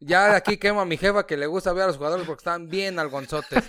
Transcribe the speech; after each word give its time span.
Ya 0.00 0.28
de 0.30 0.36
aquí 0.36 0.56
quemo 0.56 0.80
a 0.80 0.86
mi 0.86 0.96
jefa 0.96 1.26
que 1.26 1.36
le 1.36 1.46
gusta 1.46 1.72
ver 1.74 1.84
a 1.84 1.86
los 1.88 1.96
jugadores 1.98 2.26
porque 2.26 2.40
están 2.40 2.68
bien 2.68 2.98
algonzotes. 2.98 3.64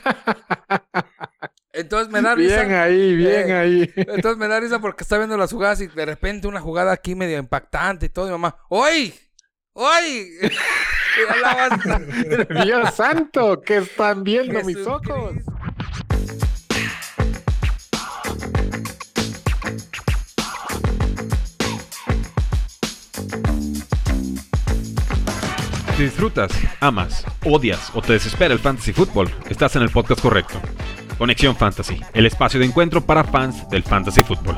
Entonces 1.74 2.12
me 2.12 2.22
da 2.22 2.36
risa. 2.36 2.64
Bien 2.64 2.74
ahí, 2.74 3.16
bien 3.16 3.50
Eh, 3.50 3.54
ahí. 3.54 3.94
Entonces 3.96 4.38
me 4.38 4.48
da 4.48 4.60
risa 4.60 4.80
porque 4.80 5.04
está 5.04 5.18
viendo 5.18 5.38
las 5.38 5.52
jugadas 5.52 5.82
y 5.82 5.88
de 5.88 6.06
repente 6.06 6.48
una 6.48 6.62
jugada 6.62 6.92
aquí 6.94 7.16
medio 7.16 7.38
impactante 7.38 8.06
y 8.06 8.10
todo. 8.10 8.28
Y 8.28 8.32
mamá, 8.32 8.56
¡Oy! 8.70 9.14
¡Oy! 9.74 10.32
Dios 12.64 12.94
santo, 12.96 13.62
que 13.62 13.78
están 13.78 14.24
viendo 14.24 14.64
mis 14.64 14.78
Jesucristo. 14.78 15.14
ojos. 15.14 15.34
Disfrutas, 26.02 26.52
amas, 26.80 27.24
odias 27.46 27.92
o 27.94 28.02
te 28.02 28.14
desespera 28.14 28.56
el 28.56 28.60
fantasy 28.60 28.92
fútbol, 28.92 29.30
estás 29.52 29.76
en 29.76 29.84
el 29.84 29.92
podcast 29.92 30.20
correcto. 30.20 30.60
Conexión 31.20 31.56
Fantasy, 31.56 32.02
el 32.16 32.26
espacio 32.26 32.60
de 32.60 32.66
encuentro 32.66 33.06
para 33.06 33.24
fans 33.24 33.70
del 33.70 33.84
fantasy 33.84 34.24
fútbol. 34.24 34.58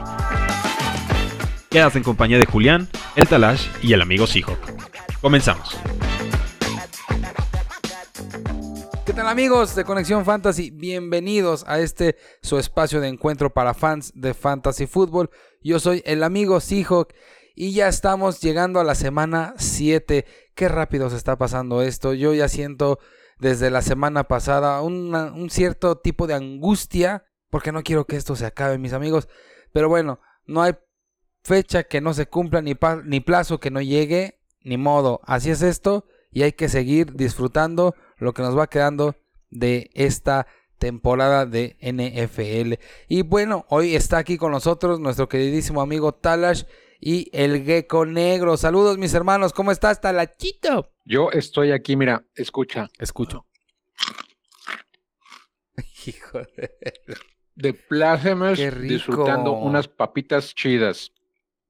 Quedas 1.70 1.98
en 1.98 2.04
compañía 2.04 2.38
de 2.38 2.46
Julián, 2.46 2.88
el 3.18 3.28
Talash 3.28 3.68
y 3.82 3.92
el 3.92 4.02
amigo 4.02 4.26
Seahawk. 4.26 4.58
Comenzamos. 5.20 5.78
¿Qué 9.06 9.12
tal 9.12 9.28
amigos 9.28 9.76
de 9.76 9.84
Conexión 9.84 10.24
Fantasy? 10.24 10.72
Bienvenidos 10.72 11.66
a 11.68 11.80
este 11.80 12.16
su 12.42 12.58
espacio 12.58 13.02
de 13.02 13.10
encuentro 13.10 13.54
para 13.54 13.74
fans 13.74 14.14
de 14.16 14.34
Fantasy 14.34 14.88
Fútbol. 14.88 15.30
Yo 15.62 15.82
soy 15.82 16.02
el 16.06 16.24
amigo 16.24 16.62
Seahawk 16.62 17.14
y 17.54 17.74
ya 17.74 17.88
estamos 17.88 18.42
llegando 18.42 18.80
a 18.80 18.84
la 18.84 18.96
semana 18.96 19.54
7. 19.58 20.26
Qué 20.56 20.68
rápido 20.70 21.10
se 21.10 21.18
está 21.18 21.38
pasando 21.38 21.82
esto. 21.82 22.14
Yo 22.14 22.34
ya 22.34 22.48
siento 22.48 23.00
desde 23.40 23.70
la 23.70 23.82
semana 23.82 24.26
pasada 24.26 24.82
un 24.82 25.48
cierto 25.50 25.98
tipo 25.98 26.28
de 26.28 26.36
angustia 26.36 27.26
porque 27.50 27.72
no 27.72 27.84
quiero 27.84 28.06
que 28.06 28.16
esto 28.16 28.36
se 28.36 28.46
acabe, 28.46 28.78
mis 28.78 28.94
amigos. 28.94 29.28
Pero 29.72 29.90
bueno, 29.90 30.20
no 30.46 30.64
hay 30.64 30.74
fecha 31.44 31.84
que 31.84 32.02
no 32.02 32.14
se 32.14 32.26
cumpla 32.26 32.62
ni, 32.62 32.74
ni 33.06 33.20
plazo 33.20 33.60
que 33.60 33.70
no 33.70 33.82
llegue, 33.82 34.40
ni 34.62 34.78
modo. 34.78 35.22
Así 35.24 35.52
es 35.52 35.62
esto 35.62 36.06
y 36.32 36.44
hay 36.44 36.54
que 36.54 36.68
seguir 36.68 37.14
disfrutando 37.14 37.96
lo 38.18 38.34
que 38.34 38.42
nos 38.42 38.58
va 38.58 38.68
quedando 38.68 39.16
de 39.52 39.92
esta 39.94 40.48
temporada 40.80 41.46
de 41.46 41.78
NFL. 41.80 42.82
Y 43.08 43.22
bueno, 43.22 43.66
hoy 43.70 43.96
está 43.96 44.18
aquí 44.18 44.38
con 44.38 44.52
nosotros 44.52 45.00
nuestro 45.00 45.30
queridísimo 45.30 45.82
amigo 45.82 46.14
Talash 46.14 46.64
y 47.06 47.30
el 47.34 47.64
gecko 47.66 48.06
negro. 48.06 48.56
Saludos 48.56 48.98
mis 48.98 49.14
hermanos, 49.14 49.52
¿cómo 49.52 49.72
estás 49.72 50.00
Talachito? 50.00 50.92
Yo 51.04 51.32
estoy 51.32 51.72
aquí, 51.72 51.98
mira, 51.98 52.26
escucha. 52.36 52.88
Escucho. 52.98 53.46
Hijo 56.06 56.40
de... 56.56 56.72
De 57.56 57.74
plácemes, 57.74 58.58
disfrutando 58.82 59.52
unas 59.52 59.88
papitas 59.88 60.56
chidas. 60.56 61.12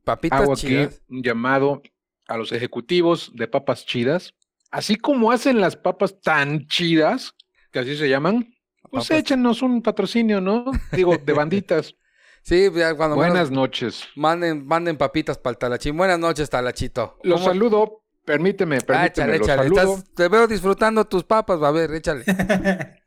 Papitas 0.05 0.39
Hago 0.41 0.53
aquí 0.53 0.87
un 1.09 1.21
llamado 1.21 1.81
a 2.27 2.37
los 2.37 2.53
ejecutivos 2.53 3.31
de 3.35 3.49
papas 3.49 3.85
chidas. 3.85 4.33
Así 4.71 4.95
como 4.95 5.31
hacen 5.31 5.59
las 5.59 5.75
papas 5.75 6.21
tan 6.21 6.67
chidas, 6.67 7.35
que 7.71 7.79
así 7.79 7.97
se 7.97 8.07
llaman, 8.07 8.55
pues 8.89 9.09
Papas- 9.09 9.19
échenos 9.19 9.61
un 9.61 9.81
patrocinio, 9.81 10.39
¿no? 10.39 10.71
Digo, 10.93 11.17
de 11.17 11.33
banditas. 11.33 11.95
Sí, 12.43 12.69
cuando 12.97 13.15
Buenas 13.15 13.33
menos 13.35 13.51
noches. 13.51 14.03
manden, 14.15 14.65
manden 14.65 14.97
papitas 14.97 15.37
para 15.37 15.51
el 15.53 15.57
Talachín. 15.57 15.95
Buenas 15.95 16.19
noches, 16.19 16.49
Talachito. 16.49 17.17
Los 17.23 17.39
¿Cómo- 17.39 17.53
saludo, 17.53 18.01
permíteme, 18.25 18.77
Ah, 18.77 18.85
permíteme, 18.85 19.07
échale, 19.07 19.37
los 19.37 19.47
échale. 19.47 19.63
saludo. 19.69 19.95
Estás- 19.97 20.13
te 20.13 20.27
veo 20.27 20.45
disfrutando 20.47 21.05
tus 21.05 21.23
papas, 21.23 21.61
va 21.61 21.69
a 21.69 21.71
ver, 21.71 21.91
échale. 21.93 22.23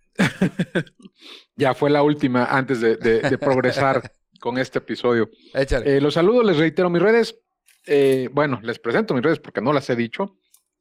Ya 1.56 1.75
fue 1.75 1.91
la 1.91 2.03
última 2.03 2.45
antes 2.47 2.81
de, 2.81 2.97
de- 2.97 3.20
de 3.20 3.39
progresar 3.39 4.12
con 4.41 4.56
este 4.59 4.78
episodio. 4.78 5.28
Échale. 5.55 5.97
Eh, 5.97 6.00
los 6.00 6.15
saludo, 6.15 6.43
les 6.43 6.56
reitero 6.56 6.88
mis 6.91 7.03
redes. 7.03 7.38
Eh, 7.87 8.28
bueno, 8.32 8.61
les 8.62 8.78
presento 8.78 9.12
mis 9.15 9.22
redes 9.22 9.38
porque 9.38 9.61
no 9.61 9.72
las 9.72 9.88
he 9.91 9.97
dicho. 9.97 10.37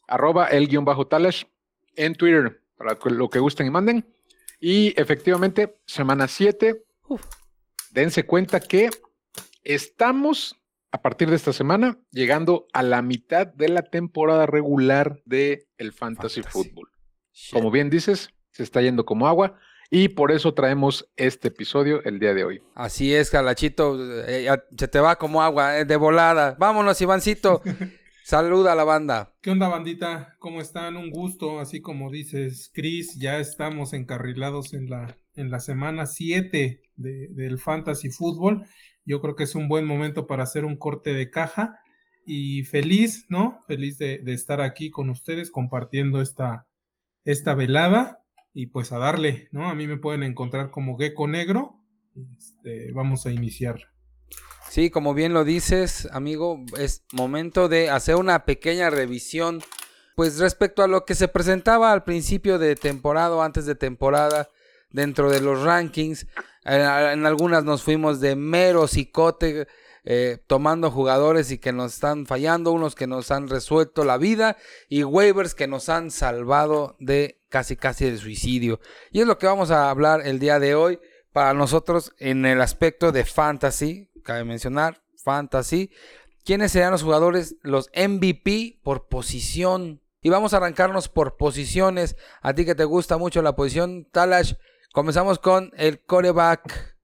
Arroba 0.07 0.47
el 0.47 0.67
guion 0.67 0.85
bajo 0.85 1.07
tales 1.07 1.47
en 1.95 2.15
Twitter 2.15 2.61
para 2.77 2.97
lo 3.05 3.29
que 3.29 3.39
gusten 3.39 3.67
y 3.67 3.69
manden. 3.71 4.05
Y 4.59 4.93
efectivamente, 4.99 5.77
semana 5.85 6.27
7. 6.27 6.83
Dense 7.95 8.25
cuenta 8.25 8.59
que 8.59 8.89
estamos 9.63 10.61
a 10.91 11.01
partir 11.01 11.29
de 11.29 11.37
esta 11.37 11.53
semana 11.53 11.97
llegando 12.11 12.67
a 12.73 12.83
la 12.83 13.01
mitad 13.01 13.47
de 13.47 13.69
la 13.69 13.83
temporada 13.83 14.45
regular 14.45 15.21
de 15.23 15.69
el 15.77 15.93
Fantasy, 15.93 16.41
Fantasy. 16.41 16.69
Football. 16.69 16.89
Como 17.53 17.71
bien 17.71 17.89
dices, 17.89 18.31
se 18.51 18.63
está 18.63 18.81
yendo 18.81 19.05
como 19.05 19.29
agua 19.29 19.57
y 19.89 20.09
por 20.09 20.33
eso 20.33 20.53
traemos 20.53 21.09
este 21.15 21.47
episodio 21.47 22.03
el 22.03 22.19
día 22.19 22.33
de 22.33 22.43
hoy. 22.43 22.61
Así 22.75 23.15
es, 23.15 23.29
Calachito. 23.29 23.97
eh, 24.27 24.43
ya 24.43 24.61
se 24.77 24.89
te 24.89 24.99
va 24.99 25.15
como 25.15 25.41
agua, 25.41 25.79
eh, 25.79 25.85
de 25.85 25.95
volada. 25.95 26.57
Vámonos, 26.59 26.99
Ivancito. 26.99 27.61
Saluda 28.25 28.73
a 28.73 28.75
la 28.75 28.83
banda. 28.83 29.33
¿Qué 29.39 29.51
onda, 29.51 29.69
bandita? 29.69 30.35
¿Cómo 30.39 30.59
están? 30.59 30.97
Un 30.97 31.11
gusto, 31.11 31.61
así 31.61 31.79
como 31.79 32.11
dices, 32.11 32.71
Chris, 32.73 33.17
ya 33.17 33.39
estamos 33.39 33.93
encarrilados 33.93 34.73
en 34.73 34.89
la, 34.89 35.15
en 35.35 35.49
la 35.51 35.59
semana 35.59 36.05
7 36.05 36.81
de, 36.95 37.27
del 37.29 37.59
Fantasy 37.59 38.09
Fútbol. 38.09 38.65
Yo 39.05 39.21
creo 39.21 39.35
que 39.35 39.43
es 39.43 39.55
un 39.55 39.67
buen 39.67 39.85
momento 39.85 40.27
para 40.27 40.43
hacer 40.43 40.65
un 40.65 40.77
corte 40.77 41.13
de 41.13 41.29
caja 41.29 41.79
y 42.25 42.63
feliz, 42.63 43.25
¿no? 43.29 43.59
Feliz 43.67 43.97
de, 43.97 44.21
estar 44.27 44.61
aquí 44.61 44.89
con 44.89 45.09
ustedes 45.09 45.51
compartiendo 45.51 46.21
esta, 46.21 46.67
esta 47.23 47.53
velada 47.53 48.23
y 48.53 48.67
pues 48.67 48.91
a 48.91 48.97
darle, 48.97 49.47
¿no? 49.51 49.69
A 49.69 49.75
mí 49.75 49.85
me 49.87 49.97
pueden 49.97 50.23
encontrar 50.23 50.71
como 50.71 50.97
Gecko 50.97 51.27
Negro. 51.27 51.79
Este, 52.37 52.91
vamos 52.93 53.25
a 53.25 53.31
iniciar. 53.31 53.91
Sí, 54.69 54.89
como 54.89 55.13
bien 55.13 55.33
lo 55.33 55.43
dices, 55.43 56.07
amigo, 56.11 56.65
es 56.79 57.05
momento 57.13 57.69
de 57.69 57.89
hacer 57.89 58.15
una 58.15 58.45
pequeña 58.45 58.89
revisión, 58.89 59.61
pues 60.15 60.39
respecto 60.39 60.81
a 60.81 60.87
lo 60.87 61.05
que 61.05 61.15
se 61.15 61.27
presentaba 61.27 61.91
al 61.91 62.03
principio 62.03 62.57
de 62.57 62.75
temporada 62.75 63.45
antes 63.45 63.65
de 63.65 63.75
temporada 63.75 64.49
dentro 64.95 65.29
de 65.29 65.41
los 65.41 65.61
rankings. 65.61 66.25
En, 66.63 67.25
algunas 67.25 67.63
nos 67.63 67.83
fuimos 67.83 68.19
de 68.19 68.35
mero 68.35 68.87
cicote, 68.87 69.67
eh, 70.03 70.39
tomando 70.47 70.89
jugadores 70.89 71.51
y 71.51 71.57
que 71.57 71.73
nos 71.73 71.93
están 71.95 72.25
fallando, 72.25 72.71
unos 72.71 72.95
que 72.95 73.05
nos 73.05 73.29
han 73.29 73.47
resuelto 73.47 74.03
la 74.05 74.17
vida 74.17 74.57
y 74.89 75.03
waivers 75.03 75.53
que 75.53 75.67
nos 75.67 75.89
han 75.89 76.11
salvado 76.11 76.95
de 76.99 77.41
casi 77.49 77.75
casi 77.75 78.05
el 78.05 78.17
suicidio. 78.17 78.79
Y 79.11 79.21
es 79.21 79.27
lo 79.27 79.37
que 79.37 79.47
vamos 79.47 79.69
a 79.69 79.89
hablar 79.89 80.25
el 80.25 80.39
día 80.39 80.59
de 80.59 80.75
hoy 80.75 80.99
para 81.31 81.53
nosotros 81.53 82.13
en 82.17 82.45
el 82.45 82.61
aspecto 82.61 83.11
de 83.11 83.25
fantasy, 83.25 84.09
cabe 84.23 84.45
mencionar, 84.45 85.01
fantasy, 85.23 85.91
quiénes 86.45 86.71
serían 86.71 86.91
los 86.91 87.03
jugadores, 87.03 87.55
los 87.61 87.89
MVP 87.95 88.79
por 88.83 89.07
posición. 89.07 90.01
Y 90.21 90.29
vamos 90.29 90.53
a 90.53 90.57
arrancarnos 90.57 91.09
por 91.09 91.37
posiciones. 91.37 92.15
A 92.41 92.53
ti 92.53 92.65
que 92.65 92.73
te 92.73 92.85
gusta 92.85 93.17
mucho 93.17 93.43
la 93.43 93.55
posición, 93.55 94.05
Talash, 94.11 94.53
comenzamos 94.95 95.39
con 95.39 95.71
el 95.75 95.99
coreback. 95.99 96.95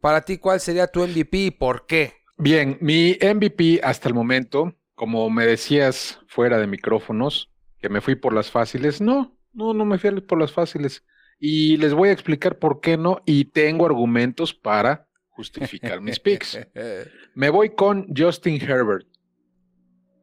Para 0.00 0.22
ti, 0.22 0.38
¿cuál 0.38 0.58
sería 0.58 0.88
tu 0.88 1.06
MVP 1.06 1.38
y 1.38 1.50
por 1.52 1.86
qué? 1.86 2.14
Bien, 2.36 2.76
mi 2.80 3.16
MVP 3.22 3.80
hasta 3.84 4.08
el 4.08 4.14
momento, 4.14 4.74
como 4.96 5.30
me 5.30 5.46
decías 5.46 6.20
fuera 6.26 6.58
de 6.58 6.66
micrófonos, 6.66 7.48
que 7.78 7.88
me 7.88 8.00
fui 8.00 8.16
por 8.16 8.32
las 8.32 8.50
fáciles, 8.50 9.00
no, 9.00 9.38
no, 9.52 9.72
no 9.72 9.84
me 9.84 9.98
fui 9.98 10.20
por 10.20 10.40
las 10.40 10.52
fáciles. 10.52 11.04
Y 11.38 11.76
les 11.76 11.94
voy 11.94 12.08
a 12.08 12.12
explicar 12.12 12.58
por 12.58 12.80
qué 12.80 12.96
no, 12.96 13.22
y 13.24 13.44
tengo 13.44 13.86
argumentos 13.86 14.52
para 14.52 15.08
justificar 15.28 16.00
mis 16.00 16.18
picks. 16.18 16.58
Me 17.34 17.50
voy 17.50 17.70
con 17.70 18.08
Justin 18.16 18.60
Herbert. 18.60 19.06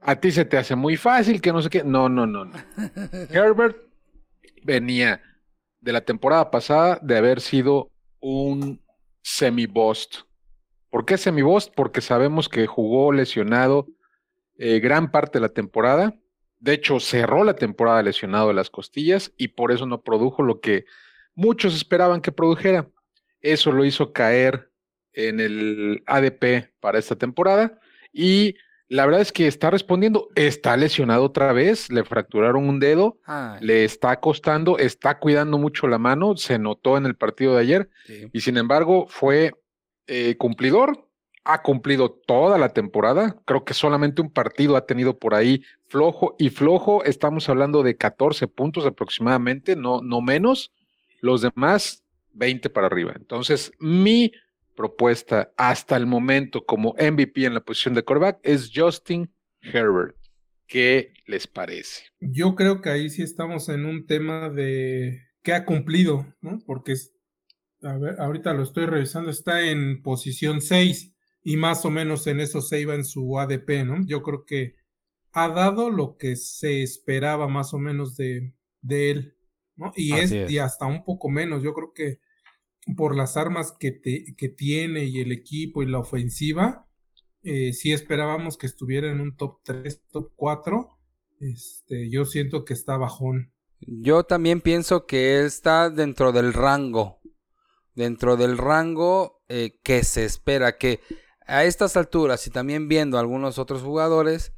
A 0.02 0.20
ti 0.20 0.32
se 0.32 0.44
te 0.44 0.58
hace 0.58 0.76
muy 0.76 0.98
fácil, 0.98 1.40
que 1.40 1.54
no 1.54 1.62
sé 1.62 1.70
qué. 1.70 1.82
No, 1.86 2.10
no, 2.10 2.28
no, 2.28 2.44
no. 2.44 2.58
Herbert 3.32 3.78
venía 4.64 5.22
de 5.86 5.94
la 5.94 6.02
temporada 6.02 6.50
pasada 6.50 6.98
de 7.04 7.16
haber 7.16 7.40
sido 7.40 7.92
un 8.20 8.82
semi-bost. 9.22 10.22
¿Por 10.90 11.06
qué 11.06 11.16
semi-bost? 11.16 11.72
Porque 11.76 12.02
sabemos 12.02 12.50
que 12.50 12.66
jugó 12.66 13.12
lesionado 13.12 13.86
eh, 14.58 14.80
gran 14.80 15.12
parte 15.12 15.38
de 15.38 15.44
la 15.44 15.50
temporada. 15.50 16.16
De 16.58 16.74
hecho, 16.74 17.00
cerró 17.00 17.44
la 17.44 17.54
temporada 17.54 18.02
lesionado 18.02 18.48
de 18.48 18.56
las 18.56 18.72
costillas 18.72 19.32
y 19.38 19.50
por 19.50 19.72
eso 19.72 19.86
no 19.86 20.02
produjo 20.02 20.42
lo 20.42 20.60
que 20.60 20.86
muchos 21.36 21.76
esperaban 21.76 22.22
que 22.22 22.32
produjera. 22.32 22.90
Eso 23.40 23.72
lo 23.72 23.86
hizo 23.86 24.12
caer 24.12 24.72
en 25.14 25.40
el 25.40 26.04
ADP 26.08 26.74
para 26.80 26.98
esta 26.98 27.16
temporada 27.16 27.80
y 28.12 28.56
la 28.88 29.06
verdad 29.06 29.22
es 29.22 29.32
que 29.32 29.48
está 29.48 29.72
respondiendo, 29.72 30.30
está 30.36 30.78
lesionado 30.78 31.24
otra 31.24 31.54
vez, 31.54 31.92
le 31.92 32.04
fracturaron 32.04 32.70
un 32.70 32.80
dedo, 32.80 33.18
Ay, 33.26 33.60
le 33.62 33.84
está 33.84 34.20
costando, 34.20 34.78
está 34.78 35.18
cuidando 35.20 35.58
mucho 35.58 35.88
la 35.88 35.98
mano, 35.98 36.38
se 36.38 36.60
notó 36.60 36.98
en 36.98 37.06
el 37.06 37.16
partido 37.16 37.56
de 37.56 37.62
ayer 37.62 37.90
sí. 38.06 38.30
y 38.32 38.42
sin 38.42 38.58
embargo 38.58 39.08
fue 39.10 39.54
eh, 40.08 40.36
cumplidor, 40.38 41.08
ha 41.46 41.62
cumplido 41.62 42.12
toda 42.12 42.58
la 42.58 42.70
temporada. 42.70 43.38
Creo 43.46 43.64
que 43.64 43.74
solamente 43.74 44.22
un 44.22 44.32
partido 44.32 44.76
ha 44.76 44.86
tenido 44.86 45.18
por 45.18 45.36
ahí 45.36 45.64
flojo 45.88 46.36
y 46.40 46.50
flojo. 46.50 47.04
Estamos 47.04 47.48
hablando 47.50 47.84
de 47.84 47.96
14 47.96 48.48
puntos 48.48 48.86
aproximadamente, 48.86 49.76
no, 49.76 50.02
no 50.02 50.22
menos. 50.22 50.74
Los 51.22 51.42
demás, 51.42 52.04
20 52.34 52.70
para 52.72 52.88
arriba. 52.88 53.14
Entonces, 53.16 53.72
mi 53.80 54.32
propuesta 54.76 55.54
hasta 55.58 55.98
el 55.98 56.06
momento 56.06 56.66
como 56.66 56.96
MVP 57.00 57.46
en 57.46 57.54
la 57.54 57.62
posición 57.62 57.94
de 57.94 58.04
quarterback 58.04 58.40
es 58.44 58.72
Justin 58.74 59.34
Herbert. 59.62 60.16
¿Qué 60.68 61.14
les 61.28 61.48
parece? 61.48 62.06
Yo 62.20 62.56
creo 62.56 62.82
que 62.82 62.90
ahí 62.90 63.10
sí 63.10 63.22
estamos 63.22 63.70
en 63.70 63.86
un 63.86 64.06
tema 64.06 64.50
de 64.50 65.22
qué 65.44 65.54
ha 65.54 65.66
cumplido, 65.66 66.26
¿no? 66.42 66.60
Porque 66.66 66.96
a 67.84 67.98
ver, 67.98 68.20
ahorita 68.20 68.54
lo 68.54 68.64
estoy 68.64 68.86
revisando, 68.86 69.30
está 69.30 69.62
en 69.62 70.02
posición 70.02 70.62
6 70.62 71.14
y 71.44 71.58
más 71.58 71.86
o 71.86 71.92
menos 71.92 72.26
en 72.28 72.40
eso 72.40 72.62
se 72.62 72.82
iba 72.82 72.96
en 72.96 73.06
su 73.06 73.40
ADP, 73.40 73.86
¿no? 73.86 74.04
Yo 74.06 74.24
creo 74.24 74.46
que 74.46 74.76
ha 75.32 75.50
dado 75.50 75.92
lo 75.92 76.18
que 76.18 76.36
se 76.36 76.82
esperaba 76.82 77.48
más 77.48 77.74
o 77.74 77.78
menos 77.78 78.16
de, 78.16 78.54
de 78.82 79.12
él, 79.12 79.38
¿no? 79.76 79.92
Y, 79.96 80.14
es, 80.14 80.32
y 80.32 80.58
hasta 80.58 80.86
un 80.86 81.04
poco 81.04 81.30
menos, 81.30 81.62
yo 81.62 81.74
creo 81.74 81.94
que 81.94 82.20
por 82.96 83.16
las 83.16 83.38
armas 83.38 83.74
que, 83.80 83.92
te, 83.92 84.36
que 84.38 84.50
tiene 84.50 85.06
y 85.06 85.20
el 85.20 85.32
equipo 85.32 85.82
y 85.82 85.88
la 85.88 86.00
ofensiva, 86.00 86.88
eh, 87.44 87.74
sí 87.74 87.94
esperábamos 87.94 88.58
que 88.58 88.68
estuviera 88.68 89.12
en 89.12 89.22
un 89.22 89.36
top 89.36 89.60
3, 89.64 90.02
top 90.12 90.32
4. 90.36 90.90
Este, 91.40 92.10
yo 92.10 92.26
siento 92.26 92.66
que 92.66 92.74
está 92.74 92.98
bajón. 92.98 93.54
Yo 93.80 94.24
también 94.24 94.62
pienso 94.62 95.06
que 95.06 95.46
está 95.46 95.90
dentro 95.90 96.32
del 96.32 96.54
rango. 96.54 97.20
Dentro 97.94 98.36
del 98.36 98.58
rango 98.58 99.44
eh, 99.48 99.80
que 99.84 100.04
se 100.04 100.26
espera. 100.26 100.78
Que 100.78 101.02
a 101.46 101.66
estas 101.66 101.96
alturas 101.98 102.46
y 102.48 102.50
también 102.50 102.88
viendo 102.88 103.18
a 103.18 103.20
algunos 103.20 103.60
otros 103.60 103.84
jugadores, 103.84 104.54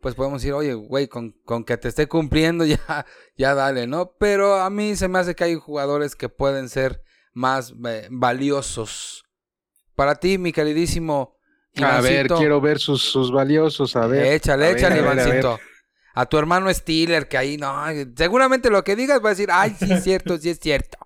pues 0.00 0.14
podemos 0.14 0.40
decir, 0.40 0.54
oye, 0.54 0.72
güey, 0.72 1.08
con, 1.08 1.32
con, 1.44 1.64
que 1.64 1.76
te 1.76 1.88
esté 1.88 2.08
cumpliendo 2.08 2.64
ya, 2.66 3.06
ya 3.36 3.54
dale, 3.54 3.86
¿no? 3.86 4.16
Pero 4.18 4.54
a 4.54 4.70
mí 4.70 4.96
se 4.96 5.08
me 5.08 5.18
hace 5.18 5.34
que 5.34 5.44
hay 5.44 5.54
jugadores 5.56 6.16
que 6.16 6.28
pueden 6.28 6.68
ser 6.68 7.02
más 7.32 7.74
eh, 7.86 8.08
valiosos. 8.10 9.24
Para 9.94 10.14
ti, 10.14 10.38
mi 10.38 10.52
queridísimo. 10.52 11.36
a 11.82 12.00
ver, 12.00 12.28
quiero 12.28 12.60
ver 12.60 12.78
sus, 12.78 13.02
sus 13.02 13.30
valiosos, 13.30 13.96
a 13.96 14.06
ver. 14.06 14.32
Échale, 14.34 14.70
échale, 14.70 14.98
Ivancito. 14.98 15.58
A, 16.14 16.26
tu 16.26 16.38
hermano 16.38 16.72
Stiller, 16.72 17.28
que 17.28 17.38
ahí 17.38 17.56
no. 17.56 17.72
Seguramente 18.16 18.70
lo 18.70 18.82
que 18.82 18.96
digas 18.96 19.22
va 19.22 19.28
a 19.28 19.32
decir, 19.32 19.48
ay, 19.52 19.76
sí 19.78 19.92
es 19.92 20.02
cierto, 20.02 20.38
sí 20.38 20.50
es 20.50 20.58
cierto. 20.58 20.98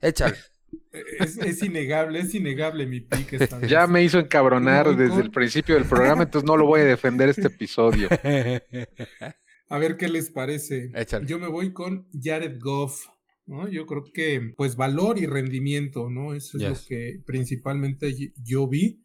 Échale. 0.00 0.36
Es, 0.92 1.62
innegable, 1.62 2.18
es 2.18 2.34
innegable 2.34 2.84
mi 2.84 3.00
pique. 3.00 3.38
Ya 3.68 3.86
me 3.86 4.02
hizo 4.02 4.18
encabronar 4.18 4.96
desde 4.96 5.20
el 5.20 5.30
principio 5.30 5.76
del 5.76 5.84
programa, 5.84 6.24
entonces 6.24 6.46
no 6.46 6.56
lo 6.56 6.66
voy 6.66 6.80
a 6.80 6.84
defender 6.84 7.28
este 7.28 7.46
episodio. 7.46 8.08
A 9.68 9.78
ver 9.78 9.96
qué 9.96 10.08
les 10.08 10.30
parece. 10.30 10.90
Yo 11.26 11.38
me 11.38 11.46
voy 11.46 11.72
con 11.72 12.08
Jared 12.12 12.58
Goff. 12.60 13.06
¿No? 13.46 13.68
Yo 13.68 13.86
creo 13.86 14.04
que, 14.12 14.52
pues, 14.56 14.76
valor 14.76 15.18
y 15.18 15.26
rendimiento, 15.26 16.10
¿no? 16.10 16.34
Eso 16.34 16.58
es 16.58 16.64
lo 16.64 16.86
que 16.86 17.20
principalmente 17.26 18.14
yo 18.42 18.68
vi. 18.68 19.02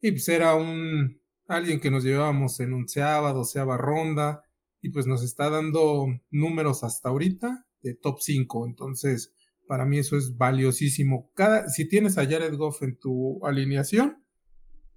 Y 0.00 0.10
pues 0.12 0.28
era 0.28 0.54
un 0.54 1.20
alguien 1.48 1.80
que 1.80 1.90
nos 1.90 2.04
llevábamos 2.04 2.60
en 2.60 2.72
onceava, 2.72 3.32
doceava 3.32 3.76
ronda, 3.76 4.42
y 4.82 4.90
pues 4.90 5.06
nos 5.06 5.22
está 5.22 5.50
dando 5.50 6.06
números 6.30 6.84
hasta 6.84 7.08
ahorita 7.08 7.66
de 7.82 7.94
top 7.94 8.18
5. 8.20 8.66
Entonces, 8.66 9.32
para 9.66 9.84
mí 9.84 9.98
eso 9.98 10.16
es 10.16 10.36
valiosísimo. 10.36 11.30
Cada, 11.34 11.68
si 11.68 11.88
tienes 11.88 12.18
a 12.18 12.26
Jared 12.26 12.54
Goff 12.54 12.82
en 12.82 12.98
tu 12.98 13.44
alineación, 13.44 14.24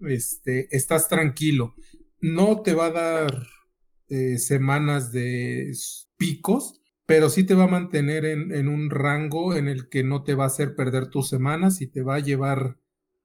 este, 0.01 0.67
estás 0.75 1.07
tranquilo. 1.07 1.75
No 2.21 2.61
te 2.61 2.73
va 2.73 2.87
a 2.87 2.91
dar 2.91 3.47
eh, 4.09 4.37
semanas 4.37 5.11
de 5.11 5.71
picos, 6.17 6.81
pero 7.09 7.31
sí 7.31 7.43
te 7.43 7.55
va 7.55 7.63
a 7.63 7.67
mantener 7.67 8.23
en, 8.23 8.67
un 8.67 8.91
rango 8.91 9.55
en 9.55 9.67
el 9.67 9.89
que 9.89 10.03
no 10.03 10.21
te 10.21 10.35
va 10.35 10.43
a 10.43 10.47
hacer 10.47 10.75
perder 10.75 11.07
tus 11.07 11.27
semanas 11.27 11.81
y 11.81 11.87
te 11.87 12.03
va 12.03 12.13
a 12.13 12.19
llevar 12.19 12.77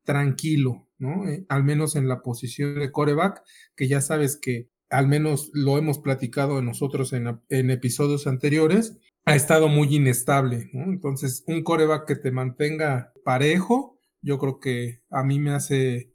tranquilo, 0.04 0.88
¿no? 0.96 1.28
Eh, 1.28 1.44
al 1.50 1.64
menos 1.64 1.94
en 1.94 2.08
la 2.08 2.22
posición 2.22 2.78
de 2.78 2.90
coreback, 2.90 3.42
que 3.76 3.86
ya 3.86 4.00
sabes 4.00 4.38
que 4.40 4.70
al 4.88 5.06
menos 5.06 5.50
lo 5.52 5.76
hemos 5.76 5.98
platicado 5.98 6.62
nosotros 6.62 7.12
en, 7.12 7.70
episodios 7.70 8.26
anteriores, 8.26 8.96
ha 9.26 9.36
estado 9.36 9.68
muy 9.68 9.94
inestable. 9.94 10.70
¿no? 10.72 10.84
Entonces, 10.84 11.44
un 11.46 11.62
coreback 11.62 12.06
que 12.06 12.16
te 12.16 12.30
mantenga 12.30 13.12
parejo, 13.22 13.98
yo 14.22 14.38
creo 14.38 14.60
que 14.60 15.02
a 15.10 15.24
mí 15.24 15.38
me 15.38 15.50
hace 15.50 16.10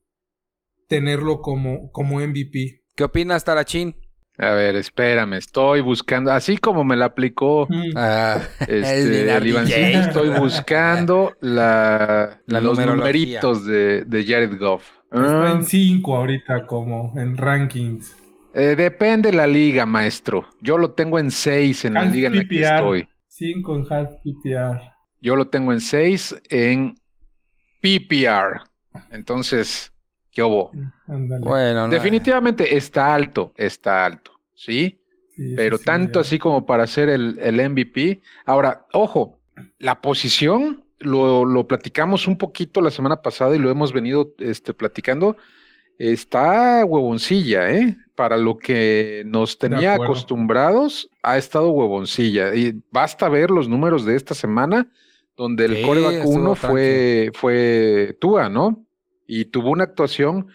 tenerlo 0.88 1.42
como, 1.42 1.92
como 1.92 2.20
MVP. 2.20 2.82
¿Qué 2.96 3.04
opinas, 3.04 3.46
Tarachín? 3.46 3.96
A 4.42 4.52
ver, 4.52 4.78
espérame, 4.78 5.34
estoy 5.34 5.82
buscando, 5.82 6.32
así 6.32 6.58
como 6.58 6.86
me 6.86 6.96
la 6.96 7.06
aplicó 7.06 7.68
mm. 7.70 7.92
ah, 7.96 8.38
este, 8.62 9.36
el, 9.36 9.56
estoy 9.58 10.30
buscando 10.40 11.34
la, 11.42 12.40
los 12.48 12.80
numeritos 12.80 13.66
de, 13.66 14.06
de, 14.06 14.24
Jared 14.26 14.58
Goff. 14.58 14.90
Está 15.12 15.52
en 15.52 15.66
5 15.66 16.16
ah. 16.16 16.20
ahorita 16.20 16.66
como 16.66 17.14
en 17.18 17.36
rankings. 17.36 18.16
Eh, 18.54 18.76
depende 18.78 19.34
la 19.34 19.46
liga, 19.46 19.86
maestro. 19.86 20.48
Yo 20.62 20.78
lo 20.78 20.92
tengo 20.92 21.20
en 21.20 21.32
6 21.32 21.86
en 21.86 21.96
la 21.96 22.06
liga 22.06 22.28
en 22.28 22.38
la 22.38 22.46
que 22.46 22.62
estoy. 22.62 23.10
5 23.28 23.76
en 23.76 23.94
half 23.94 24.10
PPR. 24.24 24.82
Yo 25.22 25.36
lo 25.36 25.50
tengo 25.50 25.74
en 25.74 25.82
6 25.82 26.44
en 26.50 26.96
PPR. 27.82 28.62
Entonces, 29.12 29.92
¿qué 30.32 30.44
hubo? 30.44 30.72
Bueno, 31.06 31.88
definitivamente 31.88 32.76
está 32.76 33.14
alto, 33.14 33.54
está 33.56 34.06
alto, 34.06 34.32
¿sí? 34.54 35.00
Pero 35.56 35.80
tanto 35.80 36.20
así 36.20 36.38
como 36.38 36.66
para 36.66 36.86
ser 36.86 37.08
el, 37.08 37.40
el, 37.40 37.70
MVP. 37.70 38.22
Ahora, 38.46 38.86
ojo, 38.92 39.40
la 39.78 40.02
posición 40.02 40.84
lo, 41.00 41.46
lo, 41.46 41.66
platicamos 41.66 42.28
un 42.28 42.38
poquito 42.38 42.82
la 42.82 42.92
semana 42.92 43.22
pasada 43.22 43.56
y 43.56 43.60
lo 43.60 43.72
hemos 43.72 43.94
venido 43.94 44.34
este, 44.40 44.74
platicando 44.74 45.38
está 46.00 46.84
huevoncilla, 46.86 47.70
¿eh? 47.72 47.98
Para 48.16 48.38
lo 48.38 48.58
que 48.58 49.24
nos 49.26 49.60
tenía 49.60 49.94
acostumbrados, 49.94 51.10
ha 51.22 51.38
estado 51.38 51.72
huevoncilla. 51.72 52.56
Y 52.56 52.82
basta 52.90 53.30
ver 53.30 53.52
los 53.52 53.68
números 53.70 54.06
de 54.06 54.16
esta 54.16 54.34
semana, 54.34 54.90
donde 55.36 55.66
el 55.66 55.82
coreback 55.86 56.26
1 56.26 56.56
fue, 56.56 57.32
fue 57.34 58.18
Tua, 58.20 58.50
¿no? 58.50 58.86
Y 59.32 59.46
tuvo 59.46 59.70
una 59.70 59.84
actuación 59.84 60.48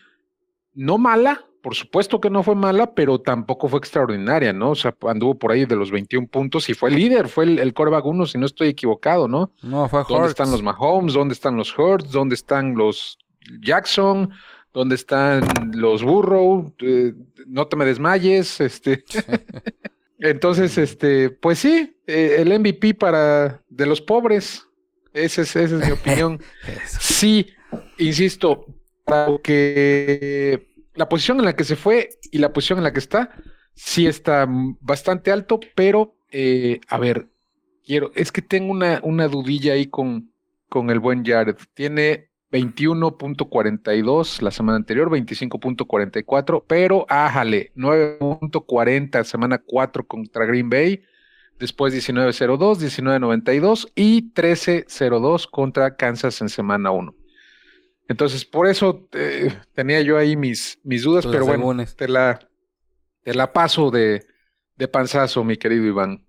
no 0.74 0.98
mala, 0.98 1.46
por 1.62 1.76
supuesto 1.76 2.20
que 2.20 2.28
no 2.28 2.42
fue 2.42 2.56
mala, 2.56 2.92
pero 2.92 3.20
tampoco 3.20 3.68
fue 3.68 3.78
extraordinaria, 3.78 4.52
¿no? 4.52 4.70
O 4.70 4.74
sea, 4.74 4.96
anduvo 5.06 5.38
por 5.38 5.52
ahí 5.52 5.64
de 5.64 5.76
los 5.76 5.92
21 5.92 6.26
puntos 6.26 6.68
y 6.68 6.74
fue 6.74 6.90
el 6.90 6.96
líder, 6.96 7.28
fue 7.28 7.44
el, 7.44 7.60
el 7.60 7.72
coreback 7.72 8.04
1, 8.04 8.26
si 8.26 8.36
no 8.36 8.46
estoy 8.46 8.66
equivocado, 8.66 9.28
¿no? 9.28 9.52
No, 9.62 9.88
fue 9.88 10.02
¿Dónde 10.08 10.26
están 10.26 10.50
los 10.50 10.60
Mahomes? 10.60 11.14
¿Dónde 11.14 11.34
están 11.34 11.56
los 11.56 11.72
Hurts? 11.78 12.10
¿Dónde 12.10 12.34
están 12.34 12.74
los 12.74 13.16
Jackson? 13.62 14.30
¿Dónde 14.72 14.96
están 14.96 15.44
los 15.72 16.02
Burrow? 16.02 16.74
Eh, 16.80 17.14
no 17.46 17.68
te 17.68 17.76
me 17.76 17.84
desmayes, 17.84 18.60
este. 18.60 19.04
Entonces, 20.18 20.76
este, 20.78 21.30
pues 21.30 21.60
sí, 21.60 21.96
eh, 22.08 22.38
el 22.40 22.58
MVP 22.58 22.94
para 22.94 23.62
de 23.68 23.86
los 23.86 24.00
pobres. 24.00 24.66
Esa 25.12 25.42
es, 25.42 25.54
esa 25.54 25.76
es 25.76 25.86
mi 25.86 25.92
opinión. 25.92 26.40
sí, 26.88 27.46
insisto, 27.98 28.66
que 29.42 30.68
la 30.94 31.08
posición 31.08 31.38
en 31.38 31.44
la 31.44 31.56
que 31.56 31.64
se 31.64 31.76
fue 31.76 32.10
y 32.30 32.38
la 32.38 32.52
posición 32.52 32.78
en 32.78 32.84
la 32.84 32.92
que 32.92 32.98
está, 32.98 33.30
sí 33.74 34.06
está 34.06 34.46
bastante 34.48 35.30
alto, 35.30 35.60
pero 35.74 36.16
eh, 36.30 36.80
a 36.88 36.98
ver, 36.98 37.28
quiero, 37.84 38.10
es 38.14 38.32
que 38.32 38.42
tengo 38.42 38.72
una, 38.72 39.00
una 39.02 39.28
dudilla 39.28 39.74
ahí 39.74 39.86
con, 39.86 40.32
con 40.68 40.90
el 40.90 41.00
buen 41.00 41.24
Jared. 41.24 41.56
Tiene 41.74 42.30
21.42 42.54 44.40
la 44.40 44.50
semana 44.50 44.76
anterior, 44.76 45.10
25.44, 45.10 46.64
pero 46.66 47.04
ájale, 47.08 47.72
9.40 47.74 49.24
semana 49.24 49.58
4 49.58 50.06
contra 50.06 50.46
Green 50.46 50.70
Bay, 50.70 51.02
después 51.58 51.92
19.02, 51.92 52.76
19.92 52.76 53.90
y 53.96 54.32
13.02 54.32 55.50
contra 55.50 55.96
Kansas 55.96 56.40
en 56.40 56.48
semana 56.48 56.92
1. 56.92 57.14
Entonces, 58.08 58.44
por 58.44 58.66
eso 58.66 59.08
eh, 59.12 59.52
tenía 59.74 60.00
yo 60.02 60.18
ahí 60.18 60.36
mis, 60.36 60.78
mis 60.84 61.02
dudas, 61.02 61.26
pero 61.26 61.46
bueno, 61.46 61.84
te 61.96 62.08
la, 62.08 62.38
te 63.22 63.34
la 63.34 63.52
paso 63.52 63.90
de, 63.90 64.26
de 64.76 64.88
panzazo, 64.88 65.44
mi 65.44 65.56
querido 65.56 65.84
Iván. 65.84 66.26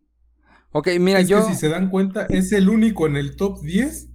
Ok, 0.72 0.89
mira, 1.00 1.22
yo. 1.22 1.48
si 1.48 1.55
se 1.55 1.70
dan 1.70 1.89
cuenta, 1.89 2.25
es 2.25 2.51
el 2.51 2.70
único 2.70 3.08
en 3.08 3.15
el 3.15 3.36
top 3.36 3.62
10 3.62 4.10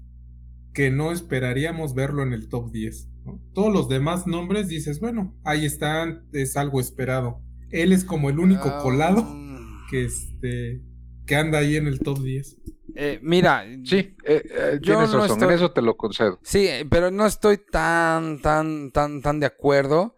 que 0.73 0.91
no 0.91 1.13
esperaríamos 1.13 1.95
verlo 1.95 2.23
en 2.23 2.33
el 2.33 2.49
top 2.49 2.71
10. 2.71 3.09
Todos 3.55 3.73
los 3.73 3.89
demás 3.89 4.27
nombres 4.27 4.69
dices, 4.69 5.01
bueno, 5.01 5.37
ahí 5.45 5.65
están, 5.65 6.27
es 6.33 6.57
algo 6.57 6.81
esperado. 6.81 7.43
Él 7.71 7.93
es 7.93 8.05
como 8.05 8.31
el 8.31 8.39
único 8.39 8.69
ah, 8.69 8.81
colado 8.83 9.27
que, 9.91 10.05
este, 10.05 10.83
que 11.27 11.37
anda 11.37 11.59
ahí 11.59 11.77
en 11.77 11.87
el 11.87 12.01
top 12.01 12.21
10. 12.21 12.60
Eh, 12.95 13.19
mira, 13.23 13.65
sí, 13.85 14.17
eh, 14.25 14.43
eh, 14.45 14.81
tienes 14.83 15.13
razón, 15.13 15.43
en 15.43 15.51
eso 15.51 15.71
te 15.71 15.83
lo 15.83 15.97
concedo. 15.97 16.39
Sí, 16.43 16.69
pero 16.91 17.11
no 17.11 17.27
estoy 17.27 17.59
tan, 17.59 18.41
tan, 18.41 18.91
tan, 18.91 19.23
tan 19.23 19.41
de 19.41 19.47
acuerdo 19.47 20.17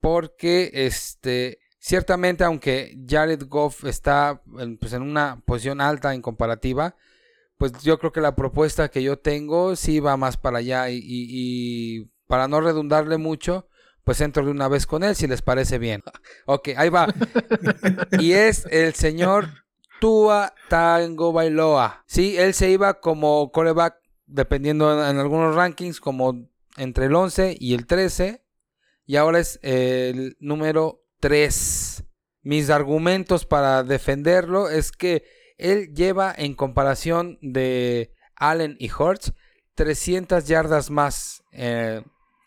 porque, 0.00 0.70
este, 0.74 1.60
ciertamente, 1.78 2.44
aunque 2.44 2.96
Jared 3.08 3.44
Goff 3.48 3.84
está 3.84 4.42
pues, 4.80 4.92
en 4.92 5.02
una 5.02 5.42
posición 5.46 5.80
alta 5.80 6.14
en 6.14 6.22
comparativa, 6.22 6.96
pues 7.56 7.72
yo 7.82 7.98
creo 7.98 8.12
que 8.12 8.20
la 8.20 8.36
propuesta 8.36 8.90
que 8.90 9.02
yo 9.02 9.18
tengo 9.18 9.76
sí 9.76 10.00
va 10.00 10.16
más 10.16 10.36
para 10.36 10.58
allá 10.58 10.90
y, 10.90 12.10
para 12.26 12.48
no 12.48 12.60
redundarle 12.60 13.16
mucho, 13.16 13.68
pues 14.02 14.20
entro 14.20 14.44
de 14.44 14.50
una 14.50 14.68
vez 14.68 14.86
con 14.86 15.04
él 15.04 15.14
si 15.14 15.26
les 15.26 15.42
parece 15.42 15.78
bien. 15.78 16.02
ok, 16.46 16.70
ahí 16.76 16.88
va. 16.90 17.06
y 18.18 18.32
es 18.32 18.66
el 18.70 18.94
señor 18.94 19.63
Tua 20.04 20.52
Tango 20.68 21.32
Bailoa. 21.32 22.04
Sí, 22.06 22.36
él 22.36 22.52
se 22.52 22.68
iba 22.68 23.00
como 23.00 23.50
coreback, 23.50 23.96
dependiendo 24.26 24.92
en, 24.92 25.16
algunos 25.18 25.54
rankings, 25.54 25.98
como 25.98 26.46
entre 26.76 27.06
el 27.06 27.14
11 27.14 27.56
y 27.58 27.72
el 27.72 27.86
13. 27.86 28.44
Y 29.06 29.16
ahora 29.16 29.38
es 29.38 29.58
el 29.62 30.36
número 30.40 31.06
3. 31.20 32.04
Mis 32.42 32.68
argumentos 32.68 33.46
para 33.46 33.82
defenderlo 33.82 34.68
es 34.68 34.92
que 34.92 35.24
él 35.56 35.94
lleva 35.94 36.34
en 36.36 36.52
comparación 36.52 37.38
de 37.40 38.12
Allen 38.36 38.76
y 38.78 38.90
Hurts 38.92 39.32
300 39.74 40.46
yardas 40.46 40.90
más 40.90 41.42
eh, 41.50 42.02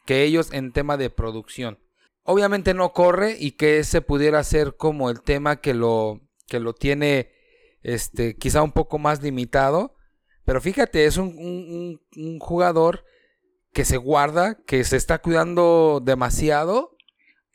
que 0.06 0.22
ellos 0.22 0.54
en 0.54 0.74
tema 0.74 0.96
de 0.96 1.10
producción. 1.10 1.80
Obviamente 2.22 2.76
no 2.76 2.94
corre 2.94 3.36
y 3.40 3.54
que 3.54 3.80
ese 3.80 4.02
pudiera 4.04 4.44
ser 4.44 4.76
como 4.76 5.10
el 5.10 5.24
tema 5.24 5.56
que 5.56 5.74
lo, 5.74 6.22
que 6.46 6.60
lo 6.60 6.76
tiene 6.76 7.36
este, 7.88 8.36
quizá 8.36 8.64
un 8.64 8.74
poco 8.74 9.00
más 9.00 9.24
limitado. 9.24 9.96
Pero 10.44 10.60
fíjate, 10.60 11.06
es 11.06 11.16
un, 11.18 12.00
jugador 12.40 13.06
que 13.74 13.86
se 13.86 13.98
guarda, 13.98 14.58
que 14.66 14.84
se 14.84 14.98
está 14.98 15.20
cuidando 15.20 16.02
demasiado 16.04 16.98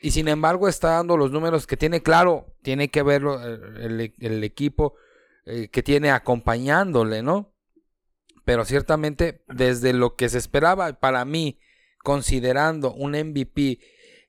y 0.01 0.11
sin 0.11 0.29
embargo 0.29 0.69
está 0.69 0.93
dando 0.93 1.17
los 1.17 1.31
números 1.31 1.67
que 1.67 1.77
tiene. 1.77 2.03
Claro, 2.03 2.47
tiene 2.63 2.89
que 2.89 3.03
verlo 3.03 3.43
el, 3.43 4.45
equipo 4.45 4.95
eh, 5.45 5.69
que 5.69 5.83
tiene 5.83 6.11
acompañándole, 6.11 7.23
¿no? 7.23 7.53
Pero 8.45 8.65
ciertamente 8.65 9.45
desde 9.49 9.93
lo 9.93 10.17
que 10.17 10.31
se 10.31 10.39
esperaba, 10.39 10.95
para 10.95 11.25
mí, 11.27 11.61
considerando 12.03 12.93
un 12.93 13.13
MVP 13.13 13.81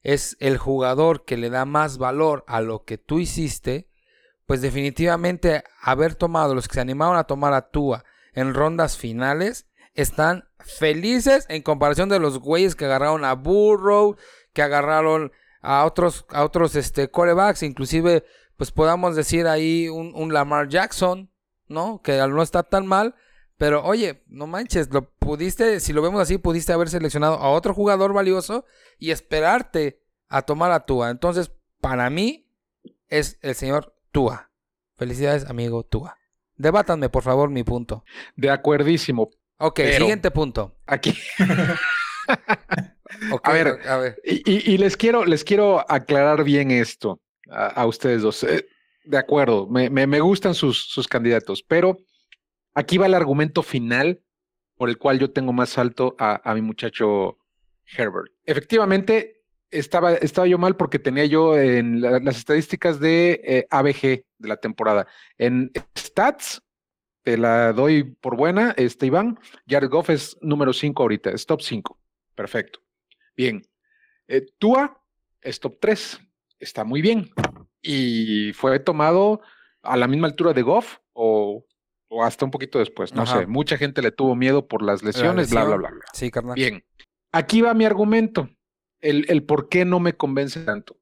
es 0.01 0.36
el 0.41 0.57
jugador 0.57 1.24
que 1.24 1.38
le 1.38 1.50
da 1.50 1.63
más 1.63 1.98
valor 1.98 2.43
a 2.48 2.60
lo 2.60 2.83
que 2.83 2.98
tú 2.98 3.19
hiciste, 3.19 3.88
pues 4.45 4.62
definitivamente 4.62 5.63
haber 5.81 6.15
tomado 6.15 6.55
los 6.55 6.67
que 6.67 6.75
se 6.75 6.81
animaron 6.81 7.17
a 7.17 7.23
tomar 7.25 7.53
a 7.53 7.69
Tua 7.69 8.03
en 8.33 8.53
rondas 8.53 8.97
finales 8.97 9.67
están 9.93 10.50
felices 10.59 11.45
en 11.50 11.62
comparación 11.62 12.09
de 12.09 12.19
los 12.19 12.39
güeyes 12.39 12.75
que 12.75 12.85
agarraron 12.85 13.25
a 13.25 13.33
Burrow, 13.33 14.15
que 14.53 14.62
agarraron 14.62 15.31
a 15.62 15.85
otros 15.85 16.25
a 16.29 16.43
otros 16.43 16.75
este 16.75 17.09
corebacks, 17.09 17.63
inclusive 17.63 18.25
pues 18.57 18.71
podamos 18.71 19.15
decir 19.15 19.47
ahí 19.47 19.89
un, 19.89 20.33
Lamar 20.33 20.67
Jackson, 20.69 21.31
¿no? 21.67 22.01
Que 22.01 22.17
no 22.17 22.41
está 22.41 22.63
tan 22.63 22.85
mal, 22.85 23.15
pero 23.57 23.83
oye, 23.83 24.23
no 24.27 24.47
manches, 24.47 24.91
lo 24.91 25.09
pudiste, 25.09 25.79
si 25.79 25.93
lo 25.93 26.01
vemos 26.01 26.21
así, 26.21 26.38
pudiste 26.38 26.73
haber 26.73 26.89
seleccionado 26.89 27.35
a 27.35 27.50
otro 27.50 27.73
jugador 27.73 28.13
valioso 28.13 28.65
y 29.00 29.12
esperarte 29.12 30.01
a 30.27 30.43
tomar 30.43 30.71
a 30.71 30.85
Tua. 30.85 31.09
Entonces, 31.09 31.51
para 31.81 32.09
mí, 32.09 32.47
es 33.09 33.38
el 33.41 33.55
señor 33.55 33.92
Tua. 34.13 34.51
Felicidades, 34.96 35.50
amigo 35.50 35.84
Tua. 35.84 36.15
Debátanme, 36.55 37.10
por 37.10 37.24
favor, 37.24 37.50
mi 37.50 37.63
punto. 37.63 38.05
De 38.36 38.51
acuerdísimo. 38.51 39.32
Ok, 39.58 39.82
siguiente 39.98 40.32
punto. 40.32 40.77
Aquí. 40.86 41.17
a, 43.43 43.51
ver, 43.51 43.79
a 43.88 43.98
ver, 43.98 44.22
y, 44.24 44.77
les 44.77 44.96
quiero, 44.96 45.25
les 45.25 45.43
quiero 45.43 45.84
aclarar 45.91 46.43
bien 46.43 46.72
esto 46.72 47.20
a, 47.50 47.86
ustedes 47.88 48.22
dos. 48.22 48.43
Eh, 48.43 48.67
de 49.03 49.17
acuerdo, 49.17 49.67
me, 49.67 49.89
me, 49.89 50.20
gustan 50.20 50.53
sus, 50.53 50.88
sus, 50.88 51.08
candidatos, 51.08 51.63
pero 51.63 51.98
aquí 52.74 52.98
va 52.98 53.08
el 53.08 53.15
argumento 53.15 53.63
final 53.63 54.22
por 54.77 54.89
el 54.89 54.98
cual 54.98 55.20
yo 55.20 55.32
tengo 55.32 55.53
más 55.53 55.77
alto 55.77 56.15
a, 56.20 56.50
a 56.50 56.53
mi 56.53 56.62
muchacho 56.62 57.39
Herbert. 57.98 58.32
Efectivamente, 58.46 59.42
estaba, 59.74 60.13
estaba 60.13 60.48
yo 60.48 60.58
mal 60.58 60.75
porque 60.75 61.00
tenía 61.00 61.25
yo 61.25 61.58
en 61.58 62.01
las 62.01 62.38
estadísticas 62.38 63.00
de 63.00 63.42
eh, 63.44 63.68
ABG 63.70 64.25
de 64.38 64.48
la 64.48 64.58
temporada. 64.58 65.08
En 65.38 65.72
stats, 65.98 66.62
te 67.24 67.38
la 67.38 67.74
doy 67.74 68.03
por 68.03 68.36
buena, 68.36 68.74
este 68.77 69.08
Iván. 69.08 69.39
Jared 69.68 69.89
Goff 69.89 70.10
es 70.10 70.38
número 70.42 70.74
5 70.74 71.01
ahorita, 71.01 71.32
es 71.32 71.46
top 71.46 71.62
5. 71.62 72.00
Perfecto. 72.36 72.80
Bien. 73.36 73.62
Eh, 74.27 74.46
Tua 74.60 75.01
es 75.42 75.60
top 75.60 75.77
3 75.80 76.20
está 76.63 76.84
muy 76.84 77.01
bien. 77.01 77.30
Y 77.82 78.53
fue 78.53 78.80
tomado 78.80 79.42
a 79.82 79.98
la 79.98 80.08
misma 80.08 80.27
altura 80.27 80.53
de 80.53 80.62
Goff 80.62 80.98
o, 81.12 81.65
hasta 82.22 82.46
un 82.46 82.51
poquito 82.51 82.80
después, 82.80 83.13
no 83.13 83.25
sé. 83.25 83.46
Mucha 83.48 83.77
gente 83.77 84.01
le 84.01 84.12
tuvo 84.12 84.36
miedo 84.36 84.68
por 84.68 84.82
las 84.82 85.03
lesiones, 85.03 85.51
bla, 85.51 85.65
bla, 85.65 85.75
bla, 85.75 85.89
bla. 85.89 86.06
Sí, 86.13 86.32
carnal. 86.32 86.56
Bien. 86.56 86.84
Aquí 87.32 87.62
va 87.62 87.74
mi 87.74 87.86
argumento, 87.86 88.50
el, 89.03 89.25
el 89.29 89.43
por 89.43 89.69
qué 89.69 89.86
no 89.86 90.00
me 90.00 90.13
convence 90.13 90.62
tanto. 90.62 90.98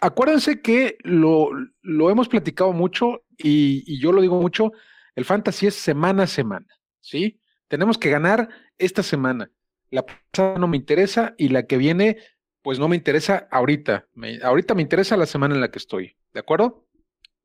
acuérdense 0.00 0.60
que 0.60 0.98
lo, 1.02 1.50
lo, 1.82 2.10
hemos 2.10 2.28
platicado 2.28 2.72
mucho 2.72 3.22
y, 3.38 3.84
y 3.86 4.00
yo 4.00 4.12
lo 4.12 4.20
digo 4.20 4.40
mucho, 4.40 4.72
el 5.14 5.24
fantasy 5.24 5.66
es 5.66 5.74
semana 5.74 6.24
a 6.24 6.26
semana, 6.26 6.66
¿sí? 7.00 7.40
Tenemos 7.68 7.96
que 7.96 8.10
ganar 8.10 8.48
esta 8.76 9.02
semana. 9.02 9.50
La 9.90 10.04
pasada 10.04 10.58
no 10.58 10.68
me 10.68 10.76
interesa 10.76 11.34
y 11.38 11.48
la 11.48 11.66
que 11.66 11.76
viene 11.76 12.18
pues 12.62 12.78
no 12.78 12.88
me 12.88 12.96
interesa 12.96 13.48
ahorita. 13.50 14.08
ahorita 14.42 14.74
me 14.74 14.82
interesa 14.82 15.16
la 15.16 15.24
semana 15.26 15.54
en 15.54 15.60
la 15.60 15.70
que 15.70 15.78
estoy. 15.78 16.16
¿De 16.34 16.40
acuerdo? 16.40 16.86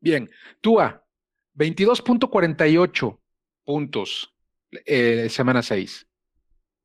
Bien. 0.02 0.30
Tua, 0.60 1.06
22.48 1.56 3.20
puntos 3.64 4.36
eh, 4.86 5.30
semana 5.30 5.62
6. 5.62 6.08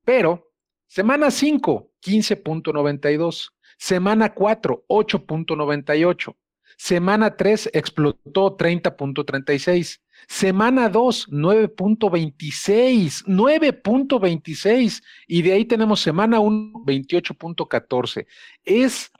Pero 0.04 0.52
semana 0.86 1.32
5, 1.32 1.87
15.92. 2.02 3.50
Semana 3.78 4.34
4, 4.34 4.84
8.98. 4.88 6.36
Semana 6.76 7.36
3 7.36 7.70
explotó 7.72 8.56
30.36. 8.56 10.00
Semana 10.26 10.88
2, 10.88 11.28
9.26, 11.30 13.24
9.26. 13.26 15.02
Y 15.26 15.42
de 15.42 15.52
ahí 15.52 15.64
tenemos 15.64 16.00
semana 16.00 16.40
1, 16.40 16.84
28.14. 16.84 18.26
Es 18.64 19.10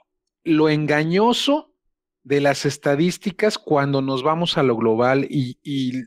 lo 0.43 0.69
engañoso 0.69 1.73
de 2.23 2.41
las 2.41 2.65
estadísticas 2.65 3.57
cuando 3.57 4.01
nos 4.01 4.23
vamos 4.23 4.57
a 4.57 4.63
lo 4.63 4.75
global 4.75 5.25
y, 5.29 5.57
y 5.63 6.03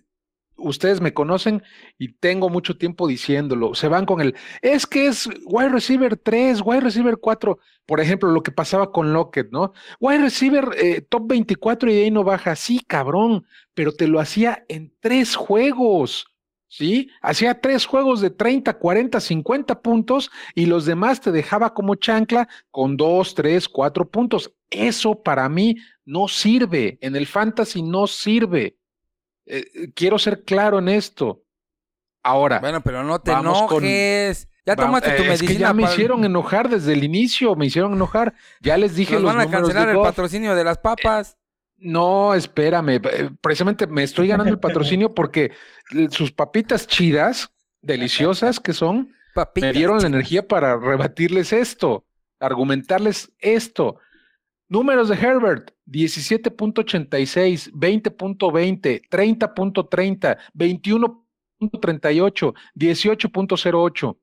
ustedes 0.62 1.00
me 1.00 1.12
conocen 1.12 1.62
y 1.98 2.14
tengo 2.14 2.48
mucho 2.48 2.76
tiempo 2.76 3.06
diciéndolo. 3.06 3.74
Se 3.74 3.88
van 3.88 4.06
con 4.06 4.20
el, 4.20 4.34
es 4.62 4.86
que 4.86 5.06
es 5.06 5.28
wide 5.44 5.68
receiver 5.68 6.16
3, 6.16 6.62
wide 6.64 6.80
receiver 6.80 7.18
4. 7.18 7.58
Por 7.86 8.00
ejemplo, 8.00 8.30
lo 8.30 8.42
que 8.42 8.52
pasaba 8.52 8.92
con 8.92 9.12
Lockett, 9.12 9.50
¿no? 9.50 9.72
Wide 10.00 10.22
receiver 10.22 10.70
eh, 10.76 11.00
top 11.02 11.28
24 11.28 11.90
y 11.90 11.94
de 11.94 12.04
ahí 12.04 12.10
no 12.10 12.24
baja. 12.24 12.56
Sí, 12.56 12.80
cabrón, 12.86 13.46
pero 13.74 13.92
te 13.92 14.06
lo 14.06 14.20
hacía 14.20 14.64
en 14.68 14.94
tres 15.00 15.36
juegos. 15.36 16.26
¿Sí? 16.68 17.10
Hacía 17.20 17.60
tres 17.60 17.84
juegos 17.84 18.22
de 18.22 18.30
30, 18.30 18.78
40, 18.78 19.20
50 19.20 19.82
puntos 19.82 20.30
y 20.54 20.64
los 20.64 20.86
demás 20.86 21.20
te 21.20 21.30
dejaba 21.30 21.74
como 21.74 21.96
chancla 21.96 22.48
con 22.70 22.96
dos, 22.96 23.34
tres, 23.34 23.68
cuatro 23.68 24.08
puntos. 24.08 24.54
Eso 24.70 25.22
para 25.22 25.50
mí 25.50 25.76
no 26.06 26.28
sirve. 26.28 26.96
En 27.02 27.14
el 27.14 27.26
fantasy 27.26 27.82
no 27.82 28.06
sirve. 28.06 28.78
Eh, 29.46 29.64
eh, 29.74 29.92
quiero 29.94 30.18
ser 30.18 30.44
claro 30.44 30.78
en 30.78 30.88
esto. 30.88 31.42
Ahora. 32.22 32.60
Bueno, 32.60 32.80
pero 32.82 33.02
no 33.02 33.20
te 33.20 33.32
enojes. 33.32 34.48
ya 34.64 34.76
tomaste 34.76 35.10
tu 35.12 35.24
medicina. 35.24 35.34
Es 35.34 35.42
que 35.42 35.56
ya 35.58 35.72
me 35.72 35.82
hicieron 35.82 36.24
enojar 36.24 36.68
desde 36.68 36.92
el 36.92 37.04
inicio, 37.04 37.56
me 37.56 37.66
hicieron 37.66 37.92
enojar. 37.92 38.34
Ya 38.60 38.76
les 38.76 38.94
dije 38.94 39.14
Nos 39.14 39.22
los 39.22 39.34
van 39.34 39.48
a 39.48 39.50
cancelar 39.50 39.88
el 39.88 39.98
patrocinio 39.98 40.54
de 40.54 40.64
las 40.64 40.78
papas. 40.78 41.36
no, 41.76 42.34
espérame. 42.34 43.00
Eh, 43.04 43.30
precisamente 43.40 43.86
me 43.86 44.04
estoy 44.04 44.28
ganando 44.28 44.52
el 44.52 44.60
patrocinio 44.60 45.14
porque 45.14 45.52
sus 46.10 46.30
papitas 46.30 46.86
chidas, 46.86 47.50
deliciosas 47.80 48.60
que 48.60 48.72
son, 48.72 49.12
me 49.56 49.72
dieron 49.72 49.98
la 49.98 50.06
energía 50.06 50.46
para 50.46 50.76
rebatirles 50.76 51.52
esto, 51.52 52.06
argumentarles 52.38 53.32
esto. 53.40 53.98
Números 54.72 55.10
de 55.10 55.16
Herbert, 55.16 55.74
17.86, 55.84 57.72
20.20, 57.72 59.02
30.30, 59.06 60.38
21.38, 60.54 62.54
18.08. 62.74 64.18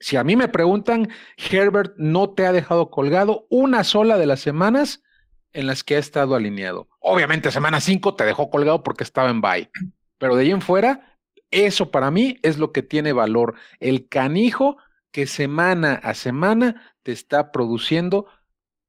Si 0.00 0.16
a 0.16 0.24
mí 0.24 0.34
me 0.34 0.48
preguntan, 0.48 1.08
Herbert 1.36 1.92
no 1.96 2.30
te 2.30 2.44
ha 2.44 2.50
dejado 2.50 2.90
colgado 2.90 3.46
una 3.50 3.84
sola 3.84 4.18
de 4.18 4.26
las 4.26 4.40
semanas 4.40 5.04
en 5.52 5.68
las 5.68 5.84
que 5.84 5.94
ha 5.94 6.00
estado 6.00 6.34
alineado. 6.34 6.88
Obviamente, 6.98 7.52
semana 7.52 7.80
5 7.80 8.16
te 8.16 8.24
dejó 8.24 8.50
colgado 8.50 8.82
porque 8.82 9.04
estaba 9.04 9.30
en 9.30 9.40
bye. 9.40 9.70
Pero 10.18 10.34
de 10.34 10.42
ahí 10.42 10.50
en 10.50 10.60
fuera, 10.60 11.20
Eso 11.52 11.92
para 11.92 12.10
mí 12.10 12.40
es 12.42 12.58
lo 12.58 12.72
que 12.72 12.82
tiene 12.82 13.12
valor. 13.12 13.54
El 13.78 14.08
canijo 14.08 14.76
que 15.12 15.28
semana 15.28 16.00
a 16.02 16.14
semana 16.14 16.96
te 17.04 17.12
está 17.12 17.52
produciendo 17.52 18.26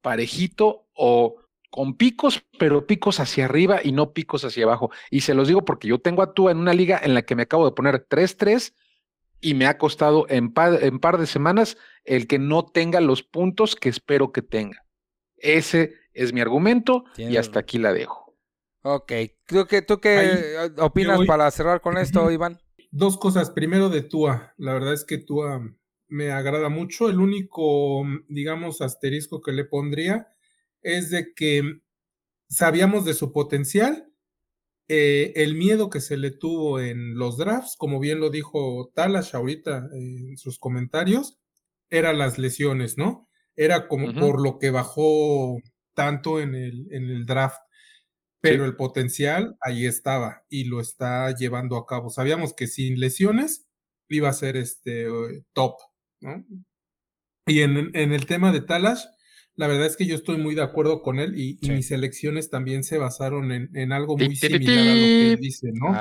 parejito 0.01 0.84
o 0.95 1.35
con 1.69 1.97
picos, 1.97 2.45
pero 2.57 2.87
picos 2.87 3.19
hacia 3.19 3.45
arriba 3.45 3.81
y 3.83 3.91
no 3.91 4.13
picos 4.13 4.45
hacia 4.45 4.63
abajo. 4.63 4.91
Y 5.11 5.21
se 5.21 5.33
los 5.33 5.47
digo 5.47 5.65
porque 5.65 5.89
yo 5.89 5.99
tengo 5.99 6.21
a 6.21 6.33
Tua 6.33 6.51
en 6.51 6.57
una 6.57 6.73
liga 6.73 6.99
en 7.03 7.13
la 7.13 7.23
que 7.23 7.35
me 7.35 7.43
acabo 7.43 7.65
de 7.65 7.75
poner 7.75 8.07
3-3 8.07 8.73
y 9.41 9.53
me 9.55 9.67
ha 9.67 9.77
costado 9.77 10.25
en 10.29 10.53
par, 10.53 10.81
en 10.83 10.99
par 10.99 11.17
de 11.17 11.27
semanas 11.27 11.77
el 12.05 12.27
que 12.27 12.39
no 12.39 12.65
tenga 12.65 13.01
los 13.01 13.23
puntos 13.23 13.75
que 13.75 13.89
espero 13.89 14.31
que 14.31 14.41
tenga. 14.41 14.85
Ese 15.37 15.95
es 16.13 16.31
mi 16.31 16.39
argumento 16.39 17.03
y 17.17 17.35
hasta 17.35 17.59
aquí 17.59 17.77
la 17.77 17.93
dejo. 17.93 18.33
Ok, 18.81 19.11
creo 19.45 19.67
que 19.67 19.81
tú 19.81 19.99
qué 19.99 20.69
opinas 20.77 21.19
para 21.25 21.51
cerrar 21.51 21.81
con 21.81 21.97
esto, 21.97 22.31
Iván. 22.31 22.59
Dos 22.91 23.17
cosas. 23.17 23.49
Primero 23.49 23.89
de 23.89 24.01
Tua. 24.01 24.53
La 24.57 24.73
verdad 24.73 24.93
es 24.93 25.03
que 25.03 25.17
Tua 25.17 25.61
me 26.07 26.31
agrada 26.31 26.69
mucho. 26.69 27.09
El 27.09 27.19
único, 27.19 28.03
digamos, 28.29 28.81
asterisco 28.81 29.41
que 29.41 29.51
le 29.51 29.65
pondría 29.65 30.34
es 30.85 31.09
de 31.09 31.33
que 31.33 31.81
sabíamos 32.47 33.05
de 33.05 33.15
su 33.15 33.33
potencial, 33.33 34.07
eh, 34.87 35.33
el 35.35 35.55
miedo 35.55 35.89
que 35.89 35.99
se 35.99 36.15
le 36.15 36.29
tuvo 36.29 36.79
en 36.79 37.17
los 37.17 37.37
drafts, 37.37 37.75
como 37.75 37.99
bien 37.99 38.19
lo 38.19 38.29
dijo 38.29 38.91
Talash 38.93 39.35
ahorita 39.35 39.89
en 39.93 40.37
sus 40.37 40.59
comentarios, 40.59 41.39
eran 41.89 42.19
las 42.19 42.37
lesiones, 42.37 42.97
¿no? 42.97 43.27
Era 43.55 43.87
como 43.87 44.13
por 44.13 44.41
lo 44.41 44.59
que 44.59 44.69
bajó 44.69 45.57
tanto 45.95 46.39
en 46.39 46.53
el, 46.55 46.87
en 46.91 47.09
el 47.09 47.25
draft. 47.25 47.59
Pero 48.41 48.65
el 48.65 48.75
potencial 48.75 49.57
ahí 49.59 49.87
estaba 49.87 50.43
y 50.49 50.65
lo 50.65 50.79
está 50.79 51.33
llevando 51.33 51.77
a 51.77 51.87
cabo. 51.87 52.11
Sabíamos 52.11 52.53
que 52.53 52.67
sin 52.67 52.99
lesiones 52.99 53.67
iba 54.07 54.29
a 54.29 54.33
ser 54.33 54.55
este 54.55 55.07
top, 55.53 55.77
¿no? 56.21 56.45
Y 57.47 57.61
en, 57.61 57.89
en 57.95 58.13
el 58.13 58.27
tema 58.27 58.51
de 58.51 58.61
Talash, 58.61 59.05
la 59.57 59.67
verdad 59.67 59.87
es 59.87 59.95
que 59.95 60.05
yo 60.05 60.15
estoy 60.15 60.37
muy 60.37 60.53
de 60.53 60.61
acuerdo 60.61 61.01
con 61.01 61.19
él 61.19 61.39
y, 61.39 61.57
mis 61.69 61.89
elecciones 61.91 62.49
también 62.49 62.83
se 62.83 62.97
basaron 62.97 63.51
en, 63.51 63.91
algo 63.91 64.17
muy 64.17 64.35
similar 64.35 64.77
a 64.77 64.83
lo 64.83 64.91
que 64.91 65.31
él 65.33 65.39
dice, 65.39 65.71
¿no? 65.73 65.95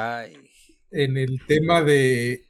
En 0.90 1.16
el 1.16 1.40
tema 1.46 1.82
de, 1.82 2.44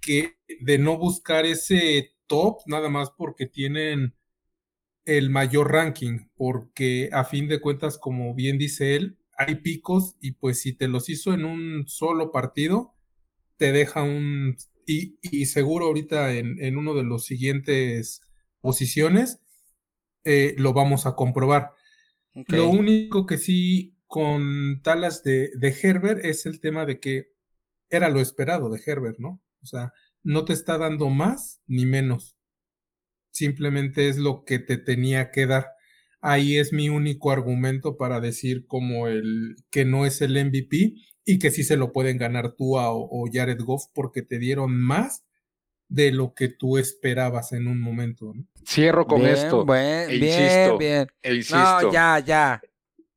que, 0.00 0.36
de 0.60 0.78
no 0.78 0.96
buscar 0.96 1.44
ese 1.44 2.12
top 2.26 2.58
nada 2.66 2.88
más 2.88 3.10
porque 3.16 3.46
tienen 3.46 4.14
el 5.04 5.30
mayor 5.30 5.72
ranking, 5.72 6.28
porque 6.36 7.08
a 7.12 7.24
fin 7.24 7.48
de 7.48 7.60
cuentas, 7.60 7.98
como 7.98 8.34
bien 8.34 8.58
dice 8.58 8.94
él, 8.94 9.18
hay 9.36 9.56
picos 9.56 10.16
y 10.20 10.32
pues 10.32 10.60
si 10.60 10.72
te 10.72 10.86
los 10.86 11.08
hizo 11.08 11.32
en 11.32 11.44
un 11.44 11.88
solo 11.88 12.30
partido, 12.30 12.94
te 13.56 13.72
deja 13.72 14.02
un... 14.02 14.56
Y, 14.86 15.18
y 15.20 15.46
seguro 15.46 15.86
ahorita 15.86 16.34
en, 16.34 16.62
en 16.62 16.78
uno 16.78 16.94
de 16.94 17.02
los 17.02 17.24
siguientes 17.26 18.22
posiciones, 18.60 19.40
eh, 20.30 20.54
lo 20.58 20.74
vamos 20.74 21.06
a 21.06 21.14
comprobar. 21.14 21.72
Lo 22.34 22.68
único 22.68 23.24
que 23.24 23.38
sí 23.38 23.96
con 24.06 24.82
Talas 24.82 25.22
de, 25.22 25.52
de 25.56 25.74
Herbert 25.82 26.22
es 26.22 26.44
el 26.44 26.60
tema 26.60 26.84
de 26.84 27.00
que 27.00 27.28
era 27.88 28.10
lo 28.10 28.20
esperado 28.20 28.68
de 28.68 28.78
Herbert, 28.84 29.18
¿no? 29.18 29.40
O 29.62 29.66
sea, 29.66 29.94
no 30.22 30.44
te 30.44 30.52
está 30.52 30.76
dando 30.76 31.08
más 31.08 31.62
ni 31.66 31.86
menos. 31.86 32.36
Simplemente 33.30 34.10
es 34.10 34.18
lo 34.18 34.44
que 34.44 34.58
te 34.58 34.76
tenía 34.76 35.30
que 35.30 35.46
dar. 35.46 35.68
Ahí 36.20 36.58
es 36.58 36.74
mi 36.74 36.90
único 36.90 37.30
argumento 37.30 37.96
para 37.96 38.20
decir 38.20 38.66
como 38.66 39.08
el 39.08 39.56
que 39.70 39.86
no 39.86 40.04
es 40.04 40.20
el 40.20 40.32
MVP 40.32 40.94
y 41.24 41.38
que 41.38 41.50
sí 41.50 41.64
se 41.64 41.78
lo 41.78 41.94
pueden 41.94 42.18
ganar 42.18 42.54
tú 42.54 42.76
o, 42.76 43.08
o 43.10 43.30
Jared 43.32 43.60
Goff 43.62 43.84
porque 43.94 44.20
te 44.20 44.38
dieron 44.38 44.78
más 44.78 45.24
de 45.88 46.12
lo 46.12 46.34
que 46.34 46.48
tú 46.48 46.78
esperabas 46.78 47.52
en 47.52 47.66
un 47.66 47.80
momento. 47.80 48.34
Cierro 48.66 49.06
con 49.06 49.26
esto. 49.26 49.66
e 49.74 50.16
insisto, 50.16 50.78
bien, 50.78 51.08
E 51.22 51.40
No, 51.50 51.92
ya, 51.92 52.18
ya. 52.18 52.60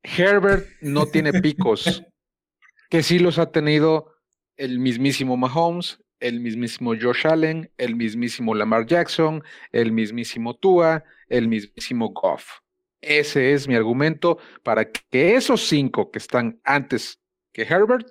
Herbert 0.02 0.66
no 0.80 1.06
tiene 1.06 1.32
picos, 1.40 2.02
que 2.90 3.02
sí 3.02 3.18
los 3.18 3.38
ha 3.38 3.50
tenido 3.50 4.14
el 4.56 4.78
mismísimo 4.78 5.36
Mahomes, 5.36 5.98
el 6.20 6.40
mismísimo 6.40 6.92
Josh 7.00 7.26
Allen, 7.26 7.70
el 7.78 7.96
mismísimo 7.96 8.54
Lamar 8.54 8.86
Jackson, 8.86 9.42
el 9.70 9.92
mismísimo 9.92 10.54
Tua, 10.54 11.04
el 11.28 11.48
mismísimo 11.48 12.10
Goff. 12.10 12.60
Ese 13.00 13.52
es 13.52 13.66
mi 13.66 13.74
argumento 13.74 14.38
para 14.62 14.90
que 14.90 15.34
esos 15.34 15.66
cinco 15.66 16.10
que 16.10 16.18
están 16.18 16.60
antes 16.62 17.20
que 17.52 17.62
Herbert 17.62 18.08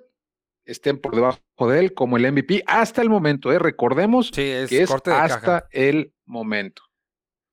estén 0.64 0.98
por 0.98 1.14
debajo 1.14 1.40
de 1.68 1.78
él 1.78 1.94
como 1.94 2.16
el 2.16 2.30
MVP 2.30 2.64
hasta 2.66 3.02
el 3.02 3.10
momento. 3.10 3.52
¿eh? 3.52 3.58
Recordemos 3.58 4.30
que 4.30 4.62
es 4.64 4.90
hasta 4.90 5.68
el 5.70 6.14
momento. 6.24 6.82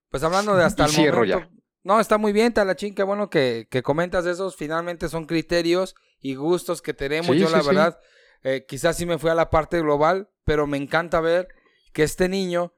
Pues 0.10 0.24
hablando 0.24 0.56
de 0.56 0.63
hasta 0.63 0.86
el 0.86 0.91
momento. 0.91 1.50
No, 1.84 2.00
está 2.00 2.17
muy 2.17 2.34
bien, 2.34 2.54
Talachín, 2.54 2.93
qué 2.93 3.04
bueno 3.04 3.30
que, 3.30 3.67
que, 3.69 3.82
comentas 3.82 4.26
esos. 4.26 4.56
Finalmente 4.56 5.08
son 5.08 5.26
criterios 5.26 5.95
y 6.19 6.36
gustos 6.36 6.82
que 6.82 6.93
tenemos. 6.93 7.36
Yo, 7.36 7.50
la 7.50 7.62
verdad, 7.62 8.00
eh, 8.43 8.65
quizás 8.67 8.98
sí 8.98 9.06
me 9.06 9.17
fui 9.17 9.30
a 9.30 9.36
la 9.36 9.50
parte 9.50 9.80
global, 9.80 10.30
pero 10.43 10.67
me 10.67 10.78
encanta 10.78 11.22
ver 11.22 11.48
que 11.93 12.04
este 12.04 12.30
niño, 12.30 12.74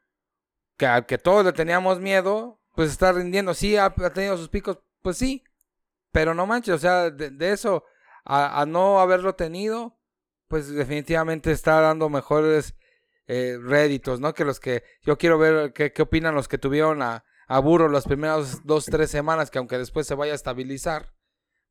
que 0.78 0.86
al 0.86 1.06
que 1.06 1.18
todos 1.18 1.44
le 1.44 1.54
teníamos 1.54 2.00
miedo, 2.00 2.62
pues 2.76 2.92
está 2.92 3.12
rindiendo. 3.12 3.54
Sí, 3.54 3.76
ha, 3.78 3.90
tenido 3.90 4.38
sus 4.38 4.50
picos, 4.50 4.80
pues 5.02 5.18
sí, 5.18 5.44
pero 6.12 6.34
no 6.34 6.46
manches, 6.46 6.76
o 6.76 6.80
sea, 6.80 7.10
de, 7.10 7.52
eso 7.52 7.86
a, 8.24 8.66
no 8.68 9.00
haberlo 9.00 9.36
tenido, 9.36 9.98
pues 10.52 10.68
definitivamente 10.68 11.50
está 11.50 11.80
dando 11.80 12.10
mejores 12.10 12.76
eh, 13.26 13.58
réditos, 13.58 14.20
¿no? 14.20 14.34
Que 14.34 14.44
los 14.44 14.60
que 14.60 14.84
yo 15.02 15.18
quiero 15.18 15.40
ver 15.40 15.72
qué, 15.72 15.94
qué 15.94 16.02
opinan 16.02 16.36
los 16.36 16.50
que 16.50 16.58
tuvieron 16.58 17.02
a, 17.02 17.24
a 17.48 17.60
Burro 17.60 17.88
las 17.88 18.04
primeras 18.04 18.66
dos, 18.66 18.86
tres 18.86 19.10
semanas, 19.10 19.50
que 19.50 19.60
aunque 19.60 19.78
después 19.78 20.06
se 20.06 20.14
vaya 20.14 20.34
a 20.34 20.36
estabilizar, 20.36 21.14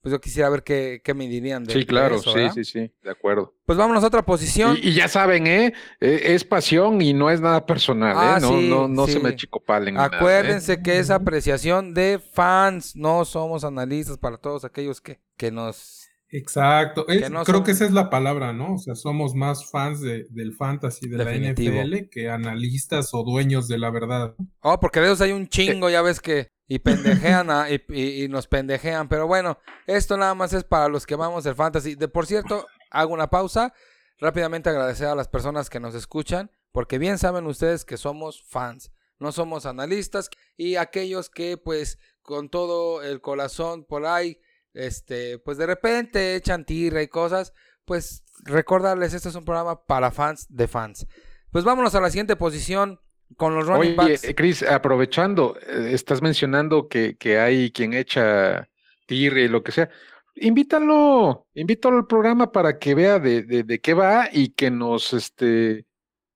pues 0.01 0.12
yo 0.12 0.21
quisiera 0.23 0.49
ver 0.49 0.62
qué, 0.62 1.03
qué 1.05 1.12
me 1.12 1.29
dirían 1.29 1.64
de 1.64 1.75
Sí, 1.75 1.85
claro, 1.85 2.21
sí, 2.21 2.49
sí, 2.55 2.64
sí, 2.64 2.90
de 3.03 3.11
acuerdo. 3.11 3.55
Pues 3.66 3.77
vámonos 3.77 4.03
a 4.03 4.07
otra 4.07 4.25
posición. 4.25 4.79
Y, 4.81 4.95
ya 4.95 5.09
saben, 5.09 5.47
¿eh? 5.47 5.75
¿eh? 6.01 6.21
Es 6.25 6.43
pasión 6.43 7.03
y 7.03 7.12
no 7.12 7.29
es 7.29 7.43
nada 7.43 7.66
personal, 7.66 8.12
¿eh? 8.12 8.19
Ah, 8.19 8.38
no, 8.40 8.59
no, 8.62 8.88
no 8.88 9.07
se 9.07 9.21
me 9.21 9.37
chicopalen. 9.37 9.97
¿eh? 9.97 10.01
Acuérdense 10.01 10.83
que 10.83 10.99
es 10.99 11.11
apreciación 11.11 11.93
de 11.93 12.19
fans, 12.19 12.97
no 12.97 13.27
somos 13.27 13.62
analistas 13.62 14.16
para 14.16 14.38
todos 14.38 14.64
aquellos 14.64 15.03
que, 15.03 15.21
que 15.37 15.51
nos 15.51 15.99
Exacto, 16.33 17.07
creo 17.07 17.64
que 17.64 17.73
esa 17.73 17.85
es 17.85 17.93
la 17.93 18.09
palabra, 18.09 18.53
¿no? 18.53 18.75
O 18.75 18.79
sea, 18.79 18.95
somos 18.95 19.35
más 19.35 19.69
fans 19.69 20.01
de, 20.01 20.27
del 20.31 20.55
fantasy 20.55 21.09
de 21.09 21.19
la 21.19 21.35
NFL 21.35 22.09
que 22.09 22.31
analistas 22.31 23.12
o 23.12 23.25
dueños 23.25 23.66
de 23.66 23.79
la 23.79 23.90
verdad. 23.90 24.37
Oh, 24.61 24.79
porque 24.79 25.01
de 25.01 25.07
esos 25.07 25.21
hay 25.23 25.33
un 25.33 25.49
chingo, 25.49 25.90
ya 25.90 26.03
ves 26.03 26.21
que 26.21 26.53
y 26.71 26.79
pendejean 26.79 27.49
y, 27.88 28.29
nos 28.29 28.47
pendejean, 28.47 29.09
pero 29.09 29.27
bueno, 29.27 29.59
esto 29.88 30.16
nada 30.16 30.37
más 30.37 30.53
es 30.53 30.62
para 30.62 30.88
los 30.88 31.05
que 31.05 31.16
vamos 31.16 31.45
el 31.47 31.57
fantasy. 31.57 31.97
De 31.97 32.07
por 32.07 32.27
cierto, 32.27 32.64
hago 32.90 33.12
una 33.12 33.29
pausa, 33.29 33.75
rápidamente 34.19 34.71
agradecer 34.71 35.09
a 35.09 35.16
las 35.16 35.27
personas 35.27 35.69
que 35.69 35.81
nos 35.81 35.97
escuchan, 35.97 36.53
porque 36.71 36.99
bien 36.99 37.19
saben 37.19 37.47
ustedes 37.47 37.85
que 37.85 37.97
somos 37.97 38.45
fans, 38.49 38.93
no 39.19 39.33
somos 39.33 39.66
analistas 39.66 40.31
y 40.57 40.77
aquellos 40.77 41.29
que 41.29 41.57
pues 41.57 41.99
con 42.23 42.49
todo 42.49 43.03
el 43.03 43.21
corazón 43.21 43.85
por 43.85 44.07
ahí 44.07 44.38
este, 44.74 45.38
pues 45.38 45.59
de 45.59 45.66
repente 45.66 46.35
echan 46.37 46.64
tira 46.64 47.02
y 47.02 47.09
cosas, 47.09 47.52
pues 47.85 48.24
recordarles, 48.44 49.14
este 49.14 49.28
es 49.28 49.35
un 49.35 49.44
programa 49.44 49.85
para 49.85 50.11
fans 50.11 50.46
de 50.48 50.68
fans. 50.68 51.06
Pues 51.50 51.64
vámonos 51.64 51.94
a 51.94 52.00
la 52.00 52.11
siguiente 52.11 52.37
posición 52.37 53.00
con 53.37 53.54
los 53.54 53.66
running 53.66 53.98
Oye, 53.98 54.12
backs. 54.12 54.35
Chris, 54.37 54.62
aprovechando, 54.62 55.56
eh, 55.66 55.90
estás 55.92 56.22
mencionando 56.22 56.88
que, 56.88 57.16
que 57.16 57.38
hay 57.38 57.72
quien 57.72 57.94
echa 57.94 58.68
tira 59.06 59.40
y 59.40 59.48
lo 59.48 59.62
que 59.62 59.72
sea. 59.72 59.90
Invítalo, 60.37 61.48
invítalo 61.54 61.98
al 61.98 62.06
programa 62.06 62.52
para 62.52 62.78
que 62.78 62.94
vea 62.94 63.18
de, 63.18 63.42
de, 63.42 63.64
de 63.64 63.80
qué 63.80 63.94
va 63.94 64.28
y 64.33 64.50
que 64.50 64.70
nos, 64.70 65.12
este, 65.12 65.87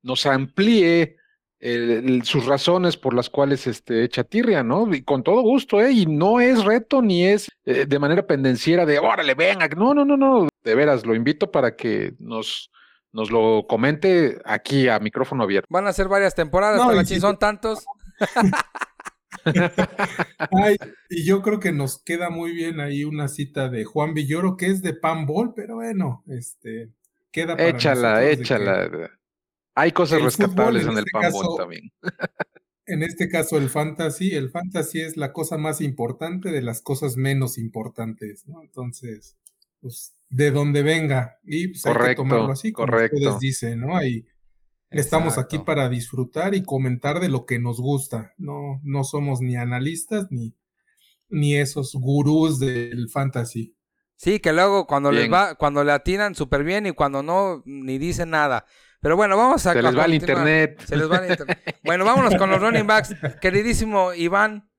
nos 0.02 0.26
amplíe 0.26 1.16
sus 2.24 2.44
razones 2.44 2.96
por 2.96 3.14
las 3.14 3.30
cuales 3.30 3.66
este, 3.66 4.04
echa 4.04 4.22
tirria, 4.22 4.62
¿no? 4.62 4.92
Y 4.94 5.02
con 5.02 5.22
todo 5.22 5.40
gusto, 5.40 5.80
¿eh? 5.80 5.92
Y 5.92 6.04
no 6.04 6.40
es 6.40 6.62
reto 6.62 7.00
ni 7.00 7.24
es 7.24 7.50
eh, 7.64 7.86
de 7.86 7.98
manera 7.98 8.26
pendenciera 8.26 8.84
de, 8.84 8.98
órale, 8.98 9.34
venga, 9.34 9.66
no, 9.68 9.94
no, 9.94 10.04
no, 10.04 10.16
no, 10.16 10.48
de 10.62 10.74
veras, 10.74 11.06
lo 11.06 11.14
invito 11.14 11.50
para 11.50 11.74
que 11.74 12.14
nos, 12.18 12.70
nos 13.12 13.30
lo 13.30 13.66
comente 13.66 14.38
aquí 14.44 14.88
a 14.88 14.98
micrófono 14.98 15.44
abierto. 15.44 15.68
Van 15.70 15.86
a 15.86 15.94
ser 15.94 16.08
varias 16.08 16.34
temporadas, 16.34 16.82
pero 16.86 17.04
si 17.04 17.18
son 17.18 17.38
tantos. 17.38 17.86
y 21.10 21.24
yo 21.24 21.40
creo 21.40 21.60
que 21.60 21.72
nos 21.72 22.02
queda 22.02 22.28
muy 22.28 22.52
bien 22.52 22.80
ahí 22.80 23.04
una 23.04 23.28
cita 23.28 23.70
de 23.70 23.84
Juan 23.84 24.12
Villoro 24.12 24.56
que 24.58 24.66
es 24.66 24.82
de 24.82 24.92
Panbol, 24.94 25.54
pero 25.54 25.76
bueno, 25.76 26.24
este 26.28 26.90
queda 27.30 27.56
para 27.56 27.68
Échala, 27.68 28.24
échala. 28.24 29.10
Hay 29.74 29.92
cosas 29.92 30.22
rescatables 30.22 30.84
en, 30.84 30.92
el 30.92 30.98
este 30.98 31.38
también. 31.58 31.92
En 32.86 33.02
este 33.02 33.30
caso, 33.30 33.56
el 33.56 33.70
fantasy, 33.70 34.32
el 34.32 34.50
fantasy 34.50 35.00
es 35.00 35.16
la 35.16 35.32
cosa 35.32 35.56
más 35.56 35.80
importante 35.80 36.50
de 36.50 36.60
las 36.60 36.82
cosas 36.82 37.16
menos 37.16 37.56
importantes, 37.56 38.46
¿no? 38.46 38.60
Entonces, 38.60 39.38
pues 39.80 40.14
de 40.28 40.50
donde 40.50 40.82
venga. 40.82 41.38
Y 41.44 41.68
pues 41.68 41.86
hay 41.86 42.10
que 42.10 42.14
tomarlo 42.16 42.52
así, 42.52 42.72
como 42.72 42.88
correcto. 42.88 43.16
ustedes 43.16 43.38
dicen, 43.38 43.80
¿no? 43.80 43.98
Estamos 44.90 45.38
aquí 45.38 45.58
para 45.58 45.88
disfrutar 45.88 46.54
y 46.54 46.62
comentar 46.62 47.20
de 47.20 47.28
lo 47.28 47.46
que 47.46 47.58
nos 47.58 47.80
gusta. 47.80 48.34
No, 48.36 48.80
no 48.84 49.02
somos 49.02 49.40
ni 49.40 49.56
analistas 49.56 50.26
ni, 50.30 50.54
ni 51.28 51.56
esos 51.56 51.94
gurús 51.94 52.58
del 52.58 53.08
fantasy. 53.08 53.74
Sí, 54.16 54.40
que 54.40 54.52
luego 54.52 54.86
cuando 54.86 55.10
les 55.10 55.32
va, 55.32 55.54
cuando 55.56 55.82
le 55.84 55.92
atinan 55.92 56.34
súper 56.34 56.64
bien 56.64 56.86
y 56.86 56.92
cuando 56.92 57.22
no, 57.22 57.62
ni 57.64 57.98
dicen 57.98 58.30
nada. 58.30 58.66
Pero 59.04 59.16
bueno, 59.16 59.36
vamos 59.36 59.66
a 59.66 59.74
Se 59.74 59.82
les 59.82 59.94
va 59.94 60.06
el 60.06 60.14
internet. 60.14 60.82
Se 60.86 60.96
les 60.96 61.10
va 61.10 61.18
el 61.18 61.30
internet. 61.30 61.78
Bueno, 61.84 62.06
vámonos 62.06 62.36
con 62.36 62.48
los 62.48 62.58
running 62.58 62.86
backs. 62.86 63.14
Queridísimo 63.42 64.14
Iván, 64.14 64.70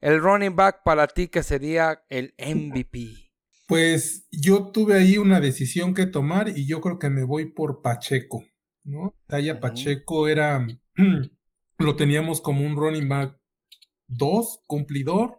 el 0.00 0.20
running 0.20 0.56
back 0.56 0.82
para 0.84 1.06
ti 1.06 1.28
que 1.28 1.44
sería 1.44 2.02
el 2.08 2.34
MVP. 2.36 3.30
Pues 3.68 4.26
yo 4.32 4.72
tuve 4.72 4.96
ahí 4.98 5.16
una 5.16 5.38
decisión 5.38 5.94
que 5.94 6.06
tomar 6.06 6.48
y 6.48 6.66
yo 6.66 6.80
creo 6.80 6.98
que 6.98 7.08
me 7.08 7.22
voy 7.22 7.52
por 7.52 7.80
Pacheco, 7.80 8.44
¿no? 8.82 9.14
Taya. 9.28 9.60
Pacheco 9.60 10.26
era, 10.26 10.66
lo 11.78 11.94
teníamos 11.94 12.40
como 12.40 12.66
un 12.66 12.74
running 12.74 13.08
back 13.08 13.38
2, 14.08 14.64
cumplidor, 14.66 15.38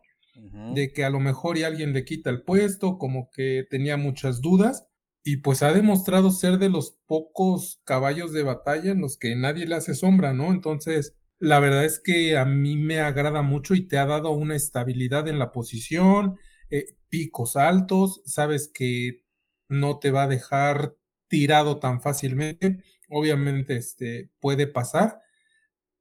de 0.73 0.93
que 0.93 1.03
a 1.03 1.09
lo 1.09 1.19
mejor 1.19 1.57
y 1.57 1.63
alguien 1.63 1.91
le 1.91 2.05
quita 2.05 2.29
el 2.29 2.43
puesto, 2.43 2.97
como 2.97 3.29
que 3.31 3.65
tenía 3.69 3.97
muchas 3.97 4.39
dudas 4.39 4.88
y 5.23 5.37
pues 5.37 5.63
ha 5.63 5.73
demostrado 5.73 6.31
ser 6.31 6.57
de 6.59 6.69
los 6.69 6.97
pocos 7.05 7.81
caballos 7.83 8.31
de 8.33 8.43
batalla 8.43 8.91
en 8.91 9.01
los 9.01 9.17
que 9.17 9.35
nadie 9.35 9.67
le 9.67 9.75
hace 9.75 9.95
sombra, 9.95 10.33
¿no? 10.33 10.51
Entonces, 10.51 11.15
la 11.39 11.59
verdad 11.59 11.85
es 11.85 11.99
que 11.99 12.37
a 12.37 12.45
mí 12.45 12.77
me 12.77 12.99
agrada 12.99 13.41
mucho 13.41 13.75
y 13.75 13.87
te 13.87 13.97
ha 13.97 14.05
dado 14.05 14.31
una 14.31 14.55
estabilidad 14.55 15.27
en 15.27 15.39
la 15.39 15.51
posición, 15.51 16.37
eh, 16.69 16.95
picos 17.09 17.55
altos, 17.55 18.21
sabes 18.25 18.69
que 18.73 19.23
no 19.69 19.99
te 19.99 20.11
va 20.11 20.23
a 20.23 20.27
dejar 20.27 20.95
tirado 21.27 21.79
tan 21.79 22.01
fácilmente, 22.01 22.83
obviamente 23.09 23.77
este 23.77 24.31
puede 24.39 24.67
pasar, 24.67 25.21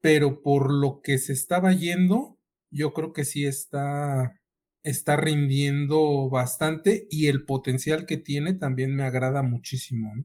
pero 0.00 0.42
por 0.42 0.72
lo 0.72 1.00
que 1.02 1.18
se 1.18 1.32
estaba 1.32 1.72
yendo, 1.72 2.38
yo 2.70 2.92
creo 2.92 3.12
que 3.12 3.24
sí 3.24 3.46
está 3.46 4.40
está 4.82 5.16
rindiendo 5.16 6.28
bastante 6.30 7.06
y 7.10 7.28
el 7.28 7.44
potencial 7.44 8.06
que 8.06 8.16
tiene 8.16 8.54
también 8.54 8.94
me 8.94 9.04
agrada 9.04 9.42
muchísimo. 9.42 10.12
¿no? 10.14 10.24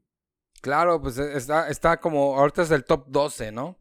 Claro, 0.62 1.02
pues 1.02 1.18
eh, 1.18 1.36
está, 1.36 1.70
está 1.70 2.00
como, 2.00 2.38
ahorita 2.38 2.64
es 2.64 2.72
el 2.72 2.86
top 2.86 3.08
12, 3.10 3.52
¿no? 3.52 3.80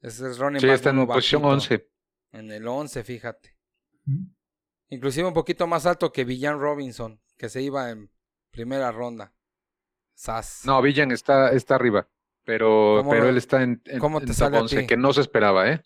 Ese 0.00 0.28
es 0.28 0.38
running 0.38 0.60
Sí, 0.60 0.66
back 0.66 0.74
está 0.76 0.90
en 0.90 1.06
posición 1.06 1.42
bajito. 1.42 1.74
11. 1.74 1.88
En 2.32 2.50
el 2.50 2.66
11, 2.66 3.04
fíjate. 3.04 3.56
Ujú. 4.06 4.26
Inclusive 4.88 5.28
un 5.28 5.34
poquito 5.34 5.66
más 5.66 5.86
alto 5.86 6.12
que 6.12 6.24
Villan 6.24 6.58
Robinson, 6.58 7.20
que 7.36 7.48
se 7.48 7.62
iba 7.62 7.90
en 7.90 8.10
primera 8.50 8.90
ronda. 8.90 9.34
Sas. 10.14 10.62
No, 10.64 10.82
Villan 10.82 11.12
está, 11.12 11.50
está 11.52 11.76
arriba. 11.76 12.08
Pero, 12.44 12.96
¿Cómo 12.98 13.10
pero 13.10 13.28
él 13.28 13.36
está 13.36 13.62
en, 13.62 13.80
en, 13.86 14.00
cómo 14.00 14.18
en 14.18 14.26
te 14.26 14.34
top 14.34 14.36
sale 14.36 14.56
a 14.58 14.60
11, 14.62 14.80
ti? 14.80 14.86
que 14.86 14.96
no 14.96 15.12
se 15.12 15.20
esperaba, 15.20 15.70
¿eh? 15.70 15.82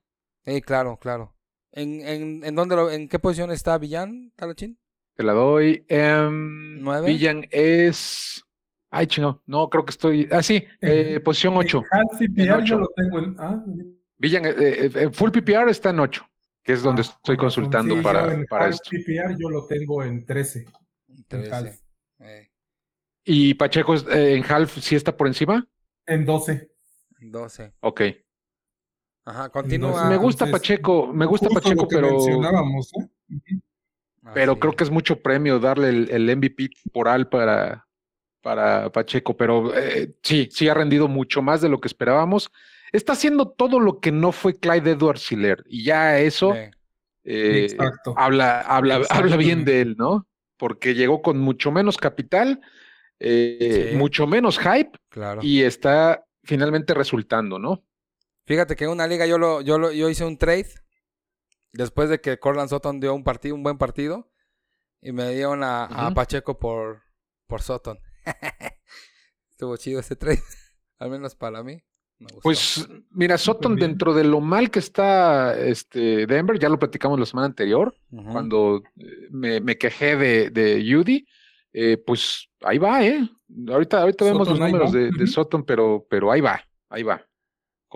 Sí, 0.46 0.62
claro, 0.62 0.96
claro. 0.98 1.35
¿En, 1.72 2.00
en, 2.00 2.44
en, 2.44 2.54
dónde 2.54 2.76
lo- 2.76 2.90
en 2.90 3.08
qué 3.08 3.18
posición 3.18 3.50
está 3.50 3.76
Villan, 3.78 4.32
Talachín? 4.36 4.78
Te 5.14 5.22
la 5.22 5.32
doy. 5.32 5.84
Em, 5.88 6.80
¿Nueve? 6.82 7.08
Villan 7.08 7.46
es. 7.50 8.42
Ay, 8.90 9.06
chingo. 9.06 9.42
No, 9.46 9.68
creo 9.68 9.84
que 9.84 9.90
estoy. 9.90 10.28
Ah, 10.30 10.42
sí, 10.42 10.64
eh, 10.80 11.20
posición 11.24 11.56
8. 11.56 11.82
En 11.92 11.98
half 12.00 12.18
PPR 12.18 12.64
yo 12.64 12.78
lo 12.78 12.88
tengo 12.94 13.18
en. 13.18 13.36
Ah, 13.38 13.64
Villan, 14.18 14.46
eh, 14.46 14.54
eh, 14.58 14.90
eh, 14.94 15.10
full 15.12 15.30
PPR 15.30 15.70
está 15.70 15.90
en 15.90 16.00
8, 16.00 16.26
que 16.62 16.72
es 16.72 16.82
donde 16.82 17.02
ah, 17.02 17.04
estoy 17.04 17.36
consultando 17.36 17.96
Sí, 17.96 18.02
para, 18.02 18.32
en 18.32 18.46
para 18.46 18.66
half 18.66 18.74
esto. 18.74 18.90
PPR 18.90 19.36
yo 19.38 19.50
lo 19.50 19.66
tengo 19.66 20.02
en 20.02 20.24
13. 20.24 20.64
Trece. 21.28 21.50
half. 21.54 21.80
Eh, 22.20 22.50
¿Y 23.24 23.54
Pacheco 23.54 23.94
eh, 23.96 24.36
en 24.36 24.44
half 24.50 24.78
sí 24.78 24.94
está 24.96 25.14
por 25.16 25.26
encima? 25.26 25.66
En 26.06 26.24
12. 26.24 26.70
12. 27.20 27.72
Ok. 27.80 28.00
Ajá, 29.26 29.46
Entonces, 29.46 29.80
continúa. 29.80 30.08
me 30.08 30.16
gusta 30.16 30.44
entonces, 30.44 30.68
Pacheco, 30.68 31.12
me 31.12 31.26
gusta 31.26 31.48
Pacheco, 31.50 31.82
lo 31.82 31.88
que 31.88 31.96
pero, 31.96 32.10
mencionábamos, 32.12 32.92
¿eh? 32.94 33.08
Pero 34.34 34.52
Así 34.52 34.60
creo 34.60 34.72
que 34.72 34.84
es 34.84 34.90
mucho 34.90 35.20
premio 35.20 35.58
darle 35.58 35.88
el, 35.90 36.10
el 36.10 36.36
MVP 36.36 36.70
temporal 36.84 37.28
para, 37.28 37.86
para 38.40 38.90
Pacheco. 38.90 39.36
Pero 39.36 39.76
eh, 39.76 40.14
sí, 40.22 40.48
sí 40.50 40.68
ha 40.68 40.74
rendido 40.74 41.06
mucho 41.08 41.42
más 41.42 41.60
de 41.60 41.68
lo 41.68 41.80
que 41.80 41.88
esperábamos. 41.88 42.50
Está 42.92 43.12
haciendo 43.12 43.48
todo 43.48 43.78
lo 43.80 44.00
que 44.00 44.12
no 44.12 44.32
fue 44.32 44.54
Clyde 44.58 44.92
Edwards 44.92 45.30
Hiller. 45.30 45.62
Y 45.68 45.84
ya 45.84 46.18
eso 46.18 46.54
Eh, 46.54 46.70
eh, 47.24 47.76
habla, 48.16 48.60
habla, 48.60 49.00
habla 49.10 49.36
bien 49.36 49.64
de 49.64 49.80
él, 49.80 49.96
¿no? 49.98 50.26
Porque 50.56 50.94
llegó 50.94 51.20
con 51.22 51.38
mucho 51.38 51.70
menos 51.72 51.96
capital, 51.96 52.60
eh, 53.18 53.88
Sí. 53.90 53.96
mucho 53.96 54.26
menos 54.28 54.58
hype 54.58 54.92
claro. 55.08 55.40
y 55.42 55.62
está 55.62 56.24
finalmente 56.44 56.94
resultando, 56.94 57.58
¿no? 57.58 57.82
Fíjate 58.46 58.76
que 58.76 58.84
en 58.84 58.90
una 58.90 59.06
liga 59.06 59.26
yo 59.26 59.38
lo, 59.38 59.60
yo 59.60 59.78
lo, 59.78 59.90
yo 59.92 60.08
hice 60.08 60.24
un 60.24 60.38
trade 60.38 60.68
después 61.72 62.08
de 62.08 62.20
que 62.20 62.38
Corland 62.38 62.70
Sutton 62.70 63.00
dio 63.00 63.14
un 63.14 63.24
partido, 63.24 63.54
un 63.54 63.62
buen 63.62 63.76
partido, 63.76 64.30
y 65.00 65.12
me 65.12 65.32
dieron 65.34 65.62
a. 65.62 66.12
Pacheco 66.14 66.58
por, 66.58 67.02
por 67.46 67.62
Sutton. 67.62 67.98
Estuvo 69.50 69.76
chido 69.76 70.00
ese 70.00 70.16
trade, 70.16 70.42
al 70.98 71.10
menos 71.10 71.34
para 71.34 71.62
mí. 71.62 71.82
me 72.18 72.26
gustó. 72.26 72.40
Pues 72.42 72.88
mira, 73.10 73.36
Sutton 73.36 73.76
dentro 73.76 74.14
de 74.14 74.24
lo 74.24 74.40
mal 74.40 74.70
que 74.70 74.78
está 74.78 75.58
este 75.58 76.26
Denver, 76.26 76.58
ya 76.58 76.68
lo 76.68 76.78
platicamos 76.78 77.18
la 77.18 77.26
semana 77.26 77.46
anterior, 77.46 77.96
cuando 78.10 78.82
eh, 78.96 79.28
me, 79.30 79.60
me 79.60 79.76
quejé 79.76 80.16
de, 80.16 80.50
de 80.50 80.84
Judy, 80.88 81.26
eh, 81.72 81.96
pues 81.98 82.48
ahí 82.62 82.78
va, 82.78 83.04
¿eh? 83.04 83.28
Ahorita, 83.68 84.02
ahorita 84.02 84.24
vemos 84.24 84.48
los 84.48 84.58
números 84.58 84.92
de, 84.92 85.10
de. 85.10 85.26
Sutton, 85.26 85.64
pero, 85.64 86.06
pero 86.08 86.30
ahí 86.30 86.40
va, 86.40 86.60
ahí 86.88 87.02
va. 87.02 87.24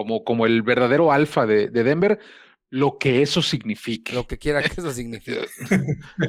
Como, 0.01 0.25
como 0.25 0.47
el 0.47 0.63
verdadero 0.63 1.13
alfa 1.13 1.47
de, 1.47 1.69
de 1.69 1.85
Denver, 1.85 2.19
lo 2.71 2.99
que 2.99 3.23
eso 3.23 3.43
significa. 3.43 4.15
Lo 4.15 4.27
que 4.27 4.39
quiera 4.39 4.63
que 4.63 4.81
eso 4.81 4.91
signifique. 4.93 5.47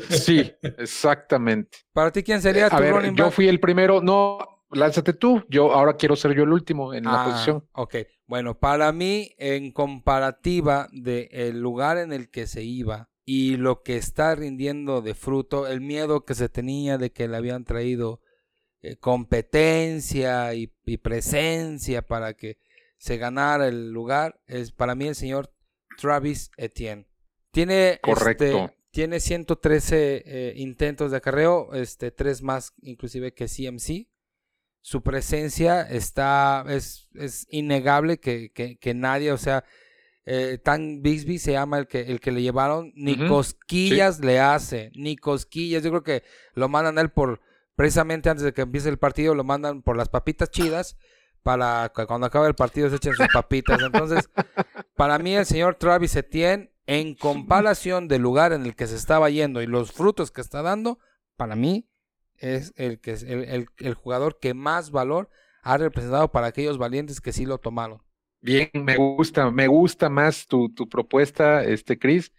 Sí, 0.10 0.52
exactamente. 0.78 1.78
Para 1.94 2.12
ti, 2.12 2.24
¿quién 2.24 2.42
sería 2.42 2.68
A 2.68 2.70
tu 2.70 2.84
ver, 2.84 2.94
running 2.96 3.16
yo 3.16 3.32
fui 3.32 3.48
el 3.48 3.60
primero, 3.60 4.02
no, 4.02 4.38
lánzate 4.72 5.14
tú, 5.14 5.44
yo 5.50 5.72
ahora 5.74 5.96
quiero 5.98 6.16
ser 6.16 6.34
yo 6.36 6.44
el 6.44 6.52
último 6.54 6.94
en 6.94 7.12
la 7.12 7.12
Ah, 7.12 7.24
posición. 7.24 7.64
Ok, 7.74 7.96
bueno, 8.28 8.60
para 8.60 8.92
mí, 8.92 9.34
en 9.38 9.72
comparativa 9.72 10.88
del 10.92 11.60
lugar 11.60 11.98
en 11.98 12.14
el 12.14 12.30
que 12.30 12.48
se 12.48 12.64
iba 12.64 13.10
y 13.26 13.58
lo 13.58 13.82
que 13.84 13.98
está 13.98 14.36
rindiendo 14.36 15.02
de 15.02 15.14
fruto, 15.16 15.68
el 15.68 15.82
miedo 15.82 16.26
que 16.26 16.36
se 16.36 16.50
tenía 16.50 16.98
de 16.98 17.12
que 17.12 17.28
le 17.28 17.38
habían 17.38 17.66
traído 17.66 18.22
eh, 18.82 18.98
competencia 18.98 20.54
y, 20.56 20.74
y 20.86 20.98
presencia 20.98 22.02
para 22.04 22.34
que 22.36 22.58
se 23.02 23.18
ganara 23.18 23.68
el 23.68 23.92
lugar, 23.92 24.40
es 24.46 24.72
para 24.72 24.94
mí 24.94 25.08
el 25.08 25.16
señor 25.16 25.52
Travis 25.98 26.52
Etienne. 26.56 27.08
Tiene, 27.50 28.00
Correcto. 28.04 28.46
este, 28.46 28.78
tiene 28.92 29.20
113 29.20 30.24
eh, 30.24 30.54
intentos 30.58 31.10
de 31.10 31.18
acarreo, 31.18 31.74
este, 31.74 32.12
tres 32.12 32.44
más 32.44 32.74
inclusive 32.82 33.34
que 33.34 33.48
CMC 33.48 34.08
su 34.82 35.02
presencia 35.02 35.82
está, 35.82 36.64
es, 36.68 37.08
es 37.16 37.48
innegable 37.50 38.20
que, 38.20 38.52
que, 38.52 38.78
que 38.78 38.94
nadie, 38.94 39.32
o 39.32 39.38
sea, 39.38 39.64
eh, 40.26 40.60
Tan 40.64 41.02
Bixby 41.02 41.40
se 41.40 41.54
llama 41.54 41.80
el 41.80 41.88
que, 41.88 42.02
el 42.02 42.20
que 42.20 42.32
le 42.32 42.44
llevaron, 42.44 42.92
ni 42.96 43.18
cosquillas 43.28 44.20
le 44.20 44.40
hace, 44.40 44.92
ni 44.94 45.16
cosquillas, 45.16 45.84
yo 45.84 45.90
creo 45.90 46.04
que 46.04 46.24
lo 46.54 46.70
mandan 46.70 47.00
a 47.00 47.02
él 47.02 47.10
por, 47.10 47.42
precisamente 47.76 48.30
antes 48.30 48.44
de 48.44 48.54
que 48.54 48.62
empiece 48.62 48.90
el 48.90 49.00
partido, 49.00 49.34
lo 49.34 49.44
mandan 49.44 49.82
por 49.82 49.98
las 49.98 50.10
papitas 50.10 50.52
chidas, 50.52 50.98
para 51.44 51.92
que 51.96 52.06
cuando 52.06 52.28
acabe 52.28 52.48
el 52.48 52.56
partido 52.56 52.90
se 52.90 52.98
echen 52.98 53.16
sus 53.16 53.30
papitas, 53.30 53.82
entonces, 53.82 54.30
para 54.96 55.20
mí 55.20 55.36
el 55.36 55.46
señor 55.46 55.76
Travis 55.76 56.16
Etienne, 56.16 56.72
en 56.88 57.16
comparación 57.16 58.08
del 58.08 58.22
lugar 58.22 58.54
en 58.54 58.66
el 58.66 58.76
que 58.76 58.88
se 58.88 58.96
estaba 58.96 59.30
yendo 59.30 59.62
y 59.62 59.68
los 59.68 59.92
frutos 59.92 60.32
que 60.32 60.42
está 60.42 60.62
dando, 60.62 61.00
para 61.38 61.56
mí 61.56 61.88
es 62.38 62.74
el, 62.76 63.00
que 63.00 63.12
es 63.14 63.24
el, 63.24 63.44
el- 63.46 63.68
el 63.78 63.94
jugador 63.94 64.40
que 64.40 64.54
más 64.54 64.92
valor 64.92 65.30
ha 65.64 65.78
representado 65.78 66.32
para 66.32 66.48
aquellos 66.48 66.78
valientes 66.78 67.22
que 67.22 67.34
sí 67.34 67.46
lo 67.46 67.60
tomaron. 67.60 68.02
Bien, 68.42 68.70
me 68.74 68.98
gusta, 68.98 69.52
me 69.52 69.68
gusta 69.68 70.10
más 70.10 70.48
tu, 70.48 70.74
tu 70.74 70.90
propuesta, 70.90 71.64
este 71.64 72.00
Chris. 72.00 72.32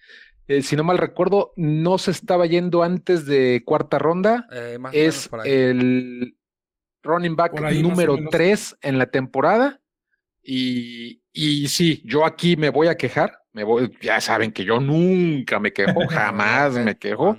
Eh, 0.49 0.63
si 0.63 0.75
no 0.75 0.83
mal 0.83 0.99
recuerdo, 0.99 1.53
no 1.57 1.99
se 1.99 2.11
estaba 2.11 2.47
yendo 2.47 2.83
antes 2.83 3.25
de 3.27 3.63
cuarta 3.65 3.99
ronda. 4.01 4.47
Eh, 4.51 4.79
más 4.79 4.93
Es 4.95 5.31
el 5.45 6.37
running 7.03 7.37
back 7.37 7.59
número 7.81 8.17
menos. 8.17 8.31
3 8.31 8.77
en 8.83 8.99
la 8.99 9.07
temporada. 9.07 9.81
Y, 10.43 11.23
y 11.33 11.69
sí, 11.69 12.03
yo 12.05 12.25
aquí 12.25 12.57
me 12.57 12.71
voy 12.71 12.89
a 12.89 12.97
quejar. 12.97 13.39
Me 13.53 13.65
voy, 13.65 13.93
ya 14.01 14.21
saben 14.21 14.51
que 14.51 14.65
yo 14.65 14.81
nunca 14.81 15.61
me 15.61 15.73
quejo, 15.73 16.01
jamás 16.09 16.75
me 16.75 16.97
quejo. 16.97 17.37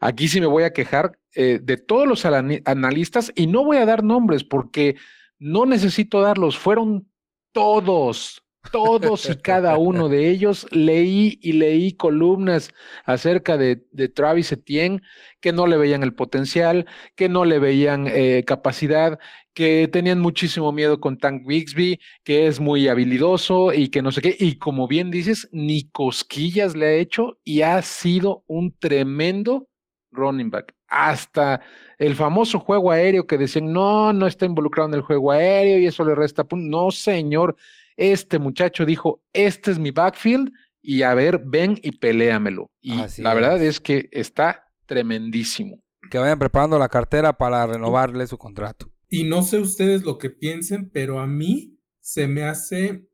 Aquí 0.00 0.28
sí 0.28 0.40
me 0.40 0.46
voy 0.46 0.62
a 0.62 0.72
quejar 0.72 1.18
eh, 1.34 1.58
de 1.60 1.76
todos 1.76 2.06
los 2.06 2.24
analistas 2.24 3.32
y 3.34 3.48
no 3.48 3.64
voy 3.64 3.78
a 3.78 3.86
dar 3.86 4.04
nombres 4.04 4.44
porque 4.44 4.96
no 5.38 5.66
necesito 5.66 6.20
darlos. 6.20 6.56
Fueron 6.56 7.08
todos, 7.52 8.44
todos 8.70 9.28
y 9.28 9.36
cada 9.36 9.76
uno 9.78 10.08
de 10.08 10.28
ellos. 10.28 10.66
Leí 10.70 11.38
y 11.42 11.52
leí 11.52 11.92
columnas 11.92 12.70
acerca 13.04 13.56
de, 13.56 13.76
Travis 14.14 14.52
Etienne 14.52 15.02
que 15.40 15.52
no 15.52 15.66
le 15.66 15.76
veían 15.76 16.02
el 16.02 16.14
potencial, 16.14 16.86
que 17.14 17.28
no 17.28 17.44
le 17.44 17.58
veían 17.58 18.06
eh, 18.08 18.44
capacidad, 18.46 19.18
que 19.54 19.88
tenían 19.88 20.20
muchísimo 20.20 20.72
miedo 20.72 21.00
con 21.00 21.18
Tank 21.18 21.46
Bixby, 21.46 22.00
que 22.24 22.46
es 22.46 22.60
muy 22.60 22.88
habilidoso 22.88 23.72
y 23.72 23.88
que 23.88 24.02
no 24.02 24.12
sé 24.12 24.20
qué. 24.22 24.36
Y 24.38 24.56
como 24.56 24.88
bien 24.88 25.10
dices, 25.10 25.48
ni 25.52 25.88
cosquillas 25.90 26.76
le 26.76 26.86
ha 26.86 26.92
hecho 26.92 27.38
y 27.44 27.62
ha 27.62 27.80
sido 27.82 28.44
un 28.46 28.72
tremendo 28.78 29.68
running 30.10 30.50
back. 30.50 30.74
Hasta 30.88 31.60
el 31.98 32.14
famoso 32.14 32.60
juego 32.60 32.90
aéreo 32.90 33.26
que 33.26 33.38
decían, 33.38 33.72
no, 33.72 34.12
no 34.12 34.26
está 34.26 34.46
involucrado 34.46 34.88
en 34.88 34.94
el 34.94 35.02
juego 35.02 35.32
aéreo 35.32 35.78
y 35.78 35.86
eso 35.86 36.04
le 36.04 36.14
resta. 36.14 36.46
No, 36.50 36.90
señor, 36.90 37.56
este 37.98 38.38
muchacho 38.38 38.86
dijo, 38.86 39.22
este 39.32 39.72
es 39.72 39.78
mi 39.78 39.90
backfield 39.90 40.50
y 40.80 41.02
a 41.02 41.12
ver, 41.14 41.42
ven 41.44 41.78
y 41.82 41.98
peleamelo. 41.98 42.70
Y 42.80 42.94
la 43.20 43.34
verdad 43.34 43.62
es 43.62 43.80
que 43.80 44.08
está 44.12 44.64
tremendísimo. 44.86 45.82
Que 46.10 46.18
vayan 46.18 46.38
preparando 46.38 46.78
la 46.78 46.88
cartera 46.88 47.36
para 47.36 47.66
renovarle 47.66 48.26
su 48.26 48.38
contrato. 48.38 48.90
Y 49.10 49.24
no 49.24 49.42
sé 49.42 49.58
ustedes 49.58 50.04
lo 50.04 50.16
que 50.16 50.30
piensen, 50.30 50.88
pero 50.90 51.18
a 51.18 51.26
mí 51.26 51.76
se 52.00 52.28
me 52.28 52.44
hace 52.44 53.06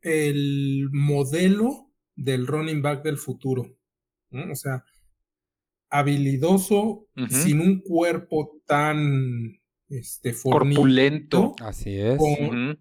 el 0.00 0.88
modelo 0.92 1.90
del 2.14 2.46
running 2.46 2.80
back 2.80 3.02
del 3.02 3.18
futuro. 3.18 3.76
O 4.30 4.54
sea, 4.54 4.84
habilidoso, 5.90 7.08
sin 7.28 7.60
un 7.60 7.80
cuerpo 7.80 8.60
tan 8.66 9.58
este, 9.88 10.34
corpulento. 10.34 11.54
Así 11.60 11.98
es. 11.98 12.18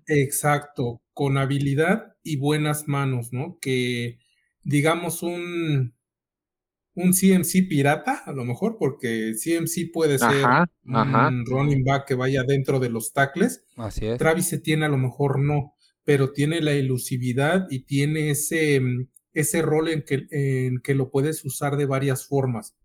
Exacto, 0.07 1.01
con 1.13 1.37
habilidad 1.37 2.15
y 2.23 2.37
buenas 2.37 2.87
manos, 2.87 3.33
¿no? 3.33 3.57
Que 3.59 4.19
digamos 4.63 5.23
un 5.23 5.97
un 6.97 7.13
CMC 7.13 7.67
pirata, 7.69 8.23
a 8.25 8.31
lo 8.31 8.43
mejor, 8.43 8.77
porque 8.79 9.33
CMC 9.35 9.91
puede 9.93 10.17
ser 10.17 10.43
un 10.83 11.45
running 11.45 11.83
back 11.83 12.07
que 12.07 12.15
vaya 12.15 12.41
dentro 12.43 12.79
de 12.79 12.89
los 12.89 13.13
tackles. 13.13 13.63
Así 13.75 14.07
es. 14.07 14.17
Travis 14.17 14.47
se 14.47 14.57
tiene 14.57 14.85
a 14.85 14.89
lo 14.89 14.97
mejor 14.97 15.39
no, 15.39 15.75
pero 16.03 16.31
tiene 16.31 16.59
la 16.59 16.71
elusividad 16.71 17.67
y 17.69 17.85
tiene 17.85 18.31
ese, 18.31 18.81
ese 19.31 19.61
rol 19.61 19.89
en 19.89 20.01
que, 20.01 20.25
en 20.31 20.79
que 20.81 20.95
lo 20.95 21.11
puedes 21.11 21.45
usar 21.45 21.77
de 21.77 21.85
varias 21.85 22.25
formas. 22.25 22.75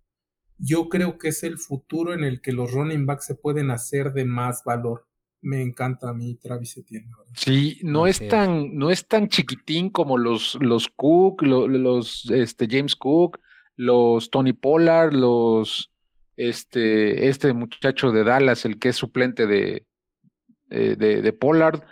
Yo 0.64 0.88
creo 0.88 1.18
que 1.18 1.29
es 1.29 1.42
el 1.42 1.59
futuro 1.59 2.14
en 2.14 2.22
el 2.22 2.40
que 2.40 2.53
los 2.53 2.70
running 2.70 3.05
backs 3.05 3.25
se 3.25 3.35
pueden 3.35 3.72
hacer 3.72 4.12
de 4.12 4.25
más 4.25 4.62
valor. 4.64 5.09
Me 5.40 5.61
encanta 5.61 6.11
a 6.11 6.14
mí 6.14 6.37
Travis 6.37 6.77
Etienne. 6.77 7.11
Sí, 7.35 7.81
no 7.83 8.07
es, 8.07 8.27
tan, 8.29 8.77
no 8.77 8.92
es 8.92 9.09
tan 9.09 9.29
chiquitín 9.29 9.90
como 9.90 10.16
los, 10.16 10.57
los 10.61 10.87
Cook, 10.87 11.42
los, 11.42 12.31
este, 12.31 12.68
James 12.70 12.94
Cook, 12.94 13.40
los 13.75 14.31
Tony 14.31 14.53
Pollard, 14.53 15.12
los 15.12 15.90
este, 16.37 17.29
este 17.29 17.53
muchacho 17.53 18.12
de 18.12 18.22
Dallas, 18.22 18.64
el 18.64 18.79
que 18.79 18.90
es 18.90 18.96
suplente 18.96 19.48
de, 19.48 19.85
eh, 20.70 20.94
de, 20.96 21.22
de, 21.22 21.33
Pollard, 21.33 21.83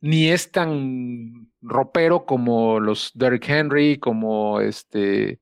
ni 0.00 0.28
es 0.28 0.52
tan 0.52 1.50
ropero 1.60 2.24
como 2.24 2.78
los 2.78 3.10
Derrick 3.14 3.48
Henry, 3.48 3.98
como 3.98 4.60
este, 4.60 5.41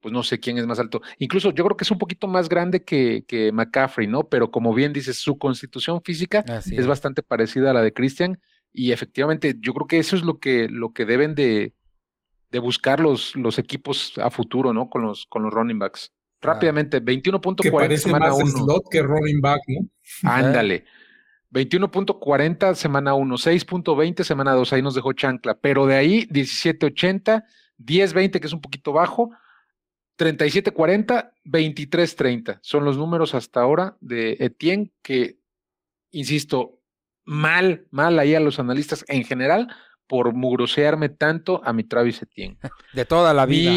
pues 0.00 0.12
no 0.12 0.22
sé 0.22 0.40
quién 0.40 0.58
es 0.58 0.66
más 0.66 0.78
alto. 0.78 1.02
Incluso 1.18 1.50
yo 1.52 1.64
creo 1.64 1.76
que 1.76 1.84
es 1.84 1.90
un 1.90 1.98
poquito 1.98 2.26
más 2.26 2.48
grande 2.48 2.82
que, 2.84 3.24
que 3.26 3.52
McCaffrey, 3.52 4.06
¿no? 4.06 4.24
Pero 4.24 4.50
como 4.50 4.74
bien 4.74 4.92
dices, 4.92 5.18
su 5.18 5.38
constitución 5.38 6.02
física 6.02 6.44
es, 6.70 6.86
bastante 6.86 7.22
parecida 7.22 7.70
a 7.70 7.74
la 7.74 7.82
de 7.82 7.92
Christian. 7.92 8.40
Y 8.72 8.92
efectivamente, 8.92 9.56
yo 9.60 9.74
creo 9.74 9.86
que 9.86 9.98
eso 9.98 10.16
es 10.16 10.22
lo 10.22 10.38
que, 10.38 10.68
lo 10.68 10.92
que 10.92 11.04
deben 11.04 11.34
de, 11.34 11.74
de 12.50 12.58
buscar 12.58 13.00
los, 13.00 13.36
los 13.36 13.58
equipos 13.58 14.14
a 14.18 14.30
futuro, 14.30 14.72
¿no? 14.72 14.88
Con 14.88 15.02
los, 15.02 15.26
con 15.26 15.42
los 15.42 15.52
running 15.52 15.78
backs. 15.78 16.12
Rápidamente, 16.40 17.02
21.40 17.04 17.96
semana 17.98 18.32
1. 18.32 18.46
slot 18.46 18.84
que 18.90 19.02
running 19.02 19.40
back, 19.40 19.60
¿no? 19.68 19.86
Ándale. 20.30 20.84
21.40 21.52 22.74
semana 22.74 23.14
1, 23.14 23.34
6.20 23.36 24.22
semana 24.22 24.52
2, 24.52 24.72
ahí 24.72 24.82
nos 24.82 24.94
dejó 24.94 25.12
chancla, 25.12 25.58
pero 25.58 25.84
de 25.86 25.96
ahí 25.96 26.26
17.80, 26.26 27.44
10.20 27.78 28.40
que 28.40 28.46
es 28.46 28.52
un 28.52 28.60
poquito 28.60 28.92
bajo, 28.92 29.30
37.40, 30.20 31.32
23.30. 31.44 32.58
Son 32.60 32.84
los 32.84 32.98
números 32.98 33.34
hasta 33.34 33.62
ahora 33.62 33.96
de 34.00 34.36
Etienne 34.38 34.92
que, 35.02 35.38
insisto, 36.10 36.78
mal, 37.24 37.86
mal 37.90 38.18
ahí 38.18 38.34
a 38.34 38.40
los 38.40 38.58
analistas 38.58 39.04
en 39.08 39.24
general, 39.24 39.74
por 40.06 40.34
mugrosearme 40.34 41.08
tanto 41.08 41.62
a 41.64 41.72
mi 41.72 41.84
Travis 41.84 42.20
Etienne. 42.20 42.58
De 42.92 43.06
toda 43.06 43.32
la 43.32 43.46
vida. 43.46 43.72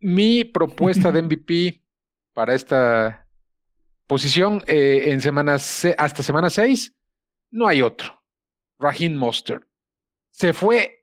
Mi, 0.00 0.44
propuesta 0.44 1.12
de 1.12 1.22
MVP 1.22 1.82
para 2.32 2.54
esta 2.54 3.28
posición 4.06 4.64
eh, 4.66 5.04
en 5.06 5.20
semanas 5.20 5.86
hasta 5.98 6.22
semana 6.22 6.48
6, 6.48 6.94
no 7.50 7.68
hay 7.68 7.82
otro. 7.82 8.22
Raheem 8.78 9.14
Monster. 9.14 9.66
Se 10.30 10.52
fue 10.54 11.01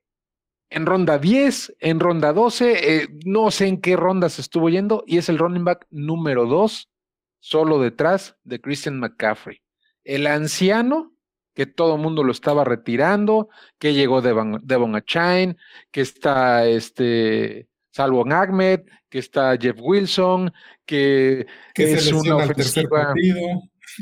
en 0.69 0.85
ronda 0.85 1.17
10, 1.17 1.75
en 1.79 1.99
ronda 1.99 2.33
12, 2.33 2.97
eh, 2.97 3.07
no 3.25 3.51
sé 3.51 3.67
en 3.67 3.81
qué 3.81 3.95
ronda 3.95 4.29
se 4.29 4.41
estuvo 4.41 4.69
yendo, 4.69 5.03
y 5.07 5.17
es 5.17 5.29
el 5.29 5.37
running 5.37 5.65
back 5.65 5.87
número 5.89 6.45
2, 6.45 6.89
solo 7.39 7.79
detrás 7.79 8.37
de 8.43 8.61
Christian 8.61 8.99
McCaffrey. 8.99 9.61
El 10.03 10.27
anciano 10.27 11.13
que 11.53 11.65
todo 11.65 11.95
el 11.95 12.01
mundo 12.01 12.23
lo 12.23 12.31
estaba 12.31 12.63
retirando, 12.63 13.49
que 13.79 13.93
llegó 13.93 14.21
Devon, 14.21 14.61
Devon 14.63 14.95
Achain, 14.95 15.57
que 15.91 16.01
está 16.01 16.65
este 16.65 17.67
Salvo 17.91 18.25
Ahmed, 18.31 18.81
que 19.09 19.19
está 19.19 19.57
Jeff 19.57 19.75
Wilson, 19.77 20.53
que, 20.85 21.45
es 21.75 22.13
una 22.13 22.37
ofensiva. 22.37 23.13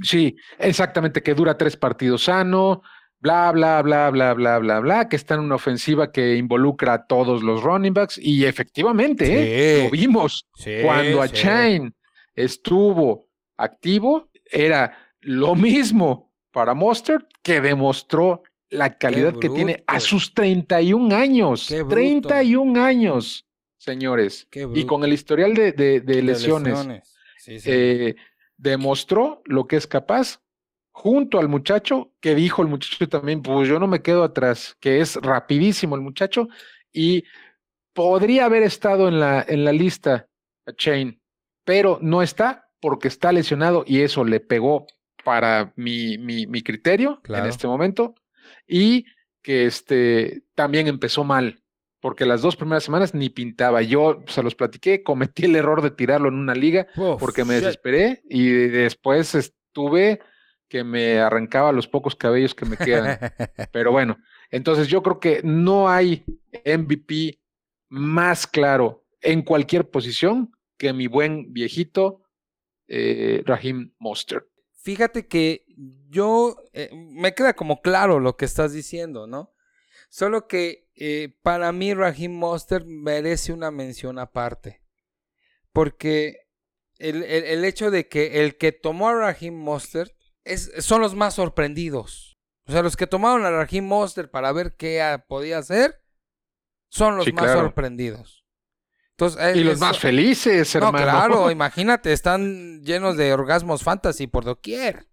Sí, 0.03 0.35
exactamente, 0.59 1.23
que 1.23 1.33
dura 1.33 1.57
tres 1.57 1.77
partidos 1.77 2.25
sano, 2.25 2.83
bla, 3.19 3.51
bla, 3.51 3.81
bla, 3.81 4.09
bla, 4.09 4.33
bla, 4.33 4.59
bla, 4.59 4.79
bla, 4.79 5.09
que 5.09 5.15
está 5.15 5.35
en 5.35 5.41
una 5.41 5.55
ofensiva 5.55 6.11
que 6.11 6.35
involucra 6.35 6.93
a 6.93 7.05
todos 7.05 7.43
los 7.43 7.63
running 7.63 7.93
backs. 7.93 8.17
Y 8.17 8.45
efectivamente, 8.45 9.25
¿eh? 9.27 9.83
lo 9.83 9.91
vimos. 9.91 10.47
Cuando 10.83 11.21
Achain 11.21 11.93
estuvo 12.35 13.27
activo, 13.57 14.29
era 14.45 14.97
lo 15.21 15.55
mismo 15.55 16.33
para 16.51 16.73
Mostert, 16.73 17.25
que 17.41 17.61
demostró 17.61 18.43
la 18.69 18.97
calidad 18.97 19.37
que 19.37 19.49
tiene 19.49 19.83
a 19.87 19.99
sus 19.99 20.33
31 20.33 21.15
años. 21.15 21.67
31 21.89 22.83
años, 22.83 23.45
señores. 23.77 24.47
Y 24.73 24.85
con 24.85 25.03
el 25.03 25.13
historial 25.13 25.53
de, 25.53 26.21
lesiones, 26.23 27.03
eh, 27.45 28.15
demostró 28.57 29.41
lo 29.45 29.67
que 29.67 29.77
es 29.77 29.87
capaz 29.87 30.41
junto 30.97 31.37
al 31.37 31.47
muchacho, 31.47 32.11
que 32.19 32.33
dijo 32.33 32.63
el 32.63 32.69
muchacho 32.69 33.07
también, 33.07 33.43
pues 33.43 33.69
yo 33.69 33.79
no 33.79 33.85
me 33.85 34.01
quedo 34.01 34.23
atrás, 34.23 34.75
que 34.79 34.99
es 34.99 35.15
rapidísimo 35.17 35.95
el 35.95 36.01
muchacho 36.01 36.47
y 36.91 37.23
podría 37.93 38.45
haber 38.45 38.63
estado 38.63 39.07
en 39.07 39.19
la, 39.19 39.45
en 39.47 39.63
la 39.63 39.73
lista 39.73 40.27
a 40.65 40.73
Chain, 40.73 41.21
pero 41.63 41.99
no 42.01 42.23
está 42.23 42.71
porque 42.79 43.09
está 43.09 43.31
lesionado 43.31 43.83
y 43.85 44.01
eso 44.01 44.25
le 44.25 44.39
pegó 44.39 44.87
para 45.23 45.71
mi, 45.75 46.17
mi, 46.17 46.63
criterio 46.63 47.21
en 47.29 47.45
este 47.45 47.67
momento 47.67 48.15
y 48.65 49.05
que 49.43 49.67
este, 49.67 50.45
también 50.55 50.87
empezó 50.87 51.23
mal, 51.23 51.61
porque 52.01 52.25
las 52.25 52.41
dos 52.41 52.55
primeras 52.55 52.83
semanas 52.83 53.13
ni 53.13 53.29
pintaba. 53.29 53.83
Yo 53.83 54.23
se 54.25 54.41
los 54.41 54.55
platiqué, 54.55 55.03
cometí 55.03 55.45
el 55.45 55.57
error 55.57 55.83
de 55.83 55.91
tirarlo 55.91 56.27
en 56.29 56.35
una 56.35 56.55
liga 56.55 56.87
porque 57.19 57.45
me 57.45 57.53
desesperé 57.53 58.23
y 58.27 58.49
después 58.49 59.35
estuve 59.35 60.21
que 60.67 60.83
me 60.83 61.19
arrancaba 61.19 61.71
los 61.71 61.87
pocos 61.87 62.15
cabellos 62.15 62.53
que 62.53 62.65
me 62.65 62.77
quedan. 62.77 63.19
Pero 63.71 63.91
bueno, 63.91 64.17
entonces 64.51 64.87
yo 64.87 65.01
creo 65.01 65.19
que 65.19 65.41
no 65.43 65.89
hay 65.89 66.25
MVP 66.65 67.39
más 67.89 68.47
claro 68.47 69.05
en 69.21 69.41
cualquier 69.41 69.89
posición 69.89 70.51
que 70.77 70.93
mi 70.93 71.07
buen 71.07 71.53
viejito 71.53 72.21
eh, 72.87 73.41
Raheem 73.45 73.93
Mostert 73.99 74.45
fíjate 74.87 75.27
que 75.27 75.65
yo 76.07 76.55
eh, 76.71 76.89
me 76.93 77.33
queda 77.33 77.57
como 77.57 77.81
claro 77.81 78.21
lo 78.21 78.37
que 78.37 78.45
estás 78.45 78.71
diciendo, 78.71 79.27
¿no? 79.27 79.53
Solo 80.07 80.47
que 80.47 80.87
eh, 80.95 81.35
para 81.41 81.73
mí 81.73 81.93
Raheem 81.93 82.31
Monster 82.31 82.85
merece 82.85 83.51
una 83.51 83.69
mención 83.69 84.17
aparte. 84.17 84.81
Porque 85.73 86.47
el, 86.99 87.65
hecho 87.65 87.91
de 87.91 88.07
que 88.07 88.41
el 88.41 88.55
que 88.55 88.71
tomó 88.71 89.09
a 89.09 89.15
Raheem 89.15 89.55
Monster 89.55 90.15
es, 90.47 90.71
son 90.79 91.01
los 91.01 91.15
más 91.15 91.35
sorprendidos. 91.35 92.37
O 92.65 92.71
sea, 92.71 92.81
los 92.81 92.97
que 92.97 93.07
tomaron 93.07 93.45
a 93.45 93.51
Raheem 93.51 93.85
Monster 93.85 94.29
para 94.29 94.51
ver 94.51 94.75
qué 94.75 95.19
podía 95.27 95.57
hacer 95.57 96.01
son 96.89 97.17
los 97.17 97.31
más 97.33 97.51
sorprendidos 97.51 98.37
y 99.55 99.63
los 99.63 99.79
más 99.79 99.97
felices, 99.99 100.73
hermano. 100.75 100.97
No, 100.99 101.03
claro, 101.03 101.51
imagínate, 101.51 102.13
están 102.13 102.83
llenos 102.83 103.17
de 103.17 103.33
orgasmos 103.33 103.83
fantasy 103.83 104.27
por 104.27 104.45
doquier. 104.45 105.07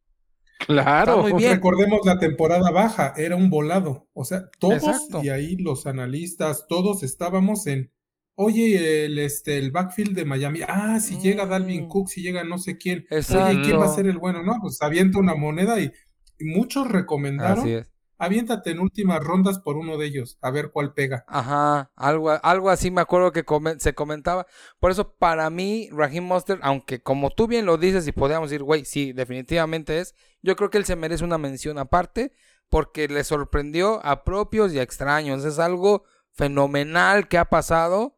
Claro. 0.67 1.13
Está 1.13 1.23
muy 1.23 1.33
bien. 1.33 1.55
Recordemos 1.55 2.01
la 2.05 2.19
temporada 2.19 2.71
baja, 2.71 3.15
era 3.17 3.37
un 3.37 3.51
volado. 3.51 4.09
O 4.13 4.25
sea, 4.25 4.51
todos 4.59 4.85
Exacto. 4.85 5.23
y 5.23 5.31
ahí 5.31 5.57
los 5.57 5.87
analistas, 5.87 6.67
todos 6.69 7.03
estábamos 7.03 7.67
en, 7.67 7.93
oye, 8.37 9.05
el, 9.07 9.19
este, 9.19 9.59
el 9.59 9.71
backfield 9.71 10.15
de 10.17 10.25
Miami, 10.25 10.61
ah, 10.67 10.99
si 11.01 11.19
llega 11.21 11.47
Dalvin 11.47 11.85
Mm. 11.85 11.89
Cook, 11.89 12.09
si 12.09 12.23
llega 12.23 12.45
no 12.45 12.59
sé 12.59 12.77
quién, 12.79 13.07
Exacto. 13.11 13.47
oye, 13.59 13.63
¿quién 13.63 13.81
va 13.81 13.87
a 13.87 13.95
ser 13.95 14.07
el 14.07 14.19
bueno? 14.19 14.43
No, 14.43 14.55
pues 14.61 14.81
avienta 14.83 15.19
una 15.19 15.35
moneda 15.35 15.79
y, 15.81 15.93
y 16.39 16.45
muchos 16.47 16.89
recomendaron, 16.91 17.61
Así 17.61 17.73
es. 17.75 17.91
aviéntate 18.19 18.71
en 18.73 18.81
últimas 18.81 19.23
rondas 19.23 19.59
por 19.61 19.77
uno 19.77 19.99
de 19.99 20.07
ellos, 20.07 20.39
a 20.43 20.51
ver 20.51 20.71
cuál 20.73 20.95
pega. 20.95 21.25
Ajá, 21.29 21.93
algo, 21.95 22.31
algo 22.43 22.71
así 22.71 22.91
me 22.91 23.01
acuerdo 23.03 23.31
que 23.33 23.45
se 23.79 23.95
comentaba. 23.95 24.47
Por 24.81 24.91
eso, 24.91 25.15
para 25.17 25.49
mí, 25.51 25.89
Raheem 25.93 26.25
Monster, 26.25 26.59
aunque 26.63 27.01
como 27.03 27.31
tú 27.31 27.47
bien 27.47 27.67
lo 27.67 27.77
dices 27.77 28.07
y 28.09 28.13
podríamos 28.13 28.51
decir, 28.51 28.63
güey, 28.65 28.85
sí, 28.85 29.13
definitivamente 29.13 30.01
es, 30.01 30.15
yo 30.43 30.57
creo 30.57 30.71
que 30.71 30.79
él 30.79 30.85
se 30.85 30.97
merece 30.97 31.23
una 31.25 31.39
mención 31.39 31.79
aparte 31.79 32.33
porque 32.69 33.07
le 33.09 33.23
sorprendió 33.25 34.05
a 34.05 34.25
propios 34.25 34.73
y 34.73 34.79
a 34.79 34.83
extraños. 34.83 35.45
Es 35.45 35.59
algo 35.61 36.05
fenomenal 36.33 37.29
que 37.29 37.39
ha 37.39 37.45
pasado 37.47 38.17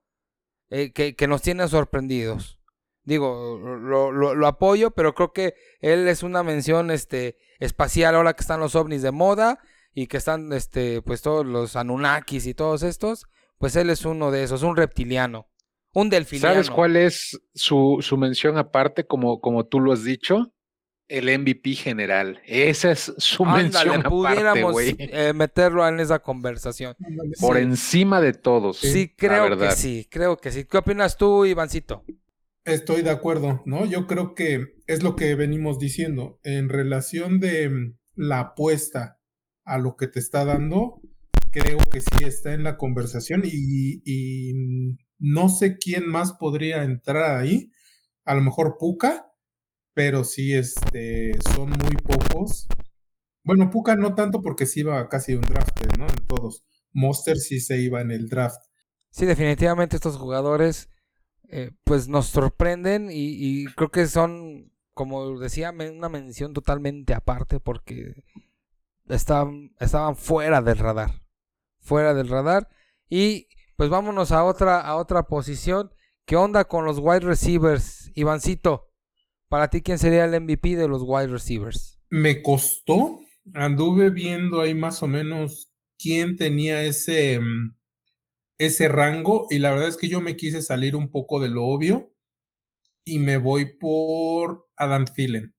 eh, 0.70 0.92
que, 0.92 1.14
que 1.14 1.28
nos 1.28 1.42
tiene 1.42 1.66
sorprendidos. 1.68 2.58
Digo, 3.04 3.58
lo, 3.80 4.10
lo- 4.10 4.34
lo 4.34 4.46
apoyo, 4.46 4.90
pero 4.90 5.14
creo 5.14 5.32
que 5.32 5.54
él 5.80 6.08
es 6.08 6.22
una 6.24 6.42
mención 6.42 6.90
este, 6.90 7.36
espacial 7.60 8.16
ahora 8.16 8.34
que 8.34 8.40
están 8.40 8.58
los 8.60 8.74
ovnis 8.74 9.02
de 9.02 9.12
moda 9.12 9.60
y 9.94 10.08
que 10.08 10.16
están 10.16 10.52
este 10.52 11.02
pues 11.02 11.22
todos 11.22 11.46
los 11.46 11.76
Anunnakis 11.76 12.46
y 12.46 12.54
todos 12.54 12.82
estos, 12.82 13.26
pues 13.58 13.76
él 13.76 13.90
es 13.90 14.04
uno 14.04 14.30
de 14.32 14.42
esos, 14.42 14.62
un 14.64 14.76
reptiliano, 14.76 15.46
un 15.94 16.10
delfiniano. 16.10 16.54
¿Sabes 16.54 16.68
cuál 16.70 16.96
es 16.96 17.40
su, 17.54 17.98
su 18.00 18.16
mención 18.16 18.58
aparte, 18.58 19.06
como, 19.06 19.40
como 19.40 19.66
tú 19.66 19.78
lo 19.80 19.92
has 19.92 20.02
dicho? 20.02 20.52
El 21.08 21.38
MVP 21.38 21.74
general. 21.74 22.40
Esa 22.46 22.90
es 22.90 23.12
su 23.18 23.44
mención 23.44 23.66
Ándale, 23.76 23.90
aparte, 23.90 24.08
pudiéramos 24.08 24.74
eh, 24.78 25.32
meterlo 25.34 25.86
en 25.86 26.00
esa 26.00 26.18
conversación. 26.18 26.96
Por 27.40 27.56
sí. 27.56 27.62
encima 27.62 28.20
de 28.20 28.32
todos. 28.32 28.78
Sí, 28.78 29.06
la 29.06 29.16
creo 29.16 29.58
que 29.58 29.70
sí, 29.72 30.06
creo 30.10 30.36
que 30.36 30.50
sí. 30.50 30.64
¿Qué 30.64 30.78
opinas 30.78 31.16
tú, 31.16 31.44
Ivancito? 31.44 32.04
Estoy 32.64 33.02
de 33.02 33.10
acuerdo, 33.10 33.62
¿no? 33.64 33.86
Yo 33.86 34.08
creo 34.08 34.34
que 34.34 34.74
es 34.88 35.04
lo 35.04 35.14
que 35.14 35.36
venimos 35.36 35.78
diciendo. 35.78 36.40
En 36.42 36.68
relación 36.68 37.38
de 37.38 37.68
mm, 37.68 37.96
la 38.16 38.40
apuesta 38.40 39.20
a 39.64 39.78
lo 39.78 39.96
que 39.96 40.08
te 40.08 40.18
está 40.18 40.44
dando, 40.44 41.00
creo 41.52 41.78
que 41.90 42.00
sí 42.00 42.24
está 42.24 42.54
en 42.54 42.64
la 42.64 42.76
conversación 42.76 43.42
y, 43.44 44.02
y, 44.04 44.54
mm, 44.54 44.98
no 45.18 45.48
sé 45.48 45.78
quién 45.78 46.08
más 46.08 46.32
podría 46.32 46.82
entrar 46.82 47.38
ahí. 47.38 47.70
A 48.24 48.34
lo 48.34 48.40
mejor 48.40 48.76
Puka, 48.80 49.25
pero 49.96 50.24
sí, 50.24 50.52
este, 50.52 51.32
son 51.54 51.70
muy 51.70 51.96
pocos. 52.04 52.68
Bueno, 53.42 53.70
Puka 53.70 53.96
no 53.96 54.14
tanto 54.14 54.42
porque 54.42 54.66
sí 54.66 54.80
iba 54.80 55.08
casi 55.08 55.34
un 55.34 55.40
draft, 55.40 55.74
¿no? 55.98 56.06
En 56.06 56.26
todos. 56.26 56.66
Monster 56.92 57.38
sí 57.38 57.60
se 57.60 57.80
iba 57.80 58.02
en 58.02 58.10
el 58.10 58.28
draft. 58.28 58.60
Sí, 59.08 59.24
definitivamente 59.24 59.96
estos 59.96 60.18
jugadores 60.18 60.90
eh, 61.48 61.70
pues 61.82 62.08
nos 62.08 62.26
sorprenden 62.26 63.10
y, 63.10 63.36
y 63.38 63.64
creo 63.74 63.90
que 63.90 64.06
son, 64.06 64.70
como 64.92 65.38
decía, 65.38 65.70
una 65.70 66.10
mención 66.10 66.52
totalmente 66.52 67.14
aparte 67.14 67.58
porque 67.58 68.22
estaban, 69.08 69.74
estaban 69.80 70.14
fuera 70.14 70.60
del 70.60 70.76
radar. 70.76 71.22
Fuera 71.80 72.12
del 72.12 72.28
radar. 72.28 72.68
Y 73.08 73.48
pues 73.76 73.88
vámonos 73.88 74.30
a 74.30 74.44
otra, 74.44 74.78
a 74.78 74.96
otra 74.96 75.22
posición. 75.22 75.90
¿Qué 76.26 76.36
onda 76.36 76.66
con 76.66 76.84
los 76.84 76.98
wide 76.98 77.20
receivers? 77.20 78.10
Ivancito, 78.14 78.85
para 79.48 79.68
ti, 79.68 79.82
¿quién 79.82 79.98
sería 79.98 80.24
el 80.24 80.40
MVP 80.40 80.76
de 80.76 80.88
los 80.88 81.02
wide 81.04 81.28
receivers? 81.28 81.98
Me 82.10 82.42
costó, 82.42 83.20
anduve 83.54 84.10
viendo 84.10 84.60
ahí 84.60 84.74
más 84.74 85.02
o 85.02 85.06
menos 85.06 85.70
quién 85.98 86.36
tenía 86.36 86.82
ese, 86.82 87.40
mm, 87.40 87.76
ese 88.58 88.88
rango 88.88 89.46
y 89.50 89.58
la 89.58 89.70
verdad 89.70 89.88
es 89.88 89.96
que 89.96 90.08
yo 90.08 90.20
me 90.20 90.36
quise 90.36 90.62
salir 90.62 90.96
un 90.96 91.10
poco 91.10 91.40
de 91.40 91.48
lo 91.48 91.64
obvio 91.64 92.12
y 93.04 93.18
me 93.18 93.36
voy 93.36 93.76
por 93.76 94.68
Adam 94.76 95.04
Thielen, 95.04 95.54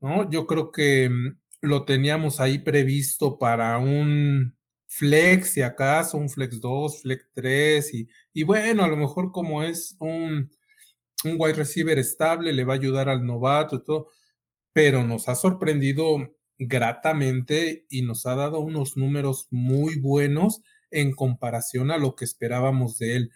¿no? 0.00 0.30
Yo 0.30 0.46
creo 0.46 0.72
que 0.72 1.08
mm, 1.08 1.38
lo 1.62 1.84
teníamos 1.84 2.40
ahí 2.40 2.58
previsto 2.58 3.38
para 3.38 3.78
un 3.78 4.56
flex, 4.88 5.54
si 5.54 5.62
acaso, 5.62 6.18
un 6.18 6.28
flex 6.28 6.60
2, 6.60 7.02
flex 7.02 7.26
3 7.34 7.94
y, 7.94 8.08
y 8.32 8.42
bueno, 8.42 8.84
a 8.84 8.88
lo 8.88 8.96
mejor 8.96 9.32
como 9.32 9.62
es 9.62 9.96
un, 10.00 10.50
un 11.24 11.36
wide 11.38 11.54
receiver 11.54 11.98
estable, 11.98 12.52
le 12.52 12.64
va 12.64 12.74
a 12.74 12.76
ayudar 12.76 13.08
al 13.08 13.24
novato 13.26 13.76
y 13.76 13.84
todo 13.84 14.08
pero 14.74 15.04
nos 15.04 15.28
ha 15.28 15.34
sorprendido 15.34 16.16
gratamente 16.58 17.84
y 17.90 18.00
nos 18.00 18.24
ha 18.24 18.34
dado 18.34 18.60
unos 18.60 18.96
números 18.96 19.46
muy 19.50 19.98
buenos 20.00 20.62
en 20.90 21.12
comparación 21.12 21.90
a 21.90 21.98
lo 21.98 22.14
que 22.16 22.24
esperábamos 22.24 22.98
de 22.98 23.16
él. 23.16 23.30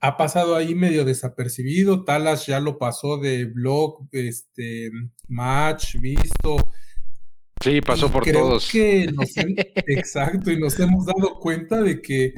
Ha 0.00 0.16
pasado 0.16 0.56
ahí 0.56 0.74
medio 0.74 1.04
desapercibido, 1.04 2.04
Talas 2.04 2.46
ya 2.46 2.58
lo 2.58 2.78
pasó 2.78 3.16
de 3.16 3.44
blog, 3.44 4.08
este, 4.10 4.90
match, 5.28 5.96
visto. 6.00 6.56
Sí, 7.62 7.80
pasó 7.80 8.06
y 8.06 8.10
por 8.10 8.24
creo 8.24 8.40
todos. 8.40 8.70
que 8.70 9.06
nos 9.14 9.36
hem- 9.36 9.54
exacto, 9.86 10.50
y 10.50 10.58
nos 10.58 10.78
hemos 10.80 11.06
dado 11.06 11.38
cuenta 11.38 11.80
de 11.80 12.02
que 12.02 12.34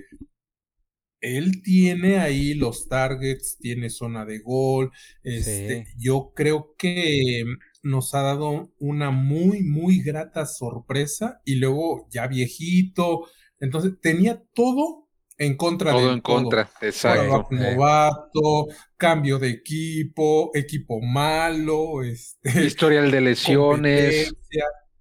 él 1.27 1.63
tiene 1.63 2.19
ahí 2.19 2.55
los 2.55 2.89
targets, 2.89 3.59
tiene 3.59 3.91
zona 3.91 4.25
de 4.25 4.39
gol. 4.41 4.91
Este, 5.23 5.85
Sí. 5.87 5.93
Yo 5.99 6.33
creo 6.35 6.75
que 6.79 7.45
nos 7.83 8.15
ha 8.15 8.23
dado 8.23 8.73
una 8.79 9.11
muy, 9.11 9.63
muy 9.63 10.03
grata 10.03 10.47
sorpresa 10.47 11.41
y 11.45 11.57
luego 11.57 12.07
ya 12.11 12.27
viejito. 12.27 13.27
Entonces 13.61 13.93
tenía 14.01 14.43
todo 14.55 15.09
en 15.39 15.57
contra 15.57 15.93
de 15.93 15.99
Todo 15.99 16.13
en 16.15 16.21
contra, 16.23 16.71
exacto. 16.81 17.49
Eh. 17.51 17.75
novato, 17.75 18.69
cambio 18.97 19.39
de 19.39 19.51
equipo, 19.51 20.51
equipo 20.55 21.01
malo, 21.03 22.03
este, 22.03 22.65
Historial 22.65 23.11
de 23.11 23.21
lesiones. 23.21 24.33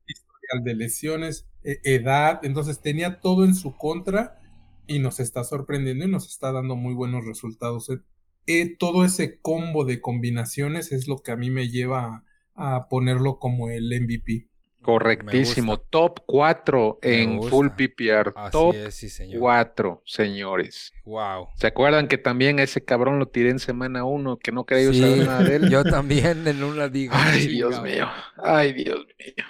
historial 0.07 0.63
de 0.63 0.75
lesiones, 0.75 1.47
e- 1.63 1.79
edad, 1.83 2.39
entonces 2.43 2.81
tenía 2.81 3.19
todo 3.19 3.45
en 3.45 3.55
su 3.55 3.75
contra 3.77 4.37
y 4.87 4.99
nos 4.99 5.19
está 5.19 5.43
sorprendiendo 5.43 6.05
y 6.05 6.09
nos 6.09 6.27
está 6.27 6.51
dando 6.51 6.75
muy 6.75 6.93
buenos 6.93 7.25
resultados. 7.25 7.89
Eh, 7.89 7.99
eh, 8.47 8.75
todo 8.77 9.05
ese 9.05 9.39
combo 9.39 9.85
de 9.85 10.01
combinaciones 10.01 10.91
es 10.91 11.07
lo 11.07 11.17
que 11.17 11.31
a 11.31 11.35
mí 11.35 11.49
me 11.49 11.69
lleva 11.69 12.23
a, 12.55 12.75
a 12.75 12.87
ponerlo 12.89 13.39
como 13.39 13.69
el 13.69 13.85
MVP. 14.01 14.47
Correctísimo. 14.81 15.79
Top 15.79 16.19
4 16.27 16.99
Me 17.01 17.21
en 17.23 17.37
gusta. 17.37 17.49
full 17.49 17.67
PPR. 17.69 18.33
Así 18.35 18.51
Top 18.51 18.75
es, 18.75 18.93
sí, 18.93 19.09
señor. 19.09 19.39
4, 19.39 20.03
señores. 20.05 20.93
Wow. 21.05 21.47
¿Se 21.57 21.65
acuerdan 21.65 22.07
que 22.07 22.19
también 22.19 22.59
a 22.59 22.63
ese 22.63 22.85
cabrón 22.85 23.17
lo 23.17 23.27
tiré 23.27 23.49
en 23.49 23.57
semana 23.57 24.03
1? 24.03 24.37
Que 24.37 24.51
no 24.51 24.63
quería 24.65 24.85
yo 24.85 24.93
Sí, 24.93 25.01
saber 25.01 25.25
nada 25.25 25.43
de 25.43 25.55
él. 25.55 25.69
yo 25.71 25.83
también 25.83 26.47
en 26.47 26.63
una 26.63 26.87
digo. 26.87 27.13
Ay, 27.17 27.47
Dios 27.47 27.81
mío. 27.81 28.07
Ay, 28.37 28.73
Dios 28.73 28.99
mío. 29.17 29.45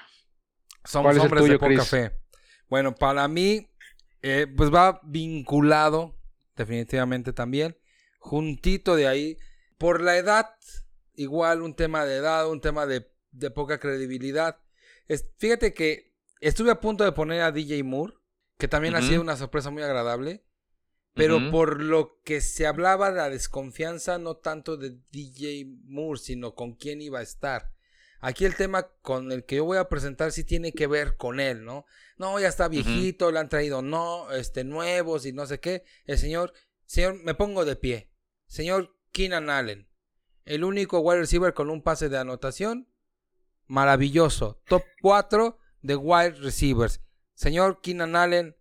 Somos 0.85 1.07
¿Cuál 1.07 1.17
es 1.17 1.23
el 1.23 1.27
hombres 1.27 1.49
de 1.49 1.59
poca 1.59 1.67
Chris? 1.67 1.87
fe. 1.89 2.11
Bueno, 2.69 2.95
para 2.95 3.27
mí, 3.27 3.67
eh, 4.27 4.47
pues 4.47 4.73
va 4.73 4.99
vinculado, 5.03 6.17
definitivamente 6.55 7.31
también, 7.31 7.77
juntito 8.17 8.95
de 8.95 9.07
ahí, 9.07 9.37
por 9.77 10.01
la 10.01 10.17
edad, 10.17 10.49
igual 11.13 11.61
un 11.61 11.75
tema 11.75 12.05
de 12.05 12.15
edad, 12.15 12.49
un 12.49 12.59
tema 12.59 12.87
de, 12.87 13.07
de 13.29 13.51
poca 13.51 13.79
credibilidad. 13.79 14.57
Es- 15.07 15.29
fíjate 15.37 15.75
que 15.75 16.15
estuve 16.41 16.71
a 16.71 16.79
punto 16.81 17.03
de 17.03 17.11
poner 17.11 17.41
a 17.41 17.51
DJ 17.51 17.83
Moore, 17.83 18.13
que 18.57 18.67
también 18.67 18.95
ha 18.95 19.01
sido 19.09 19.21
una 19.21 19.37
sorpresa 19.37 19.69
muy 19.69 19.83
agradable, 19.83 20.43
pero 21.13 21.37
por 21.51 21.81
lo 21.83 22.19
que 22.23 22.41
se 22.41 22.65
hablaba 22.65 23.11
de 23.11 23.17
la 23.17 23.29
desconfianza, 23.29 24.17
no 24.17 24.37
tanto 24.37 24.75
de 24.75 24.97
DJ 25.11 25.65
Moore, 25.83 26.19
sino 26.19 26.55
con 26.55 26.73
quién 26.73 26.99
iba 26.99 27.19
a 27.19 27.23
estar. 27.23 27.74
Aquí 28.25 28.43
el 28.43 28.55
tema 28.55 28.87
con 29.03 29.31
el 29.31 29.45
que 29.45 29.57
yo 29.57 29.65
voy 29.65 29.77
a 29.77 29.87
presentar 29.87 30.31
sí 30.31 30.43
tiene 30.43 30.71
que 30.71 30.87
ver 30.87 31.15
con 31.15 31.39
él, 31.39 31.63
¿no? 31.63 31.85
No, 32.17 32.39
ya 32.39 32.47
está 32.47 32.67
viejito, 32.67 33.31
le 33.31 33.37
han 33.37 33.49
traído 33.49 33.83
no, 33.83 34.31
este, 34.31 34.63
nuevos 34.63 35.27
y 35.27 35.31
no 35.31 35.45
sé 35.45 35.59
qué. 35.59 35.83
El 36.05 36.17
señor, 36.17 36.51
señor, 36.87 37.21
me 37.23 37.35
pongo 37.35 37.65
de 37.65 37.75
pie. 37.75 38.09
Señor 38.47 38.97
Keenan 39.11 39.51
Allen, 39.51 39.87
el 40.45 40.63
único 40.63 41.01
wide 41.01 41.19
receiver 41.19 41.53
con 41.53 41.69
un 41.69 41.83
pase 41.83 42.09
de 42.09 42.17
anotación, 42.17 42.89
maravilloso. 43.67 44.59
Top 44.67 44.81
4 45.03 45.59
de 45.83 45.95
wide 45.95 46.39
receivers. 46.39 47.01
Señor 47.35 47.79
Keenan 47.79 48.15
Allen, 48.15 48.57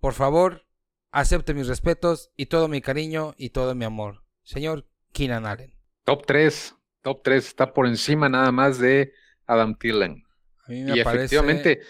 por 0.00 0.14
favor, 0.14 0.64
acepte 1.10 1.52
mis 1.52 1.66
respetos 1.66 2.30
y 2.36 2.46
todo 2.46 2.68
mi 2.68 2.80
cariño 2.80 3.34
y 3.36 3.50
todo 3.50 3.74
mi 3.74 3.84
amor. 3.84 4.24
Señor 4.44 4.88
Keenan 5.12 5.44
Allen. 5.44 5.76
Top 6.04 6.24
3. 6.24 6.77
Top 7.12 7.22
3. 7.24 7.46
Está 7.46 7.72
por 7.72 7.86
encima 7.86 8.28
nada 8.28 8.52
más 8.52 8.78
de 8.78 9.12
Adam 9.46 9.74
Thielen. 9.76 10.24
A 10.66 10.70
mí 10.70 10.82
me 10.82 10.96
Y 10.96 11.00
efectivamente, 11.00 11.80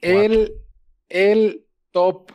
el, 0.00 0.52
el 1.08 1.64
top, 1.90 2.30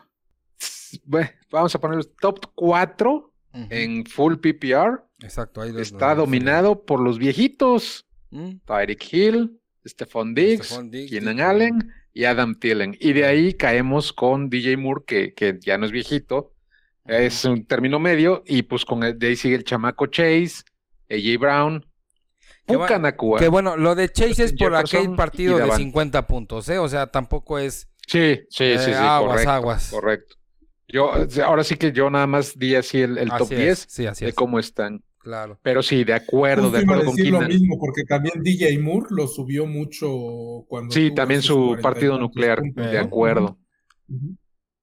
bueno, 1.04 1.30
vamos 1.52 1.74
a 1.76 1.80
ponerlo, 1.80 2.04
top 2.20 2.40
4 2.56 3.34
Ujú. 3.54 3.68
en 3.70 4.06
full 4.06 4.36
PPR 4.36 5.04
Exacto, 5.22 5.62
ahí 5.62 5.72
está 5.80 6.10
los- 6.10 6.26
dominado 6.26 6.86
por 6.86 7.00
los 7.00 7.18
viejitos. 7.18 8.06
¿Mm? 8.30 8.58
Tyreek 8.66 9.14
Hill, 9.14 9.60
Stephon 9.86 10.36
Diggs, 10.36 10.68
Stephon 10.68 10.92
Diggs, 10.92 11.10
Keenan. 11.12 11.40
Allen 11.40 11.94
y 12.14 12.26
Adam 12.26 12.54
Thielen. 12.60 12.96
Y 13.00 13.14
de 13.14 13.26
ahí 13.26 13.54
caemos 13.54 14.12
con 14.12 14.50
DJ 14.50 14.76
Moore, 14.78 15.04
que, 15.08 15.34
que 15.34 15.58
ya 15.62 15.78
no 15.78 15.86
es 15.86 15.92
viejito, 15.94 16.54
es 17.06 17.46
un 17.46 17.66
término 17.66 18.00
medio, 18.00 18.44
y 18.46 18.64
pues 18.64 18.84
con 18.84 19.02
el, 19.04 19.18
de 19.18 19.28
ahí 19.28 19.36
sigue 19.38 19.56
el 19.56 19.64
chamaco 19.64 20.08
Chase, 20.08 20.64
AJ 21.10 21.40
Brown, 21.40 21.86
Que 22.68 23.48
bueno, 23.48 23.78
lo 23.78 23.96
de 23.96 24.10
Chase 24.10 24.44
es 24.44 24.54
por 24.54 24.72
Jefferson 24.74 25.00
aquel 25.02 25.16
partido 25.16 25.54
de 25.56 25.62
Davante. 25.62 25.84
50 25.84 26.28
puntos, 26.28 26.70
¿eh? 26.70 26.78
O 26.78 26.88
sea, 26.90 27.08
tampoco 27.08 27.58
es 27.60 27.88
Sí, 28.06 28.42
sí, 28.50 28.64
eh, 28.64 28.78
sí, 28.80 28.86
sí, 28.86 28.92
aguas, 28.94 29.32
correcto, 29.32 29.52
aguas. 29.52 29.90
correcto. 29.90 30.36
Yo, 30.90 31.12
ahora 31.46 31.64
sí 31.64 31.76
que 31.76 31.92
yo 31.92 32.10
nada 32.10 32.28
más 32.28 32.58
di 32.58 32.76
así 32.76 33.02
el, 33.02 33.18
el 33.18 33.30
top 33.30 33.52
es, 33.52 33.58
10 33.58 33.86
Sí, 33.90 34.06
así 34.06 34.26
de 34.26 34.30
es. 34.30 34.36
cómo 34.36 34.60
están. 34.60 35.04
Claro. 35.20 35.60
Pero 35.62 35.84
sí, 35.84 36.06
de 36.06 36.14
acuerdo, 36.14 36.72
de 36.72 36.80
acuerdo 36.80 37.06
con 37.06 37.16
decir 37.16 37.34
lo 37.34 37.42
mismo, 37.42 37.78
porque 37.78 38.06
también 38.06 38.42
DJ 38.42 38.80
Moore 38.80 39.08
lo 39.10 39.28
subió 39.28 39.66
mucho 39.66 40.64
cuando. 40.70 40.94
Sí, 40.94 41.14
también 41.14 41.42
su 41.42 41.56
40 41.56 41.80
y 41.80 41.84
partido 41.84 42.18
nuclear, 42.18 42.60
puntos, 42.60 42.92
de 42.92 42.98
acuerdo. 43.00 43.58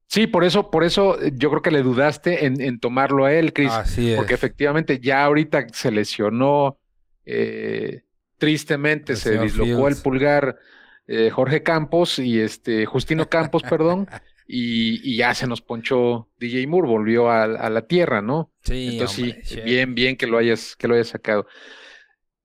Sí, 0.08 0.26
por 0.26 0.44
eso, 0.44 0.70
por 0.70 0.84
eso 0.84 1.18
eh, 1.20 1.32
yo 1.34 1.48
creo 1.48 1.62
que 1.62 1.70
le 1.70 1.82
dudaste 1.82 2.44
en, 2.44 2.60
en 2.60 2.78
tomarlo 2.78 3.24
a 3.24 3.32
él, 3.32 3.52
Chris, 3.54 3.70
Así 3.72 4.10
es. 4.10 4.16
porque 4.16 4.34
efectivamente 4.34 5.00
ya 5.00 5.24
ahorita 5.24 5.66
se 5.72 5.90
lesionó, 5.90 6.78
eh, 7.26 8.02
tristemente 8.38 9.16
se 9.16 9.38
dislocó 9.38 9.88
el 9.88 9.96
pulgar 9.96 10.58
eh, 11.06 11.30
Jorge 11.30 11.62
Campos 11.62 12.18
y 12.18 12.40
este 12.40 12.86
Justino 12.86 13.28
Campos, 13.28 13.62
perdón, 13.68 14.08
y, 14.46 15.00
y 15.12 15.16
ya 15.16 15.34
se 15.34 15.46
nos 15.46 15.62
ponchó 15.62 16.30
DJ 16.38 16.66
Moore, 16.66 16.88
volvió 16.88 17.30
a, 17.30 17.44
a 17.44 17.70
la 17.70 17.86
tierra, 17.86 18.22
¿no? 18.22 18.52
Sí, 18.62 18.88
Entonces 18.92 19.18
hombre, 19.24 19.44
sí, 19.44 19.60
bien, 19.60 19.94
bien 19.94 20.16
que 20.16 20.26
lo 20.26 20.38
hayas, 20.38 20.76
que 20.76 20.88
lo 20.88 20.94
hayas 20.94 21.08
sacado. 21.08 21.46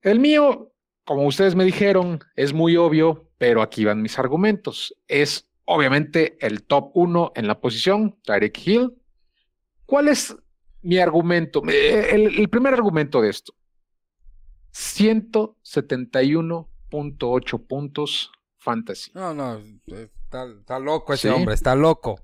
El 0.02 0.20
mío, 0.20 0.72
como 1.04 1.26
ustedes 1.26 1.54
me 1.54 1.64
dijeron, 1.64 2.20
es 2.36 2.52
muy 2.52 2.76
obvio, 2.76 3.30
pero 3.38 3.62
aquí 3.62 3.84
van 3.84 4.02
mis 4.02 4.18
argumentos. 4.18 4.94
Es 5.08 5.48
obviamente 5.64 6.36
el 6.40 6.62
top 6.64 6.90
uno 6.94 7.32
en 7.34 7.46
la 7.46 7.60
posición, 7.60 8.18
Tyreek 8.24 8.66
Hill. 8.66 8.92
¿Cuál 9.86 10.08
es 10.08 10.34
mi 10.82 10.98
argumento? 10.98 11.62
Eh, 11.68 12.08
El, 12.12 12.38
el 12.40 12.48
primer 12.48 12.74
argumento 12.74 13.20
de 13.20 13.30
esto. 13.30 13.54
171.8 14.72 17.66
puntos 17.66 18.30
fantasy 18.58 19.10
No, 19.14 19.32
no, 19.34 19.60
está, 19.86 20.44
está 20.46 20.78
loco 20.78 21.12
ese 21.14 21.28
Sí. 21.28 21.34
hombre, 21.34 21.54
está 21.54 21.74
loco. 21.74 22.20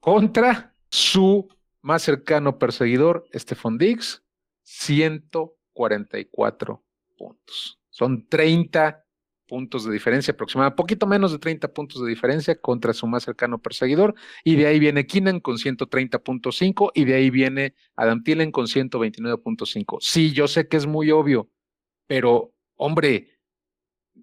contra 0.00 0.74
su 0.90 1.48
más 1.82 2.02
cercano 2.02 2.58
perseguidor, 2.58 3.24
Stephon 3.34 3.78
Diggs, 3.78 4.22
144 4.64 6.84
puntos. 7.16 7.78
Son 7.90 8.26
30 8.28 9.04
puntos 9.46 9.84
de 9.84 9.92
diferencia 9.92 10.32
aproximadamente, 10.32 10.76
poquito 10.76 11.06
menos 11.06 11.32
de 11.32 11.38
30 11.38 11.72
puntos 11.72 12.02
de 12.02 12.08
diferencia 12.08 12.60
contra 12.60 12.92
su 12.92 13.06
más 13.06 13.22
cercano 13.22 13.58
perseguidor. 13.58 14.14
Y 14.44 14.56
de 14.56 14.66
ahí 14.66 14.78
viene 14.78 15.06
Keenan 15.06 15.40
con 15.40 15.56
130.5 15.56 16.90
y 16.94 17.04
de 17.04 17.14
ahí 17.14 17.30
viene 17.30 17.74
Adam 17.96 18.22
Thielen 18.22 18.50
con 18.52 18.66
129.5. 18.66 19.98
Sí, 20.00 20.32
yo 20.32 20.48
sé 20.48 20.68
que 20.68 20.76
es 20.76 20.86
muy 20.86 21.10
obvio, 21.10 21.48
pero 22.08 22.52
hombre, 22.74 23.28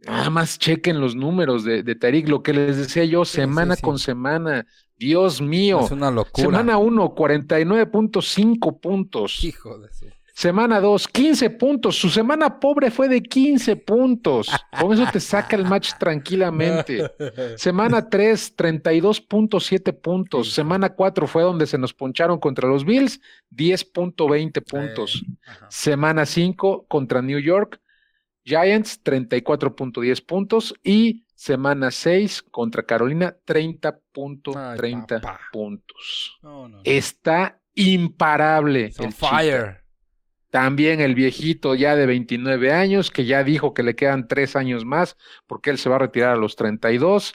nada 0.06 0.30
más 0.30 0.60
chequen 0.60 1.00
los 1.00 1.16
números 1.16 1.64
de, 1.64 1.84
de 1.84 1.96
Tariq, 1.96 2.28
lo 2.28 2.44
que 2.44 2.52
les 2.52 2.76
decía 2.76 3.06
yo, 3.06 3.24
semana 3.24 3.76
sí, 3.76 3.80
sí. 3.80 3.84
con 3.86 4.00
semana. 4.00 4.68
Dios 4.98 5.42
mío. 5.42 5.82
Es 5.82 5.92
una 5.92 6.12
locura. 6.12 6.48
Semana 6.48 6.78
1, 6.78 7.16
49.5 7.16 8.80
puntos. 8.80 9.44
Hijo 9.44 9.78
de. 9.80 9.90
Semana 10.36 10.82
2, 10.82 11.08
15 11.08 11.50
puntos. 11.52 11.96
Su 11.96 12.10
semana 12.10 12.60
pobre 12.60 12.92
fue 12.92 13.08
de 13.08 13.24
15 13.24 13.78
puntos. 13.78 14.50
Con 14.78 14.92
eso 14.92 15.06
te 15.10 15.22
saca 15.22 15.56
el 15.56 15.64
match 15.64 15.94
tranquilamente. 16.00 17.10
Semana 17.56 18.10
3, 18.10 18.58
32.7 18.58 19.98
puntos. 19.98 20.52
Semana 20.52 20.90
4 20.90 21.26
fue 21.28 21.44
donde 21.44 21.66
se 21.66 21.78
nos 21.78 21.94
poncharon 21.94 22.38
contra 22.38 22.68
los 22.68 22.84
Bills, 22.84 23.22
10.20 23.56 24.62
puntos. 24.66 25.24
Semana 25.70 26.26
5 26.26 26.86
contra 26.90 27.22
New 27.22 27.40
York, 27.40 27.80
Giants, 28.44 29.02
34.10 29.06 30.26
puntos. 30.26 30.76
Y 30.84 31.26
semana 31.34 31.92
6 31.92 32.44
contra 32.52 32.84
Carolina, 32.84 33.38
30.30 33.48 34.54
Ay, 34.54 35.22
papá. 35.22 35.40
puntos. 35.54 36.38
No, 36.42 36.68
no, 36.68 36.78
no. 36.78 36.82
Está 36.84 37.58
imparable. 37.74 38.92
El 39.00 39.14
fire. 39.14 39.85
También 40.50 41.02
el 41.02 41.16
viejito 41.16 41.76
ya 41.76 41.96
de 41.96 42.06
29 42.06 42.72
años, 42.72 43.12
que 43.12 43.26
ya 43.26 43.44
dijo 43.44 43.74
que 43.74 43.84
le 43.84 43.96
quedan 43.96 44.28
tres 44.28 44.56
años 44.56 44.86
más, 44.86 45.18
porque 45.48 45.70
él 45.70 45.78
se 45.78 45.90
va 45.90 45.98
a 45.98 46.00
retirar 46.00 46.34
a 46.34 46.38
los 46.38 46.56
32. 46.56 47.34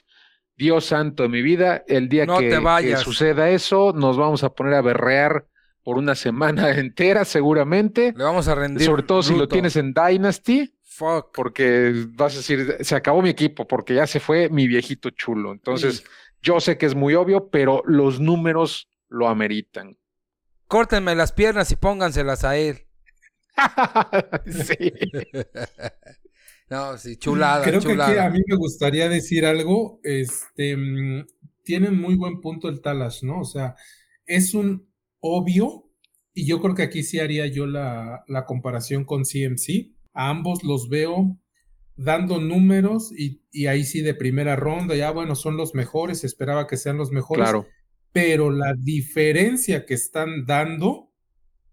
Dios 0.56 0.84
santo 0.84 1.22
de 1.22 1.28
mi 1.30 1.42
vida, 1.42 1.84
el 1.86 2.08
día 2.08 2.26
No 2.26 2.38
que, 2.38 2.96
suceda 2.96 3.48
eso, 3.48 3.92
nos 3.94 4.18
vamos 4.18 4.44
a 4.44 4.50
poner 4.50 4.74
a 4.74 4.82
berrear 4.82 5.46
por 5.82 5.96
una 5.96 6.14
semana 6.14 6.70
entera, 6.78 7.24
seguramente. 7.24 8.12
Le 8.16 8.24
vamos 8.24 8.46
a 8.48 8.54
rendir. 8.54 8.86
Sobre 8.86 9.02
todo 9.02 9.22
si 9.22 9.34
lo 9.34 9.48
tienes 9.48 9.76
en 9.76 9.94
Dynasty, 9.94 10.74
Fuck. 10.82 11.30
porque 11.34 12.06
vas 12.10 12.34
a 12.34 12.36
decir, 12.38 12.76
se 12.80 12.94
acabó 12.94 13.22
mi 13.22 13.30
equipo, 13.30 13.66
porque 13.66 13.94
ya 13.94 14.06
se 14.06 14.20
fue 14.20 14.50
mi 14.50 14.68
viejito 14.68 15.08
chulo. 15.10 15.52
Entonces, 15.52 16.04
yo 16.42 16.60
sé 16.60 16.76
que 16.76 16.86
es 16.86 16.94
muy 16.94 17.14
obvio, 17.14 17.48
pero 17.48 17.82
los 17.86 18.20
números 18.20 18.90
lo 19.08 19.28
ameritan. 19.28 19.96
Córtenme 20.66 21.14
las 21.14 21.32
piernas 21.32 21.72
y 21.72 21.76
pónganselas 21.76 22.44
a 22.44 22.56
él. 22.56 22.86
sí. 24.46 24.92
no, 26.70 26.96
sí, 26.98 27.16
chulada, 27.16 27.64
Creo 27.64 27.80
que 27.80 27.92
aquí 27.92 28.18
a 28.18 28.30
mí 28.30 28.40
me 28.46 28.56
gustaría 28.56 29.08
decir 29.08 29.44
algo. 29.46 30.00
Este 30.02 30.76
tienen 31.64 32.00
muy 32.00 32.16
buen 32.16 32.40
punto 32.40 32.68
el 32.68 32.80
Talash, 32.80 33.22
¿no? 33.22 33.40
O 33.40 33.44
sea, 33.44 33.76
es 34.26 34.54
un 34.54 34.88
obvio, 35.20 35.88
y 36.34 36.46
yo 36.46 36.60
creo 36.60 36.74
que 36.74 36.82
aquí 36.82 37.02
sí 37.02 37.20
haría 37.20 37.46
yo 37.46 37.66
la, 37.66 38.24
la 38.28 38.44
comparación 38.46 39.04
con 39.04 39.24
CMC. 39.24 39.92
A 40.14 40.30
ambos 40.30 40.64
los 40.64 40.88
veo 40.88 41.38
dando 41.96 42.40
números 42.40 43.12
y, 43.16 43.42
y 43.52 43.66
ahí 43.66 43.84
sí 43.84 44.00
de 44.00 44.14
primera 44.14 44.56
ronda, 44.56 44.96
ya 44.96 45.10
bueno, 45.10 45.34
son 45.36 45.56
los 45.56 45.74
mejores, 45.74 46.24
esperaba 46.24 46.66
que 46.66 46.76
sean 46.78 46.96
los 46.96 47.12
mejores, 47.12 47.44
Claro. 47.44 47.66
pero 48.10 48.50
la 48.50 48.74
diferencia 48.74 49.84
que 49.84 49.94
están 49.94 50.46
dando, 50.46 51.12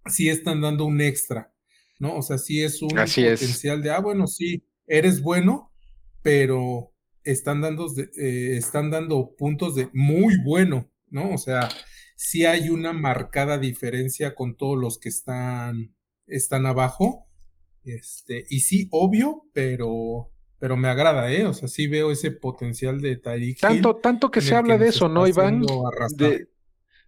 sí 0.06 0.28
están 0.30 0.60
dando 0.62 0.86
un 0.86 1.00
extra, 1.02 1.54
¿no? 2.00 2.18
O 2.18 2.22
sea, 2.22 2.38
sí 2.38 2.62
es 2.64 2.82
un 2.82 2.98
Así 2.98 3.26
es. 3.26 3.40
potencial 3.40 3.82
de, 3.82 3.92
ah, 3.92 4.00
bueno, 4.00 4.28
sí, 4.28 4.64
eres 4.86 5.22
bueno, 5.22 5.72
pero 6.22 6.94
están 7.24 7.62
dando, 7.62 7.88
eh, 8.18 8.56
están 8.58 8.90
dando 8.90 9.36
puntos 9.38 9.76
de 9.76 9.90
muy 9.94 10.38
bueno, 10.44 10.90
¿no? 11.10 11.32
O 11.32 11.38
sea, 11.38 11.70
sí 12.16 12.46
hay 12.46 12.70
una 12.70 12.94
marcada 12.94 13.58
diferencia 13.58 14.36
con 14.36 14.56
todos 14.56 14.78
los 14.78 14.98
que 15.00 15.10
están, 15.10 15.94
están 16.26 16.66
abajo. 16.66 17.28
Este, 17.84 18.46
y 18.50 18.62
sí, 18.62 18.88
obvio, 18.92 19.46
pero, 19.54 20.32
pero 20.60 20.76
me 20.76 20.88
agrada, 20.90 21.32
¿eh? 21.32 21.46
O 21.46 21.54
sea, 21.54 21.68
sí 21.68 21.88
veo 21.88 22.12
ese 22.12 22.32
potencial 22.32 23.00
de 23.00 23.22
Hill 23.38 23.58
Tanto, 23.60 23.96
tanto 23.96 24.32
que 24.32 24.42
se 24.42 24.56
habla 24.56 24.78
de 24.78 24.90
eso, 24.90 25.08
¿no, 25.08 25.28
Iván? 25.28 25.64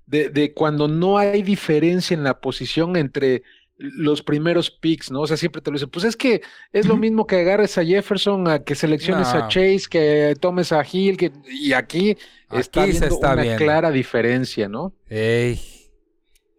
de, 0.06 0.30
de 0.30 0.54
cuando 0.54 0.88
no 0.88 1.18
hay 1.18 1.44
diferencia 1.44 2.16
en 2.16 2.24
la 2.24 2.40
posición 2.42 2.96
entre 2.96 3.44
los 3.80 4.21
primeros 4.21 4.69
picks, 4.69 5.09
¿no? 5.09 5.21
O 5.21 5.27
sea, 5.27 5.38
siempre 5.38 5.61
te 5.61 5.71
lo 5.71 5.75
dicen, 5.75 5.89
pues 5.89 6.03
es 6.03 6.17
que 6.17 6.41
es 6.73 6.86
lo 6.86 6.97
mismo 6.97 7.25
que 7.25 7.38
agarres 7.38 7.77
a 7.77 7.86
Jefferson, 7.86 8.47
a 8.49 8.59
que 8.59 8.75
selecciones 8.75 9.30
a. 9.30 9.47
Chase, 9.47 9.84
que 9.89 10.36
tomes 10.39 10.73
a 10.73 10.84
Hill, 10.89 11.15
que, 11.15 11.32
y 11.49 11.71
aquí, 11.71 12.17
está 12.51 12.86
se 12.91 13.09
una 13.11 13.36
viendo. 13.36 13.57
clara 13.57 13.89
diferencia, 13.89 14.67
¿no? 14.67 14.93
Ey. 15.07 15.59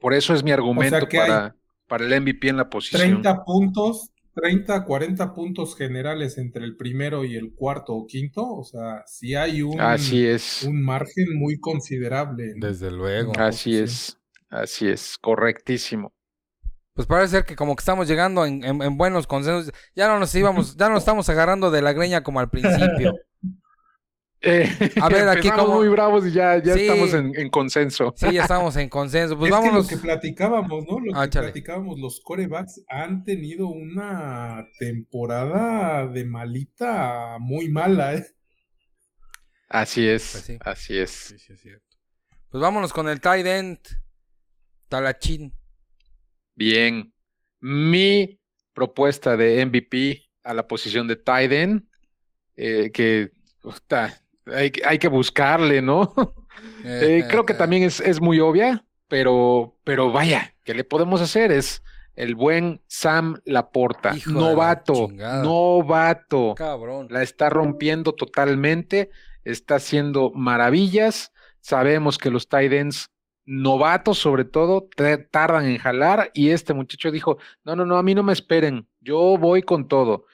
Por 0.00 0.14
eso 0.14 0.32
es 0.32 0.42
mi 0.42 0.50
argumento 0.50 1.06
para, 1.08 1.54
para 1.86 2.06
el 2.06 2.20
MVP 2.22 2.48
en 2.48 2.56
la 2.56 2.70
posición. 2.70 3.02
30 3.02 3.44
puntos, 3.44 4.10
30, 4.34 4.86
40 4.86 5.34
puntos 5.34 5.76
generales 5.76 6.38
entre 6.38 6.64
el 6.64 6.74
primero 6.74 7.26
y 7.26 7.36
el 7.36 7.52
cuarto 7.54 7.92
o 7.92 8.06
quinto. 8.06 8.50
O 8.50 8.64
sea, 8.64 9.02
sí 9.06 9.34
hay 9.34 9.60
un, 9.60 9.78
Así 9.78 10.26
es, 10.26 10.62
un 10.62 10.82
margen 10.82 11.36
muy 11.36 11.60
considerable. 11.60 12.54
¿no? 12.56 12.66
Desde 12.66 12.90
luego. 12.90 13.34
Así 13.36 13.72
sí. 13.72 13.78
es, 13.78 14.18
así 14.48 14.88
es, 14.88 15.18
correctísimo. 15.18 16.14
Pues 16.95 17.07
parece 17.07 17.30
ser 17.36 17.45
que 17.45 17.57
como 17.57 17.74
que 17.76 17.80
estamos 17.80 18.09
llegando 18.09 18.45
en, 18.45 18.62
en- 18.64 18.82
en 18.82 18.97
buenos 18.99 19.26
consensos. 19.26 19.72
Ya 19.95 20.09
no 20.09 20.18
nos 20.18 20.34
íbamos, 20.34 20.76
ya 20.76 20.86
no 20.88 20.95
nos 20.95 21.03
estamos 21.03 21.28
agarrando 21.28 21.70
de 21.70 21.82
la 21.82 21.93
greña 21.93 22.22
como 22.22 22.41
al 22.41 22.51
principio. 22.51 23.14
Eh, 24.43 24.66
A 25.03 25.11
ver, 25.11 25.28
aquí 25.28 25.51
como- 25.51 25.74
muy 25.74 25.88
bravos 25.88 26.26
y 26.26 26.32
ya, 26.32 26.57
ya 26.62 26.72
Sí. 26.72 26.80
estamos 26.88 27.12
en, 27.12 27.38
en 27.38 27.51
consenso. 27.51 28.14
Sí, 28.16 28.32
ya 28.32 28.41
estamos 28.45 28.74
en 28.76 28.88
consenso. 28.88 29.36
Pues 29.36 29.51
es 29.53 29.59
vámonos. 29.59 29.86
que 29.86 29.97
lo 29.97 30.01
que 30.01 30.07
platicábamos, 30.07 30.86
¿no? 30.88 30.99
Lo 30.99 31.14
Ah, 31.14 31.28
que 31.28 31.41
platicábamos, 31.41 31.99
los 32.01 32.20
corebacks 32.22 32.80
han 32.88 33.22
tenido 33.22 33.68
una 33.68 34.66
temporada 34.78 36.07
de 36.07 36.24
malita 36.24 37.36
muy 37.38 37.68
mala, 37.68 38.14
¿eh? 38.14 38.26
Así 39.68 40.09
es, 40.09 40.30
Pues 40.32 40.45
sí. 40.45 40.59
así 40.64 40.99
es. 40.99 41.11
Sí, 41.11 41.38
sí, 41.38 41.53
es 41.53 41.61
cierto. 41.61 41.97
Pues 42.49 42.62
vámonos 42.62 42.95
con 42.95 43.11
el 43.11 43.20
tight 43.20 43.45
end. 43.45 43.78
Talachín. 44.88 45.53
Bien. 46.61 47.11
Mi 47.58 48.38
propuesta 48.74 49.34
de 49.34 49.64
MVP 49.64 50.28
a 50.44 50.52
la 50.52 50.68
posición 50.68 51.08
de 51.08 51.18
end 51.26 51.84
eh, 52.54 52.90
que 52.92 53.30
hay, 54.44 54.70
hay, 54.84 54.98
que 54.98 55.08
buscarle, 55.08 55.80
¿no? 55.80 56.12
Eh, 56.84 57.24
creo 57.28 57.46
que 57.46 57.54
también 57.54 57.84
es, 57.84 58.00
es, 58.00 58.20
muy 58.20 58.38
obvia, 58.40 58.84
pero, 59.08 59.78
pero 59.82 60.12
vaya, 60.12 60.54
¿qué 60.62 60.74
le 60.74 60.84
podemos 60.84 61.22
hacer? 61.22 61.52
Es 61.52 61.82
el 62.16 62.34
buen 62.34 62.82
Sam 62.86 63.40
Laporta, 63.46 64.14
novato, 64.26 65.08
novato. 65.08 66.54
Cabrón. 66.54 67.06
La 67.08 67.22
está 67.22 67.48
rompiendo 67.48 68.12
totalmente, 68.12 69.11
está 69.44 69.76
haciendo 69.76 70.32
maravillas. 70.34 71.32
Sabemos 71.61 72.18
que 72.18 72.30
los 72.30 72.48
Titans 72.48 73.11
novatos 73.51 74.18
sobre 74.18 74.44
todo 74.44 74.88
tardan 75.32 75.66
en 75.66 75.78
jalar 75.78 76.30
y 76.34 76.51
este 76.51 76.72
muchacho 76.72 77.11
dijo, 77.11 77.38
no, 77.64 77.74
no, 77.74 77.84
no, 77.84 77.96
a 77.96 78.03
mí 78.05 78.14
no 78.14 78.22
me 78.22 78.32
esperen, 78.32 78.86
yo 79.01 79.36
voy 79.38 79.62
con 79.62 79.88
todo. 79.88 80.26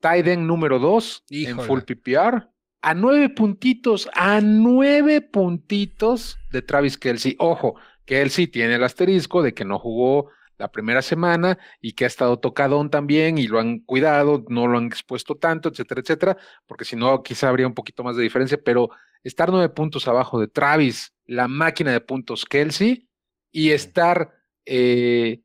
Tiden 0.00 0.46
número 0.46 0.78
dos 0.78 1.24
en 1.30 1.58
full 1.58 1.80
PPR, 1.80 2.48
a 2.80 2.94
nueve 2.94 3.28
puntitos, 3.28 4.08
a 4.14 4.40
nueve 4.40 5.20
puntitos 5.20 6.38
de 6.52 6.62
Travis 6.62 6.96
Kelsey. 6.96 7.34
Ojo, 7.40 7.74
Kelsey 8.04 8.46
tiene 8.46 8.76
el 8.76 8.84
asterisco 8.84 9.42
de 9.42 9.52
que 9.52 9.64
no 9.64 9.80
jugó 9.80 10.30
la 10.56 10.70
primera 10.70 11.02
semana 11.02 11.58
y 11.80 11.94
que 11.94 12.04
ha 12.04 12.06
estado 12.06 12.38
tocadón 12.38 12.88
también 12.88 13.36
y 13.36 13.48
lo 13.48 13.58
han 13.58 13.80
cuidado, 13.80 14.44
no 14.48 14.68
lo 14.68 14.78
han 14.78 14.86
expuesto 14.86 15.34
tanto, 15.34 15.70
etcétera, 15.70 16.02
etcétera, 16.02 16.36
porque 16.68 16.84
si 16.84 16.94
no, 16.94 17.20
quizá 17.24 17.48
habría 17.48 17.66
un 17.66 17.74
poquito 17.74 18.04
más 18.04 18.14
de 18.14 18.22
diferencia, 18.22 18.60
pero 18.64 18.90
estar 19.24 19.50
nueve 19.50 19.70
puntos 19.70 20.06
abajo 20.06 20.38
de 20.38 20.46
Travis, 20.46 21.12
la 21.30 21.46
máquina 21.46 21.92
de 21.92 22.00
puntos 22.00 22.44
Kelsey, 22.44 23.08
y 23.52 23.70
estar 23.70 24.32
eh, 24.66 25.44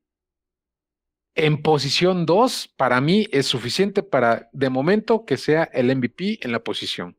en 1.36 1.62
posición 1.62 2.26
dos, 2.26 2.74
para 2.76 3.02
mí 3.02 3.28
es 3.32 3.46
suficiente 3.46 4.02
para, 4.02 4.50
de 4.52 4.72
momento, 4.72 5.26
que 5.26 5.38
sea 5.38 5.64
el 5.66 5.96
MVP 5.96 6.40
en 6.42 6.52
la 6.52 6.64
posición. 6.64 7.18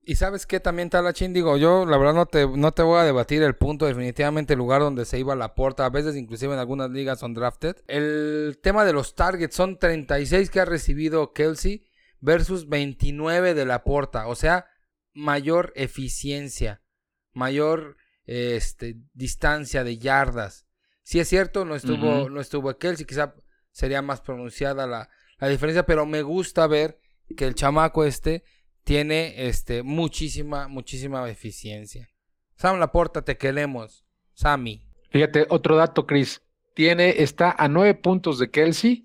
Y 0.00 0.16
sabes 0.16 0.46
qué 0.46 0.58
también 0.58 0.88
Talachín, 0.88 1.34
digo, 1.34 1.58
yo 1.58 1.84
la 1.84 1.98
verdad 1.98 2.14
no 2.14 2.24
te, 2.26 2.48
no 2.48 2.72
te 2.72 2.82
voy 2.82 2.98
a 2.98 3.04
debatir 3.04 3.42
el 3.42 3.56
punto, 3.56 3.86
definitivamente 3.86 4.54
el 4.54 4.58
lugar 4.58 4.80
donde 4.80 5.04
se 5.04 5.18
iba 5.18 5.36
la 5.36 5.54
puerta, 5.54 5.84
a 5.84 5.90
veces 5.90 6.16
inclusive 6.16 6.54
en 6.54 6.60
algunas 6.60 6.90
ligas 6.90 7.20
son 7.20 7.34
drafted. 7.34 7.76
El 7.88 8.58
tema 8.62 8.86
de 8.86 8.94
los 8.94 9.14
targets 9.14 9.54
son 9.54 9.78
36 9.78 10.48
que 10.48 10.60
ha 10.60 10.64
recibido 10.64 11.34
Kelsey 11.34 11.84
versus 12.20 12.68
29 12.70 13.52
de 13.52 13.66
la 13.66 13.84
puerta, 13.84 14.28
o 14.28 14.34
sea, 14.34 14.66
mayor 15.12 15.72
eficiencia, 15.76 16.81
mayor 17.32 17.96
este, 18.26 18.96
distancia 19.14 19.84
de 19.84 19.98
yardas. 19.98 20.66
Si 21.02 21.18
es 21.18 21.28
cierto, 21.28 21.64
no 21.64 21.74
estuvo, 21.74 22.28
no 22.28 22.40
estuvo 22.40 22.76
Kelsey, 22.78 23.06
quizá 23.06 23.34
sería 23.70 24.02
más 24.02 24.20
pronunciada 24.20 24.86
la, 24.86 25.08
la, 25.38 25.48
diferencia, 25.48 25.84
pero 25.84 26.06
me 26.06 26.22
gusta 26.22 26.66
ver 26.66 27.00
que 27.36 27.46
el 27.46 27.54
chamaco 27.54 28.04
este 28.04 28.44
tiene 28.84 29.48
este, 29.48 29.82
muchísima, 29.82 30.68
muchísima 30.68 31.28
eficiencia. 31.28 32.08
Sam 32.56 32.78
Laporta, 32.78 33.22
te 33.22 33.36
queremos. 33.36 34.04
Sammy. 34.34 34.86
Fíjate, 35.10 35.46
otro 35.50 35.76
dato, 35.76 36.06
Chris. 36.06 36.42
Tiene, 36.74 37.22
está 37.22 37.54
a 37.58 37.68
nueve 37.68 37.94
puntos 37.94 38.38
de 38.38 38.50
Kelsey 38.50 39.04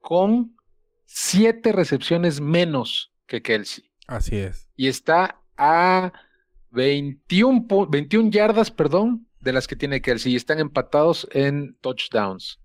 con 0.00 0.56
siete 1.04 1.72
recepciones 1.72 2.40
menos 2.40 3.12
que 3.26 3.42
Kelsey. 3.42 3.90
Así 4.06 4.36
es. 4.36 4.68
Y 4.76 4.88
está 4.88 5.42
a 5.56 6.12
21, 6.70 7.66
21 7.88 8.30
yardas, 8.30 8.70
perdón, 8.70 9.26
de 9.40 9.52
las 9.52 9.66
que 9.66 9.76
tiene 9.76 10.00
Kelsey. 10.00 10.32
Y 10.32 10.36
están 10.36 10.58
empatados 10.58 11.28
en 11.32 11.76
touchdowns. 11.80 12.60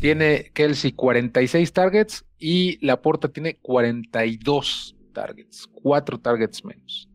tiene 0.00 0.50
Kelsey 0.54 0.92
46 0.92 1.72
targets 1.72 2.24
y 2.38 2.84
Laporta 2.84 3.28
tiene 3.28 3.58
42 3.60 4.96
targets, 5.12 5.66
cuatro 5.66 6.18
targets 6.20 6.64
menos. 6.64 7.08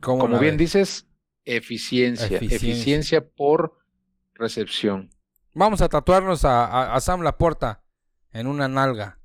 Como 0.00 0.38
bien 0.38 0.56
dices, 0.56 1.06
eficiencia, 1.44 2.38
eficiencia, 2.38 3.26
por 3.26 3.78
recepción. 4.34 5.10
Vamos 5.54 5.80
a 5.80 5.88
tatuarnos 5.88 6.44
a, 6.44 6.98
Sam 7.00 7.22
Laporta 7.22 7.82
en 8.32 8.46
una 8.46 8.68
nalga. 8.68 9.18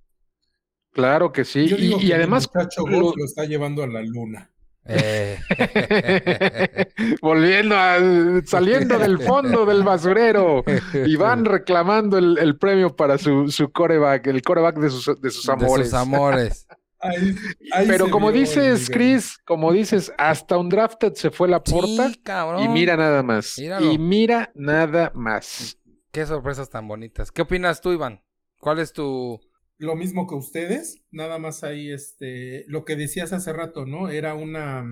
Claro 0.91 1.31
que 1.31 1.43
sí. 1.43 1.67
y, 1.77 2.11
además 2.11 2.49
lo... 2.87 3.13
está 3.23 3.45
llevando 3.45 3.83
a 3.83 3.87
la 3.87 4.01
luna. 4.01 4.51
Eh. 4.85 5.37
Volviendo 7.21 7.75
a, 7.77 7.97
saliendo 8.45 8.97
del 8.97 9.19
fondo 9.19 9.65
del 9.65 9.83
basurero 9.83 10.63
y 10.93 11.15
van 11.15 11.45
reclamando 11.45 12.17
el, 12.17 12.57
premio 12.57 12.95
para 12.95 13.17
su, 13.17 13.49
su 13.49 13.71
coreback, 13.71 14.27
el 14.27 14.41
coreback 14.41 14.77
de 14.77 14.89
sus, 14.89 15.21
de 15.21 15.29
sus 15.29 15.47
amores. 15.49 15.85
De 15.85 15.85
sus 15.85 15.93
amores. 15.93 16.67
Pero 17.87 18.09
como 18.09 18.31
dices, 18.31 18.89
Chris, 18.89 19.37
como 19.45 19.71
dices, 19.71 20.11
hasta 20.17 20.57
un 20.57 20.69
drafted 20.69 21.13
se 21.13 21.31
fue 21.31 21.47
la 21.47 21.63
puerta. 21.63 22.11
y 22.59 22.67
mira 22.67 22.97
nada 22.97 23.23
más. 23.23 23.57
Y 23.57 23.97
mira 23.97 24.51
nada 24.55 25.11
más. 25.15 25.77
Qué 26.11 26.25
sorpresas 26.25 26.69
tan 26.69 26.87
bonitas. 26.87 27.31
¿Qué 27.31 27.43
opinas 27.43 27.81
tú, 27.81 27.91
Iván? 27.91 28.21
¿Cuál 28.59 28.79
es 28.79 28.91
tu. 28.91 29.39
Lo 29.79 29.95
mismo 29.95 30.27
que 30.27 30.35
ustedes, 30.35 31.01
nada 31.09 31.39
más 31.39 31.63
ahí, 31.63 31.89
este, 31.91 32.65
lo 32.67 32.85
que 32.85 32.95
decías 32.95 33.33
hace 33.33 33.51
rato, 33.51 33.87
¿no? 33.87 34.09
Era 34.09 34.35
una, 34.35 34.85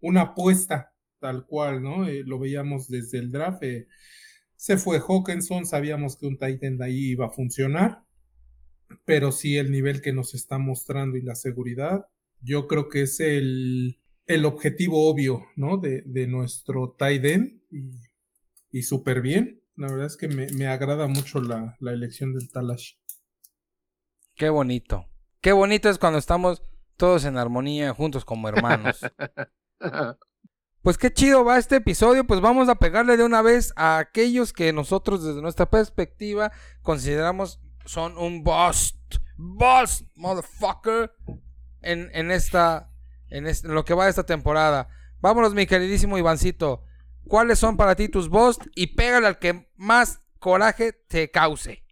una 0.00 0.20
apuesta, 0.20 0.94
tal 1.18 1.46
cual, 1.46 1.82
¿no? 1.82 2.06
Eh, 2.06 2.22
lo 2.24 2.38
veíamos 2.38 2.88
desde 2.88 3.18
el 3.18 3.32
draft. 3.32 3.64
Eh, 3.64 3.88
se 4.54 4.76
fue 4.76 5.00
Hawkinson, 5.00 5.66
sabíamos 5.66 6.16
que 6.16 6.26
un 6.26 6.38
Titan 6.38 6.78
de 6.78 6.84
ahí 6.84 7.10
iba 7.10 7.26
a 7.26 7.30
funcionar 7.30 8.04
pero 9.04 9.32
sí 9.32 9.56
el 9.56 9.70
nivel 9.70 10.00
que 10.00 10.12
nos 10.12 10.34
está 10.34 10.58
mostrando 10.58 11.16
y 11.16 11.22
la 11.22 11.34
seguridad, 11.34 12.06
yo 12.40 12.66
creo 12.66 12.88
que 12.88 13.02
es 13.02 13.20
el, 13.20 13.98
el 14.26 14.44
objetivo 14.44 15.08
obvio, 15.08 15.46
¿no? 15.56 15.78
De, 15.78 16.02
de 16.06 16.26
nuestro 16.26 16.94
tight 16.98 17.24
end 17.24 17.60
y, 17.70 17.90
y 18.70 18.82
súper 18.82 19.20
bien. 19.20 19.60
La 19.76 19.88
verdad 19.88 20.06
es 20.06 20.16
que 20.16 20.28
me, 20.28 20.46
me 20.52 20.66
agrada 20.66 21.08
mucho 21.08 21.40
la, 21.40 21.76
la, 21.80 21.92
elección 21.92 22.32
del 22.32 22.50
Talash. 22.50 22.92
Qué 24.34 24.48
bonito. 24.48 25.06
Qué 25.40 25.52
bonito 25.52 25.88
es 25.88 25.98
cuando 25.98 26.18
estamos 26.18 26.62
todos 26.96 27.24
en 27.24 27.36
armonía, 27.38 27.92
juntos 27.94 28.24
como 28.24 28.48
hermanos. 28.48 29.00
Pues 30.82 30.98
qué 30.98 31.10
chido 31.10 31.46
va 31.46 31.56
este 31.56 31.76
episodio, 31.76 32.26
pues 32.26 32.42
vamos 32.42 32.68
a 32.68 32.74
pegarle 32.74 33.16
de 33.16 33.24
una 33.24 33.40
vez 33.40 33.72
a 33.74 33.96
aquellos 33.96 34.52
que 34.52 34.70
nosotros 34.70 35.24
desde 35.24 35.40
nuestra 35.40 35.70
perspectiva 35.70 36.52
consideramos 36.82 37.58
son 37.86 38.18
un 38.18 38.44
boss. 38.44 38.98
Boss, 39.36 40.04
motherfucker. 40.14 41.12
En, 41.80 42.10
en 42.12 42.30
esta. 42.30 42.90
En, 43.28 43.46
lo 43.64 43.84
que 43.84 43.94
va 43.94 44.08
esta 44.08 44.24
temporada. 44.26 44.88
Vámonos, 45.20 45.54
mi 45.54 45.66
queridísimo 45.66 46.18
Ivancito. 46.18 46.84
¿Cuáles 47.26 47.58
son 47.58 47.76
para 47.76 47.94
ti 47.94 48.08
tus 48.08 48.28
boss? 48.28 48.58
Y 48.74 48.88
pégale 48.88 49.26
al 49.26 49.38
que 49.38 49.70
más 49.76 50.20
coraje 50.38 50.92
te 50.92 51.30
cause. 51.30 51.83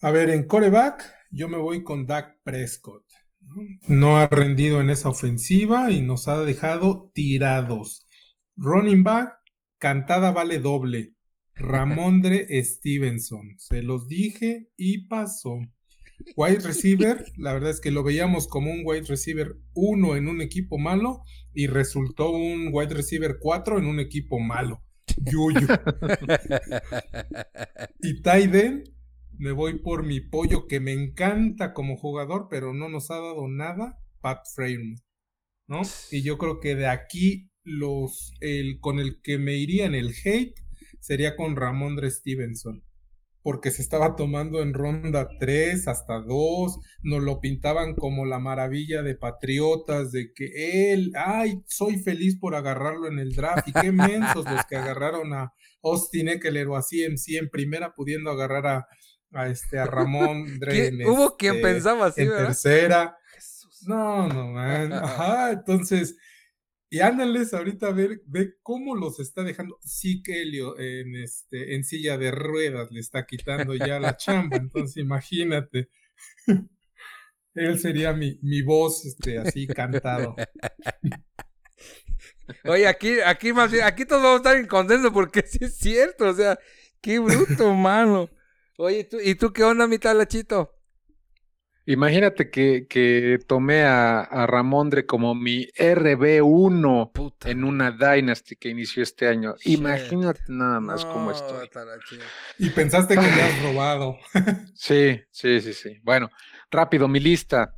A 0.00 0.12
ver, 0.12 0.30
en 0.30 0.46
coreback, 0.46 1.12
yo 1.32 1.48
me 1.48 1.56
voy 1.56 1.82
con 1.82 2.06
Dak 2.06 2.40
Prescott. 2.44 3.04
No 3.88 4.16
ha 4.16 4.28
rendido 4.28 4.80
en 4.80 4.90
esa 4.90 5.08
ofensiva 5.08 5.90
y 5.90 6.02
nos 6.02 6.28
ha 6.28 6.40
dejado 6.40 7.10
tirados. 7.14 8.06
Running 8.56 9.02
back, 9.02 9.32
cantada 9.78 10.30
vale 10.30 10.60
doble. 10.60 11.14
Ramondre 11.56 12.46
Stevenson. 12.62 13.56
Se 13.58 13.82
los 13.82 14.06
dije 14.06 14.68
y 14.76 15.08
pasó. 15.08 15.58
Wide 16.36 16.60
receiver, 16.60 17.24
la 17.36 17.52
verdad 17.52 17.70
es 17.70 17.80
que 17.80 17.90
lo 17.90 18.04
veíamos 18.04 18.46
como 18.46 18.70
un 18.70 18.82
wide 18.84 19.06
receiver 19.08 19.56
1 19.74 20.14
en 20.14 20.28
un 20.28 20.40
equipo 20.40 20.78
malo 20.78 21.22
y 21.54 21.66
resultó 21.66 22.30
un 22.30 22.68
wide 22.72 22.94
receiver 22.94 23.38
4 23.40 23.78
en 23.78 23.86
un 23.86 23.98
equipo 23.98 24.38
malo. 24.38 24.84
Yuyu. 25.16 25.66
y 28.00 28.22
Tyden, 28.22 28.84
me 29.38 29.52
voy 29.52 29.78
por 29.78 30.04
mi 30.04 30.20
pollo 30.20 30.66
que 30.66 30.80
me 30.80 30.92
encanta 30.92 31.72
como 31.72 31.96
jugador, 31.96 32.48
pero 32.50 32.74
no 32.74 32.88
nos 32.88 33.10
ha 33.10 33.14
dado 33.14 33.48
nada, 33.48 33.98
Pat 34.20 34.44
Frame. 34.54 34.96
¿No? 35.66 35.82
Y 36.10 36.22
yo 36.22 36.38
creo 36.38 36.60
que 36.60 36.74
de 36.74 36.86
aquí 36.86 37.50
los 37.62 38.32
el 38.40 38.80
con 38.80 38.98
el 38.98 39.20
que 39.22 39.38
me 39.38 39.56
iría 39.56 39.84
en 39.84 39.94
el 39.94 40.14
hate 40.24 40.54
sería 41.00 41.36
con 41.36 41.56
Ramondre 41.56 42.10
Stevenson, 42.10 42.82
porque 43.42 43.70
se 43.70 43.82
estaba 43.82 44.16
tomando 44.16 44.62
en 44.62 44.74
ronda 44.74 45.28
3 45.38 45.86
hasta 45.86 46.20
2, 46.20 46.78
nos 47.02 47.22
lo 47.22 47.40
pintaban 47.40 47.94
como 47.94 48.24
la 48.24 48.38
maravilla 48.38 49.02
de 49.02 49.14
Patriotas, 49.14 50.10
de 50.10 50.32
que 50.32 50.92
él, 50.92 51.12
ay, 51.14 51.62
soy 51.66 51.98
feliz 51.98 52.38
por 52.38 52.54
agarrarlo 52.54 53.06
en 53.08 53.18
el 53.18 53.34
draft, 53.34 53.68
y 53.68 53.72
qué 53.72 53.92
mensos 53.92 54.44
los 54.44 54.64
que 54.66 54.76
agarraron 54.76 55.32
a 55.34 55.52
Austin 55.82 56.28
Eckler 56.28 56.66
o 56.68 56.76
a 56.76 56.82
CMC 56.82 57.36
en 57.38 57.48
primera, 57.50 57.94
pudiendo 57.94 58.30
agarrar 58.30 58.66
a, 58.66 58.88
a 59.32 59.48
este, 59.48 59.78
a 59.78 59.86
Ramón 59.86 60.46
Hubo 61.06 61.36
quien 61.36 61.56
este, 61.56 61.66
pensaba 61.66 62.06
así, 62.06 62.22
en 62.22 62.28
tercera. 62.30 63.16
No, 63.86 64.28
no, 64.28 64.52
man. 64.52 64.92
Ajá, 64.92 65.52
entonces 65.52 66.16
y 66.90 67.00
ándales 67.00 67.52
ahorita 67.52 67.88
a 67.88 67.92
ver, 67.92 68.22
ve 68.26 68.54
cómo 68.62 68.96
los 68.96 69.20
está 69.20 69.42
dejando. 69.42 69.78
Sí 69.82 70.22
que 70.22 70.42
Helio 70.42 70.78
en, 70.78 71.16
este, 71.16 71.74
en 71.74 71.84
silla 71.84 72.16
de 72.16 72.30
ruedas 72.30 72.90
le 72.90 73.00
está 73.00 73.26
quitando 73.26 73.74
ya 73.74 74.00
la 74.00 74.16
chamba, 74.16 74.56
entonces 74.56 74.96
imagínate. 74.96 75.90
Él 77.54 77.78
sería 77.78 78.14
mi, 78.14 78.38
mi 78.42 78.62
voz, 78.62 79.04
este, 79.04 79.38
así 79.38 79.66
cantado. 79.66 80.34
Oye, 82.64 82.86
aquí, 82.86 83.20
aquí 83.20 83.52
más 83.52 83.70
bien, 83.70 83.84
aquí 83.84 84.06
todos 84.06 84.22
vamos 84.22 84.36
a 84.36 84.38
estar 84.38 84.56
en 84.56 84.66
consenso 84.66 85.12
porque 85.12 85.42
sí 85.46 85.58
es 85.60 85.76
cierto, 85.76 86.28
o 86.28 86.34
sea, 86.34 86.58
qué 87.02 87.18
bruto, 87.18 87.74
mano. 87.74 88.30
Oye, 88.78 89.04
¿tú, 89.04 89.18
¿y 89.22 89.34
tú 89.34 89.52
qué 89.52 89.62
onda, 89.62 89.86
mi 89.86 89.98
talachito? 89.98 90.74
Imagínate 91.86 92.50
que, 92.50 92.86
que 92.86 93.38
tomé 93.46 93.82
a, 93.82 94.20
a 94.20 94.46
Ramondre 94.46 95.06
como 95.06 95.34
mi 95.34 95.66
RB1 95.74 97.12
Puta. 97.12 97.48
en 97.48 97.64
una 97.64 97.90
Dynasty 97.92 98.56
que 98.56 98.68
inició 98.68 99.02
este 99.02 99.26
año. 99.26 99.54
Shit. 99.56 99.72
Imagínate 99.78 100.42
nada 100.48 100.80
más 100.80 101.06
cómo 101.06 101.30
No, 101.30 101.30
estoy. 101.30 101.68
talachito. 101.68 102.24
Y 102.58 102.70
pensaste 102.70 103.18
que 103.20 103.32
le 103.32 103.42
has 103.42 103.62
robado. 103.62 104.18
Sí, 104.74 105.20
sí, 105.30 105.60
sí, 105.60 105.72
sí. 105.72 105.98
Bueno, 106.02 106.30
rápido, 106.70 107.08
mi 107.08 107.20
lista. 107.20 107.74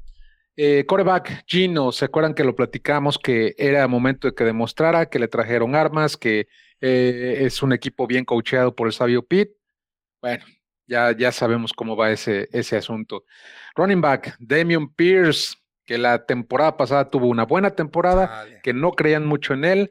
Eh, 0.57 0.85
coreback, 0.87 1.45
Gino, 1.47 1.93
¿se 1.93 2.05
acuerdan 2.07 2.35
que 2.35 2.45
lo 2.45 2.55
platicamos 2.57 3.19
que 3.19 3.55
era 3.59 3.87
momento 3.89 4.29
de 4.29 4.35
que 4.35 4.45
demostrara 4.45 5.09
que 5.09 5.19
le 5.19 5.29
trajeron 5.29 5.75
armas, 5.75 6.17
que 6.17 6.49
eh, 6.81 7.39
es 7.41 7.63
un 7.63 7.73
equipo 7.73 8.07
bien 8.07 8.25
coacheado 8.25 8.75
por 8.75 8.87
el 8.89 8.93
sabio 8.93 9.25
Pete? 9.27 9.57
Bueno, 10.21 10.45
ya, 10.91 11.17
ya 11.17 11.31
sabemos 11.31 11.73
cómo 11.73 11.97
va 11.97 12.11
ese, 12.11 12.49
ese 12.53 12.77
asunto. 12.77 13.25
Running 13.77 14.01
back, 14.01 14.37
Damian 14.41 14.89
Pierce, 14.89 15.55
que 15.87 15.97
la 15.97 16.27
temporada 16.27 16.77
pasada 16.77 17.09
tuvo 17.09 17.29
una 17.29 17.45
buena 17.45 17.71
temporada, 17.71 18.45
que 18.63 18.73
no 18.73 18.93
creían 18.93 19.25
mucho 19.25 19.55
en 19.55 19.65
él, 19.65 19.91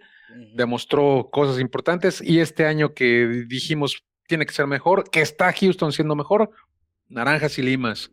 demostró 0.54 1.30
cosas 1.32 1.60
importantes 1.60 2.22
y 2.22 2.42
este 2.42 2.66
año 2.66 2.94
que 2.94 3.46
dijimos 3.48 4.04
tiene 4.28 4.46
que 4.46 4.54
ser 4.54 4.68
mejor, 4.68 5.10
que 5.10 5.22
está 5.22 5.52
Houston 5.54 5.92
siendo 5.92 6.16
mejor, 6.16 6.52
naranjas 7.08 7.58
y 7.58 7.64
limas. 7.64 8.12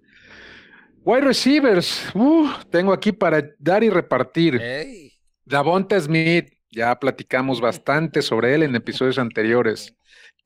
Wide 1.04 1.22
receivers, 1.22 2.08
uh, 2.14 2.48
tengo 2.70 2.92
aquí 2.92 3.12
para 3.12 3.42
dar 3.58 3.82
y 3.84 3.90
repartir. 3.90 4.60
Ey. 4.60 5.12
Davonta 5.44 6.00
Smith, 6.00 6.52
ya 6.70 6.98
platicamos 6.98 7.60
bastante 7.60 8.22
sobre 8.22 8.54
él 8.54 8.62
en 8.62 8.74
episodios 8.74 9.18
anteriores. 9.18 9.94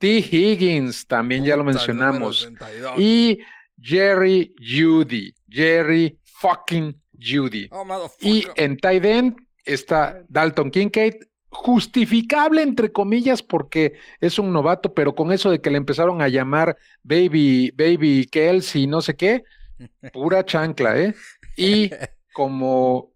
T. 0.00 0.18
Higgins, 0.18 1.06
también 1.06 1.44
ya 1.44 1.56
lo 1.56 1.62
mencionamos. 1.64 2.44
número 2.46 2.64
32. 2.66 2.94
Y 2.98 3.38
Jerry 3.80 4.54
Judy, 4.58 5.32
Jerry 5.48 6.18
fucking 6.24 7.00
Judy. 7.20 7.68
Oh. 7.70 8.10
Y 8.20 8.46
en 8.56 8.76
tight 8.78 9.04
end 9.04 9.36
está 9.64 10.22
Dalton 10.28 10.70
Kincaid, 10.70 11.14
justificable 11.50 12.62
entre 12.62 12.90
comillas 12.92 13.42
porque 13.42 13.94
es 14.20 14.38
un 14.38 14.52
novato, 14.52 14.94
pero 14.94 15.14
con 15.14 15.32
eso 15.32 15.50
de 15.50 15.60
que 15.60 15.70
le 15.70 15.76
empezaron 15.76 16.22
a 16.22 16.28
llamar 16.28 16.76
Baby, 17.02 17.70
Baby 17.76 18.26
Kelsey, 18.30 18.86
no 18.86 19.02
sé 19.02 19.16
qué, 19.16 19.44
pura 20.12 20.44
chancla, 20.44 20.98
¿eh? 20.98 21.14
Y 21.56 21.90
como 22.32 23.12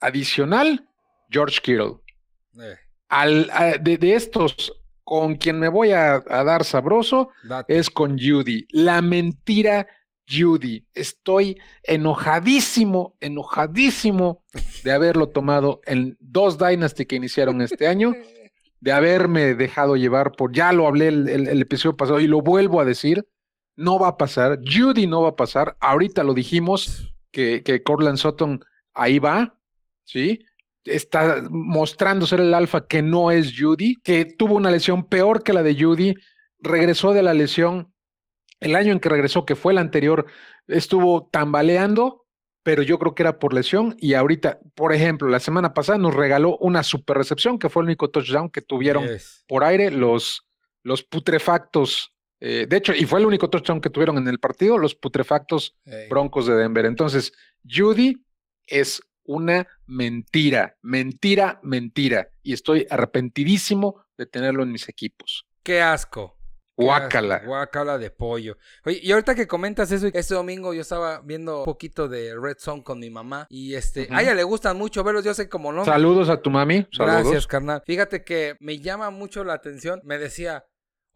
adicional, 0.00 0.86
George 1.30 1.60
Kittle. 1.62 1.94
Eh, 2.60 2.76
Al, 3.08 3.48
a- 3.52 3.78
de, 3.78 3.96
de 3.98 4.14
estos, 4.14 4.72
con 5.06 5.36
quien 5.36 5.60
me 5.60 5.68
voy 5.68 5.92
a, 5.92 6.16
a 6.16 6.42
dar 6.42 6.64
sabroso 6.64 7.30
date. 7.44 7.78
es 7.78 7.90
con 7.90 8.18
Judy. 8.18 8.66
La 8.72 9.00
mentira 9.02 9.86
Judy. 10.28 10.84
Estoy 10.94 11.56
enojadísimo, 11.84 13.14
enojadísimo 13.20 14.42
de 14.82 14.90
haberlo 14.92 15.28
tomado 15.28 15.80
en 15.86 16.16
dos 16.18 16.58
Dynasty 16.58 17.06
que 17.06 17.14
iniciaron 17.16 17.62
este 17.62 17.86
año, 17.86 18.14
de 18.80 18.92
haberme 18.92 19.54
dejado 19.54 19.94
llevar 19.96 20.32
por, 20.32 20.52
ya 20.52 20.72
lo 20.72 20.88
hablé 20.88 21.08
el, 21.08 21.28
el- 21.28 21.48
el 21.48 21.62
episodio 21.62 21.96
pasado 21.96 22.18
y 22.20 22.26
lo 22.26 22.40
vuelvo 22.42 22.80
a 22.80 22.84
decir, 22.84 23.24
no 23.76 23.98
va 24.00 24.08
a 24.08 24.16
pasar, 24.16 24.58
Judy 24.64 25.06
no 25.06 25.22
va 25.22 25.30
a 25.30 25.36
pasar, 25.36 25.76
ahorita 25.80 26.24
lo 26.24 26.34
dijimos, 26.34 27.14
que, 27.30 27.62
que 27.62 27.82
Cortland 27.82 28.16
Sutton 28.18 28.64
ahí 28.94 29.18
va, 29.18 29.58
¿sí? 30.04 30.40
Está 30.86 31.42
mostrando 31.50 32.26
ser 32.26 32.40
el 32.40 32.54
alfa 32.54 32.86
que 32.86 33.02
no 33.02 33.30
es 33.30 33.54
Judy, 33.58 33.96
que 34.02 34.24
tuvo 34.24 34.54
una 34.54 34.70
lesión 34.70 35.08
peor 35.08 35.42
que 35.42 35.52
la 35.52 35.62
de 35.62 35.74
Judy, 35.80 36.14
regresó 36.60 37.12
de 37.12 37.22
la 37.22 37.34
lesión, 37.34 37.92
el 38.60 38.74
año 38.76 38.92
en 38.92 39.00
que 39.00 39.08
regresó, 39.08 39.44
que 39.44 39.56
fue 39.56 39.72
el 39.72 39.78
anterior, 39.78 40.26
estuvo 40.66 41.28
tambaleando, 41.30 42.24
pero 42.62 42.82
yo 42.82 42.98
creo 42.98 43.14
que 43.14 43.22
era 43.22 43.38
por 43.38 43.52
lesión 43.54 43.94
y 43.98 44.14
ahorita, 44.14 44.58
por 44.74 44.92
ejemplo, 44.92 45.28
la 45.28 45.38
semana 45.40 45.74
pasada 45.74 45.98
nos 45.98 46.14
regaló 46.14 46.56
una 46.58 46.82
super 46.82 47.16
recepción, 47.16 47.58
que 47.58 47.68
fue 47.68 47.82
el 47.82 47.86
único 47.88 48.08
touchdown 48.10 48.50
que 48.50 48.62
tuvieron 48.62 49.06
Yes. 49.06 49.44
por 49.46 49.62
aire 49.64 49.90
los, 49.90 50.46
los 50.82 51.02
putrefactos. 51.04 52.12
eh, 52.40 52.66
de 52.68 52.76
hecho, 52.76 52.92
y 52.94 53.04
fue 53.06 53.20
el 53.20 53.26
único 53.26 53.48
touchdown 53.50 53.80
que 53.80 53.90
tuvieron 53.90 54.18
en 54.18 54.28
el 54.28 54.38
partido, 54.38 54.78
los 54.78 54.94
putrefactos. 54.94 55.76
Broncos 56.10 56.46
de 56.46 56.54
Denver. 56.56 56.86
Entonces, 56.86 57.32
Judy 57.68 58.16
es 58.66 59.00
una 59.26 59.66
mentira, 59.86 60.76
mentira, 60.82 61.60
mentira. 61.62 62.28
Y 62.42 62.52
estoy 62.52 62.86
arrepentidísimo 62.90 64.04
de 64.16 64.26
tenerlo 64.26 64.62
en 64.62 64.72
mis 64.72 64.88
equipos. 64.88 65.46
Qué 65.62 65.82
asco. 65.82 66.36
Guácala. 66.76 67.42
Guácala 67.44 67.96
de 67.98 68.10
pollo. 68.10 68.58
Oye, 68.84 69.00
y 69.02 69.10
ahorita 69.10 69.34
que 69.34 69.46
comentas 69.46 69.90
eso, 69.92 70.08
este 70.12 70.34
domingo 70.34 70.74
yo 70.74 70.82
estaba 70.82 71.20
viendo 71.22 71.60
un 71.60 71.64
poquito 71.64 72.06
de 72.06 72.34
Red 72.38 72.56
Zone 72.58 72.82
con 72.82 73.00
mi 73.00 73.08
mamá. 73.08 73.46
Y 73.48 73.74
este, 73.74 74.08
a 74.10 74.22
ella 74.22 74.34
le 74.34 74.44
gustan 74.44 74.76
mucho 74.76 75.02
verlos, 75.02 75.24
yo 75.24 75.32
sé 75.32 75.48
como 75.48 75.72
no. 75.72 75.84
Saludos 75.84 76.28
a 76.28 76.42
tu 76.42 76.50
mami. 76.50 76.86
Saludos. 76.92 77.22
Gracias, 77.22 77.46
carnal. 77.46 77.82
Fíjate 77.86 78.24
que 78.24 78.56
me 78.60 78.78
llama 78.78 79.10
mucho 79.10 79.42
la 79.42 79.54
atención. 79.54 80.00
Me 80.04 80.18
decía, 80.18 80.66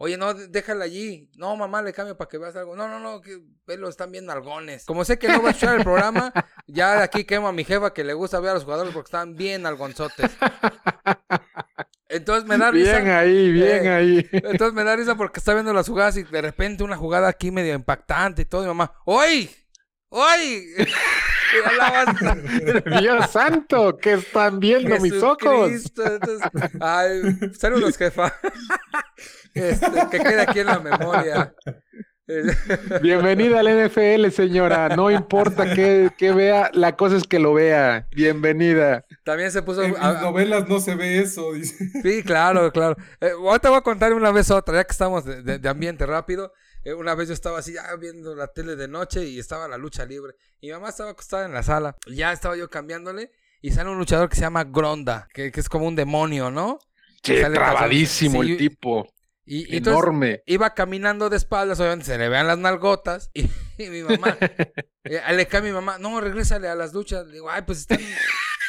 oye, 0.00 0.16
no, 0.16 0.32
déjala 0.32 0.86
allí. 0.86 1.30
No, 1.36 1.54
mamá, 1.56 1.82
le 1.82 1.92
cambio 1.92 2.16
para 2.16 2.28
que 2.28 2.38
veas 2.38 2.56
algo. 2.56 2.74
No, 2.74 2.88
no, 2.88 2.98
no, 2.98 3.20
que 3.20 3.38
están 3.86 4.10
bien 4.10 4.30
algones. 4.30 4.86
Como 4.86 5.04
sé 5.04 5.18
que 5.18 5.28
no 5.28 5.42
va 5.42 5.48
a 5.48 5.50
escuchar 5.52 5.76
el 5.76 5.84
programa, 5.84 6.32
ya 6.66 6.96
de 6.96 7.02
aquí 7.02 7.24
quemo 7.24 7.48
a 7.48 7.52
mi 7.52 7.64
jefa 7.64 7.92
que 7.92 8.02
le 8.02 8.14
gusta 8.14 8.40
ver 8.40 8.52
a 8.52 8.54
los 8.54 8.64
jugadores 8.64 8.94
porque 8.94 9.08
están 9.08 9.36
bien 9.36 9.66
algonzotes. 9.66 10.30
Entonces 12.08 12.48
me 12.48 12.56
da 12.56 12.70
risa. 12.70 12.98
Bien 12.98 13.08
ahí, 13.08 13.52
bien 13.52 13.86
Eh, 13.86 13.90
ahí. 13.90 14.28
Entonces 14.32 14.72
me 14.72 14.84
da 14.84 14.96
risa 14.96 15.16
porque 15.16 15.38
está 15.38 15.52
viendo 15.52 15.72
las 15.74 15.86
jugadas 15.86 16.16
y 16.16 16.22
de 16.22 16.40
repente 16.40 16.82
una 16.82 16.96
jugada 16.96 17.28
aquí 17.28 17.50
medio 17.50 17.74
impactante 17.74 18.42
y 18.42 18.46
todo. 18.46 18.64
Y 18.64 18.68
mamá, 18.68 18.94
¡Oy! 19.04 19.50
¡Oy! 20.08 20.66
Dios 23.00 23.30
santo, 23.30 23.96
que 23.96 24.14
están 24.14 24.60
viendo 24.60 24.98
mis 25.00 25.22
ojos. 25.22 25.70
Entonces, 25.70 26.40
ay, 26.80 27.52
saludos, 27.58 27.96
jefa. 27.96 28.32
Este, 29.54 29.86
que 30.10 30.18
quede 30.18 30.40
aquí 30.42 30.60
en 30.60 30.66
la 30.66 30.78
memoria. 30.80 31.54
Bienvenida 33.02 33.60
al 33.60 33.86
NFL, 33.86 34.30
señora. 34.30 34.88
No 34.90 35.10
importa 35.10 35.74
que, 35.74 36.10
que 36.16 36.32
vea, 36.32 36.70
la 36.74 36.94
cosa 36.96 37.16
es 37.16 37.24
que 37.24 37.38
lo 37.40 37.54
vea. 37.54 38.06
Bienvenida. 38.14 39.04
También 39.24 39.50
se 39.50 39.62
puso. 39.62 39.82
En 39.82 39.90
mis 39.90 39.98
a- 40.00 40.18
a- 40.20 40.22
novelas 40.22 40.68
no 40.68 40.78
se 40.80 40.94
ve 40.94 41.18
eso, 41.18 41.52
dice. 41.52 41.76
Sí, 42.02 42.22
claro, 42.22 42.70
claro. 42.72 42.96
Eh, 43.20 43.30
ahorita 43.32 43.70
voy 43.70 43.78
a 43.78 43.82
contar 43.82 44.12
una 44.14 44.30
vez 44.30 44.50
otra, 44.50 44.76
ya 44.76 44.84
que 44.84 44.92
estamos 44.92 45.24
de, 45.24 45.42
de- 45.42 45.58
de 45.58 45.68
ambiente 45.68 46.06
rápido. 46.06 46.52
Eh, 46.84 46.94
una 46.94 47.14
vez 47.14 47.28
yo 47.28 47.34
estaba 47.34 47.58
así, 47.58 47.74
ya 47.74 47.82
viendo 47.96 48.34
la 48.36 48.46
tele 48.46 48.76
de 48.76 48.86
noche 48.88 49.24
y 49.24 49.38
estaba 49.38 49.66
la 49.68 49.76
lucha 49.76 50.06
libre. 50.06 50.34
Y 50.60 50.68
mi 50.68 50.72
mamá 50.74 50.90
estaba 50.90 51.10
acostada 51.10 51.46
en 51.46 51.52
la 51.52 51.62
sala. 51.64 51.96
Ya 52.06 52.32
estaba 52.32 52.56
yo 52.56 52.70
cambiándole. 52.70 53.32
Y 53.60 53.72
sale 53.72 53.90
un 53.90 53.98
luchador 53.98 54.28
que 54.28 54.36
se 54.36 54.42
llama 54.42 54.64
Gronda, 54.64 55.28
que, 55.34 55.50
que 55.52 55.60
es 55.60 55.68
como 55.68 55.86
un 55.86 55.94
demonio, 55.96 56.50
¿no? 56.50 56.78
Che, 57.22 57.44
trabadísimo 57.50 58.42
sí, 58.42 58.52
el 58.52 58.56
tipo. 58.56 59.06
Y, 59.52 59.62
y 59.74 59.78
entonces 59.78 60.00
Enorme. 60.00 60.42
iba 60.46 60.74
caminando 60.74 61.28
de 61.28 61.36
espaldas, 61.36 61.80
obviamente 61.80 62.06
se 62.06 62.16
le 62.18 62.28
vean 62.28 62.46
las 62.46 62.58
nalgotas. 62.58 63.30
Y, 63.34 63.50
y 63.78 63.90
mi 63.90 64.02
mamá, 64.04 64.36
eh, 65.02 65.20
le 65.32 65.46
cae 65.46 65.58
a 65.58 65.64
mi 65.64 65.72
mamá, 65.72 65.98
no, 65.98 66.20
regrésale 66.20 66.68
a 66.68 66.76
las 66.76 66.92
luchas. 66.92 67.26
Le 67.26 67.32
digo, 67.32 67.50
ay, 67.50 67.62
pues 67.66 67.80
están. 67.80 67.98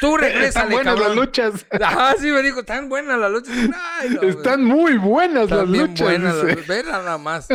Tú 0.00 0.16
Están 0.16 0.20
regrésale, 0.32 0.74
buenas 0.74 0.98
las 0.98 1.14
luchas. 1.14 1.66
Ah, 1.80 2.16
sí, 2.18 2.32
me 2.32 2.42
dijo, 2.42 2.64
tan 2.64 2.88
buenas 2.88 3.16
las 3.16 3.30
luchas. 3.30 3.56
Ay, 4.00 4.10
no, 4.10 4.16
güey. 4.22 4.30
Están 4.30 4.64
muy 4.64 4.96
buenas 4.98 5.48
las 5.48 5.60
Están 5.60 5.70
bien 5.72 5.86
luchas. 5.86 6.08
buenas, 6.08 6.34
las- 6.66 6.84
nada 6.84 7.18
más. 7.18 7.46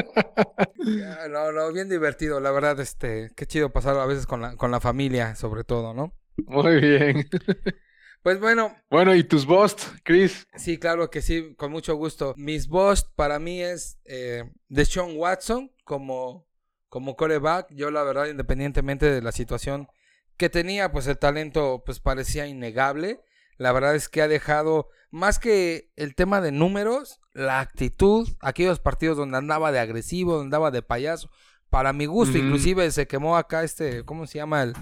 No, 1.30 1.52
no, 1.52 1.74
bien 1.74 1.90
divertido, 1.90 2.40
la 2.40 2.52
verdad, 2.52 2.80
este, 2.80 3.30
qué 3.36 3.46
chido 3.46 3.74
pasar 3.74 3.98
a 3.98 4.06
veces 4.06 4.26
con 4.26 4.42
la, 4.42 4.56
con 4.56 4.72
la 4.72 4.80
familia, 4.80 5.36
sobre 5.36 5.66
todo, 5.66 5.94
¿no? 5.94 6.14
Muy 6.46 6.80
bien. 6.80 7.28
Pues 8.24 8.40
bueno, 8.40 8.76
Bueno, 8.90 9.16
¿y 9.16 9.24
tus 9.24 9.46
bust, 9.46 9.82
Chris? 10.04 10.46
sí, 10.56 10.78
claro 10.78 11.10
que 11.10 11.22
sí, 11.22 11.54
con 11.56 11.72
mucho 11.72 11.96
gusto. 11.96 12.34
Mis 12.38 12.68
boss 12.68 13.04
para 13.16 13.40
mí 13.40 13.62
es 13.62 14.00
eh, 14.06 14.44
Deshaun 14.68 15.16
Watson 15.16 15.72
como, 15.86 16.46
como 16.90 17.16
coreback. 17.16 17.68
Yo, 17.74 17.90
la 17.90 18.04
verdad, 18.04 18.26
independientemente 18.28 19.10
de 19.10 19.22
la 19.22 19.32
situación 19.32 19.88
que 20.36 20.50
tenía, 20.50 20.92
pues 20.92 21.08
el 21.08 21.18
talento 21.18 21.84
pues 21.86 22.00
parecía 22.00 22.48
innegable. 22.48 23.22
La 23.58 23.72
verdad 23.72 23.96
es 23.96 24.10
que 24.10 24.22
ha 24.22 24.28
dejado, 24.28 24.90
más 25.10 25.40
que 25.40 25.92
el 25.96 26.14
tema 26.14 26.42
de 26.42 26.52
números, 26.52 27.22
la 27.34 27.60
actitud, 27.60 28.28
aquellos 28.42 28.80
partidos 28.80 29.18
donde 29.18 29.38
andaba 29.38 29.72
de 29.72 29.80
agresivo, 29.80 30.34
donde 30.34 30.48
andaba 30.48 30.70
de 30.70 30.82
payaso, 30.84 31.30
para 31.70 31.92
mi 31.92 32.06
gusto, 32.06 32.38
inclusive 32.38 32.92
se 32.92 33.08
quemó 33.08 33.36
acá 33.36 33.64
este, 33.64 34.04
¿cómo 34.06 34.28
se 34.28 34.38
llama? 34.38 34.64
El, 34.64 34.74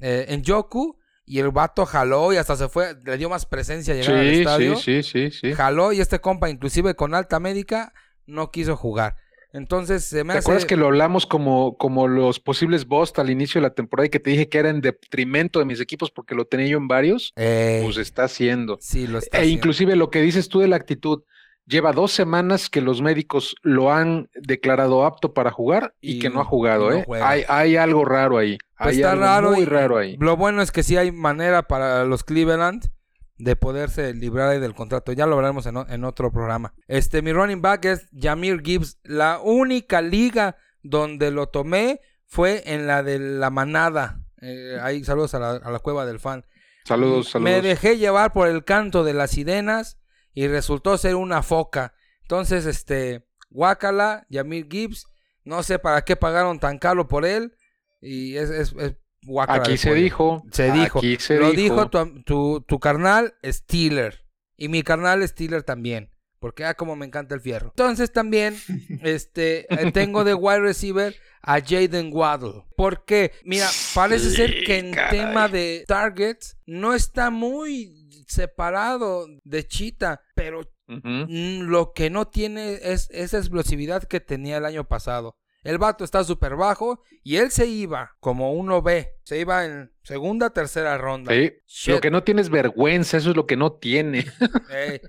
eh, 0.00 0.26
en 0.28 0.42
Yoku, 0.42 0.97
y 1.28 1.38
el 1.40 1.50
vato 1.50 1.84
jaló 1.86 2.32
y 2.32 2.36
hasta 2.36 2.56
se 2.56 2.68
fue, 2.68 2.96
le 3.04 3.16
dio 3.18 3.28
más 3.28 3.46
presencia 3.46 3.94
llegar 3.94 4.16
al 4.16 4.24
Sí, 4.28 4.34
sí, 4.34 4.40
estadio. 4.40 4.76
sí, 4.76 5.02
sí, 5.02 5.30
sí. 5.30 5.52
Jaló 5.54 5.92
y 5.92 6.00
este 6.00 6.20
compa, 6.20 6.48
inclusive 6.50 6.94
con 6.94 7.14
alta 7.14 7.38
médica, 7.40 7.92
no 8.26 8.50
quiso 8.50 8.76
jugar. 8.76 9.16
Entonces 9.52 10.04
se 10.04 10.24
me 10.24 10.34
¿Te 10.34 10.38
hace. 10.40 10.46
acuerdas 10.46 10.66
que 10.66 10.76
lo 10.76 10.86
hablamos 10.86 11.24
como, 11.26 11.76
como 11.78 12.06
los 12.06 12.38
posibles 12.38 12.86
bust 12.86 13.18
al 13.18 13.30
inicio 13.30 13.60
de 13.60 13.68
la 13.68 13.74
temporada 13.74 14.06
y 14.06 14.10
que 14.10 14.20
te 14.20 14.30
dije 14.30 14.48
que 14.50 14.58
era 14.58 14.68
en 14.68 14.82
detrimento 14.82 15.58
de 15.58 15.64
mis 15.64 15.80
equipos 15.80 16.10
porque 16.10 16.34
lo 16.34 16.44
tenía 16.44 16.66
yo 16.66 16.76
en 16.76 16.86
varios? 16.86 17.32
Ey, 17.34 17.82
Pues 17.82 17.96
está 17.96 18.24
haciendo. 18.24 18.76
sí, 18.80 19.06
lo 19.06 19.18
está 19.18 19.38
E 19.38 19.40
haciendo. 19.40 19.56
inclusive 19.58 19.96
lo 19.96 20.10
que 20.10 20.20
dices 20.20 20.48
tú 20.50 20.60
de 20.60 20.68
la 20.68 20.76
actitud, 20.76 21.22
lleva 21.68 21.92
dos 21.92 22.12
semanas 22.12 22.70
que 22.70 22.80
los 22.80 23.02
médicos 23.02 23.54
lo 23.62 23.92
han 23.92 24.30
declarado 24.34 25.04
apto 25.04 25.34
para 25.34 25.50
jugar 25.50 25.94
y, 26.00 26.16
Y- 26.16 26.18
que 26.18 26.30
no 26.30 26.40
ha 26.40 26.44
jugado, 26.44 26.90
no 26.90 26.96
¿eh? 26.96 27.22
Hay, 27.22 27.44
hay 27.48 27.76
algo 27.76 28.04
raro 28.04 28.38
ahí. 28.38 28.58
Pues 28.78 28.90
hay 28.90 28.96
está 28.96 29.12
algo 29.12 29.24
raro. 29.24 29.50
muy 29.52 29.62
y 29.62 29.64
raro 29.66 29.98
ahí. 29.98 30.16
Lo 30.18 30.36
bueno 30.36 30.62
es 30.62 30.72
que 30.72 30.82
sí 30.82 30.96
hay 30.96 31.12
manera 31.12 31.62
para 31.62 32.04
los 32.04 32.24
Cleveland 32.24 32.90
de 33.36 33.54
poderse 33.54 34.14
librar 34.14 34.48
ahí 34.48 34.60
del 34.60 34.74
contrato. 34.74 35.12
Ya 35.12 35.26
lo 35.26 35.34
hablaremos 35.36 35.66
en, 35.66 36.04
otro 36.04 36.32
programa. 36.32 36.74
Este, 36.88 37.22
mi 37.22 37.32
running 37.32 37.62
back 37.62 37.84
es 37.84 38.08
Jamir 38.18 38.62
Gibbs. 38.62 38.98
La 39.04 39.38
única 39.40 40.00
liga 40.00 40.56
donde 40.82 41.30
lo 41.30 41.48
tomé 41.48 42.00
fue 42.26 42.62
en 42.66 42.86
la 42.86 43.02
de 43.02 43.18
la 43.18 43.50
manada. 43.50 44.20
Eh, 44.40 44.78
ahí 44.82 45.04
saludos 45.04 45.34
a 45.34 45.38
la, 45.38 45.50
a 45.52 45.70
la 45.70 45.78
cueva 45.80 46.06
del 46.06 46.18
fan. 46.18 46.44
Saludos, 46.84 47.30
saludos. 47.30 47.52
Me 47.52 47.60
dejé 47.60 47.98
llevar 47.98 48.32
por 48.32 48.48
el 48.48 48.64
canto 48.64 49.04
de 49.04 49.12
las 49.12 49.32
sirenas 49.32 49.98
y 50.38 50.46
resultó 50.46 50.96
ser 50.96 51.16
una 51.16 51.42
foca. 51.42 51.94
Entonces, 52.22 52.64
este, 52.64 53.26
Guacala, 53.50 54.24
Yamir 54.30 54.68
Gibbs, 54.70 55.08
no 55.42 55.64
sé 55.64 55.80
para 55.80 56.02
qué 56.04 56.14
pagaron 56.14 56.60
tan 56.60 56.78
caro 56.78 57.08
por 57.08 57.26
él. 57.26 57.56
Y 58.00 58.36
es, 58.36 58.48
es, 58.50 58.72
es 58.78 58.94
guácala 59.24 59.62
Aquí 59.62 59.76
se 59.76 59.92
dijo. 59.94 60.44
Se 60.52 60.70
dijo. 60.70 61.00
Aquí 61.00 61.16
se 61.18 61.40
Lo 61.40 61.50
dijo. 61.50 61.60
dijo 61.60 61.90
tu, 61.90 62.22
tu, 62.22 62.60
tu 62.60 62.78
carnal 62.78 63.34
Steeler. 63.44 64.26
Y 64.56 64.68
mi 64.68 64.84
carnal 64.84 65.26
Steeler 65.26 65.64
también. 65.64 66.12
Porque, 66.38 66.64
ah, 66.64 66.74
como 66.74 66.94
me 66.94 67.06
encanta 67.06 67.34
el 67.34 67.40
fierro. 67.40 67.70
Entonces 67.70 68.12
también, 68.12 68.56
este, 69.02 69.66
eh, 69.74 69.90
tengo 69.90 70.22
de 70.22 70.34
wide 70.34 70.60
receiver 70.60 71.16
a 71.42 71.60
Jaden 71.60 72.10
Waddle. 72.12 72.62
Porque, 72.76 73.32
mira, 73.42 73.66
parece 73.92 74.30
ser 74.30 74.62
que 74.64 74.78
en 74.78 74.92
caray. 74.92 75.18
tema 75.18 75.48
de 75.48 75.82
targets 75.88 76.56
no 76.64 76.94
está 76.94 77.30
muy 77.30 77.97
separado 78.28 79.26
de 79.44 79.66
Chita. 79.66 80.22
Pero 80.34 80.60
mm, 80.86 81.62
lo 81.62 81.92
que 81.92 82.10
no 82.10 82.28
tiene 82.28 82.74
es 82.82 83.08
esa 83.10 83.38
explosividad 83.38 84.04
que 84.04 84.20
tenía 84.20 84.58
el 84.58 84.64
año 84.64 84.84
pasado. 84.86 85.36
El 85.64 85.78
vato 85.78 86.04
está 86.04 86.22
súper 86.22 86.54
bajo 86.54 87.02
y 87.24 87.36
él 87.36 87.50
se 87.50 87.66
iba 87.66 88.16
como 88.20 88.52
uno 88.52 88.80
ve. 88.80 89.16
Se 89.24 89.40
iba 89.40 89.64
en 89.66 89.92
segunda, 90.04 90.50
tercera 90.50 90.96
ronda. 90.96 91.32
Sí. 91.34 91.52
Shit. 91.66 91.94
Lo 91.94 92.00
que 92.00 92.10
no 92.12 92.22
tiene 92.22 92.40
es 92.42 92.48
vergüenza, 92.48 93.16
eso 93.16 93.30
es 93.30 93.36
lo 93.36 93.46
que 93.46 93.56
no 93.56 93.72
tiene. 93.72 94.24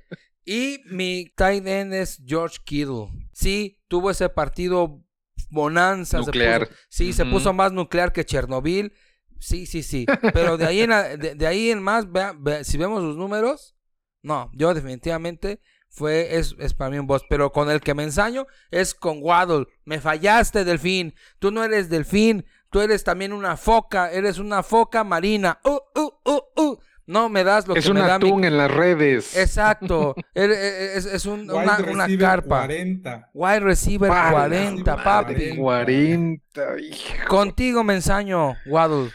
Y 0.46 0.82
mi 0.86 1.32
tight 1.36 1.68
end 1.68 1.94
es 1.94 2.24
George 2.26 2.58
Kittle. 2.66 3.10
Sí, 3.34 3.80
tuvo 3.88 4.10
ese 4.10 4.30
partido 4.30 5.04
bonanza. 5.52 6.20
se 6.20 6.26
Nuclear. 6.26 6.68
puso- 6.68 6.76
sí, 6.90 7.14
se 7.14 7.26
puso 7.26 7.54
más 7.54 7.72
nuclear 7.72 8.12
que 8.12 8.26
Chernobyl. 8.26 8.92
Sí, 9.40 9.66
sí, 9.66 9.84
sí. 9.84 10.06
Pero 10.34 10.58
de 10.58 10.66
ahí 10.66 10.82
en, 10.82 10.92
a- 10.92 11.04
de, 11.04 11.36
de 11.36 11.48
ahí 11.48 11.70
en 11.72 11.82
más, 11.82 12.12
vea- 12.12 12.36
vea- 12.38 12.64
si 12.64 12.78
vemos 12.78 13.02
sus 13.02 13.16
números, 13.18 13.76
no, 14.22 14.52
yo 14.54 14.74
definitivamente 14.74 15.62
fue, 15.90 16.36
es, 16.38 16.56
es 16.60 16.74
para 16.74 16.92
mí 16.92 17.00
un 17.00 17.08
boss. 17.08 17.24
Pero 17.30 17.52
con 17.52 17.70
el 17.72 17.80
que 17.82 17.94
me 17.94 18.04
ensaño 18.04 18.46
es 18.70 18.94
con 18.94 19.20
Waddle. 19.22 19.66
Me 19.86 20.00
fallaste, 20.00 20.64
Delfín. 20.66 21.16
Tú 21.40 21.52
no 21.52 21.64
eres 21.64 21.90
Delfín. 21.90 22.46
Tú 22.70 22.82
eres 22.82 23.04
también 23.04 23.34
una 23.34 23.58
foca. 23.58 24.12
Eres 24.12 24.38
una 24.38 24.62
foca 24.62 25.04
marina. 25.04 25.60
Uh, 25.64 25.80
uh, 26.00 26.12
uh, 26.32 26.62
uh. 26.62 26.78
No 27.08 27.28
me 27.28 27.44
das 27.44 27.68
lo 27.68 27.74
es 27.76 27.86
que 27.86 27.90
un 27.90 27.96
me 27.98 28.02
da 28.02 28.20
mi 28.20 28.28
atún 28.28 28.44
en 28.44 28.56
las 28.56 28.70
redes. 28.70 29.36
Exacto. 29.36 30.14
Er- 30.36 30.52
er- 30.52 30.98
Es, 30.98 31.06
es 31.08 31.26
un- 31.26 31.50
Wide 31.50 31.54
una, 31.64 31.78
una 31.80 32.04
receiver 32.06 32.20
carpa. 32.28 32.60
40. 32.68 33.30
Wide 33.34 33.60
receiver 33.62 34.10
Pala, 34.10 34.32
40, 34.32 34.96
madre. 34.96 35.04
papi. 35.04 35.58
40. 35.58 36.80
hijo. 36.82 37.28
Contigo 37.28 37.84
me 37.84 37.96
ensaño, 37.96 38.56
Waddle. 38.68 39.10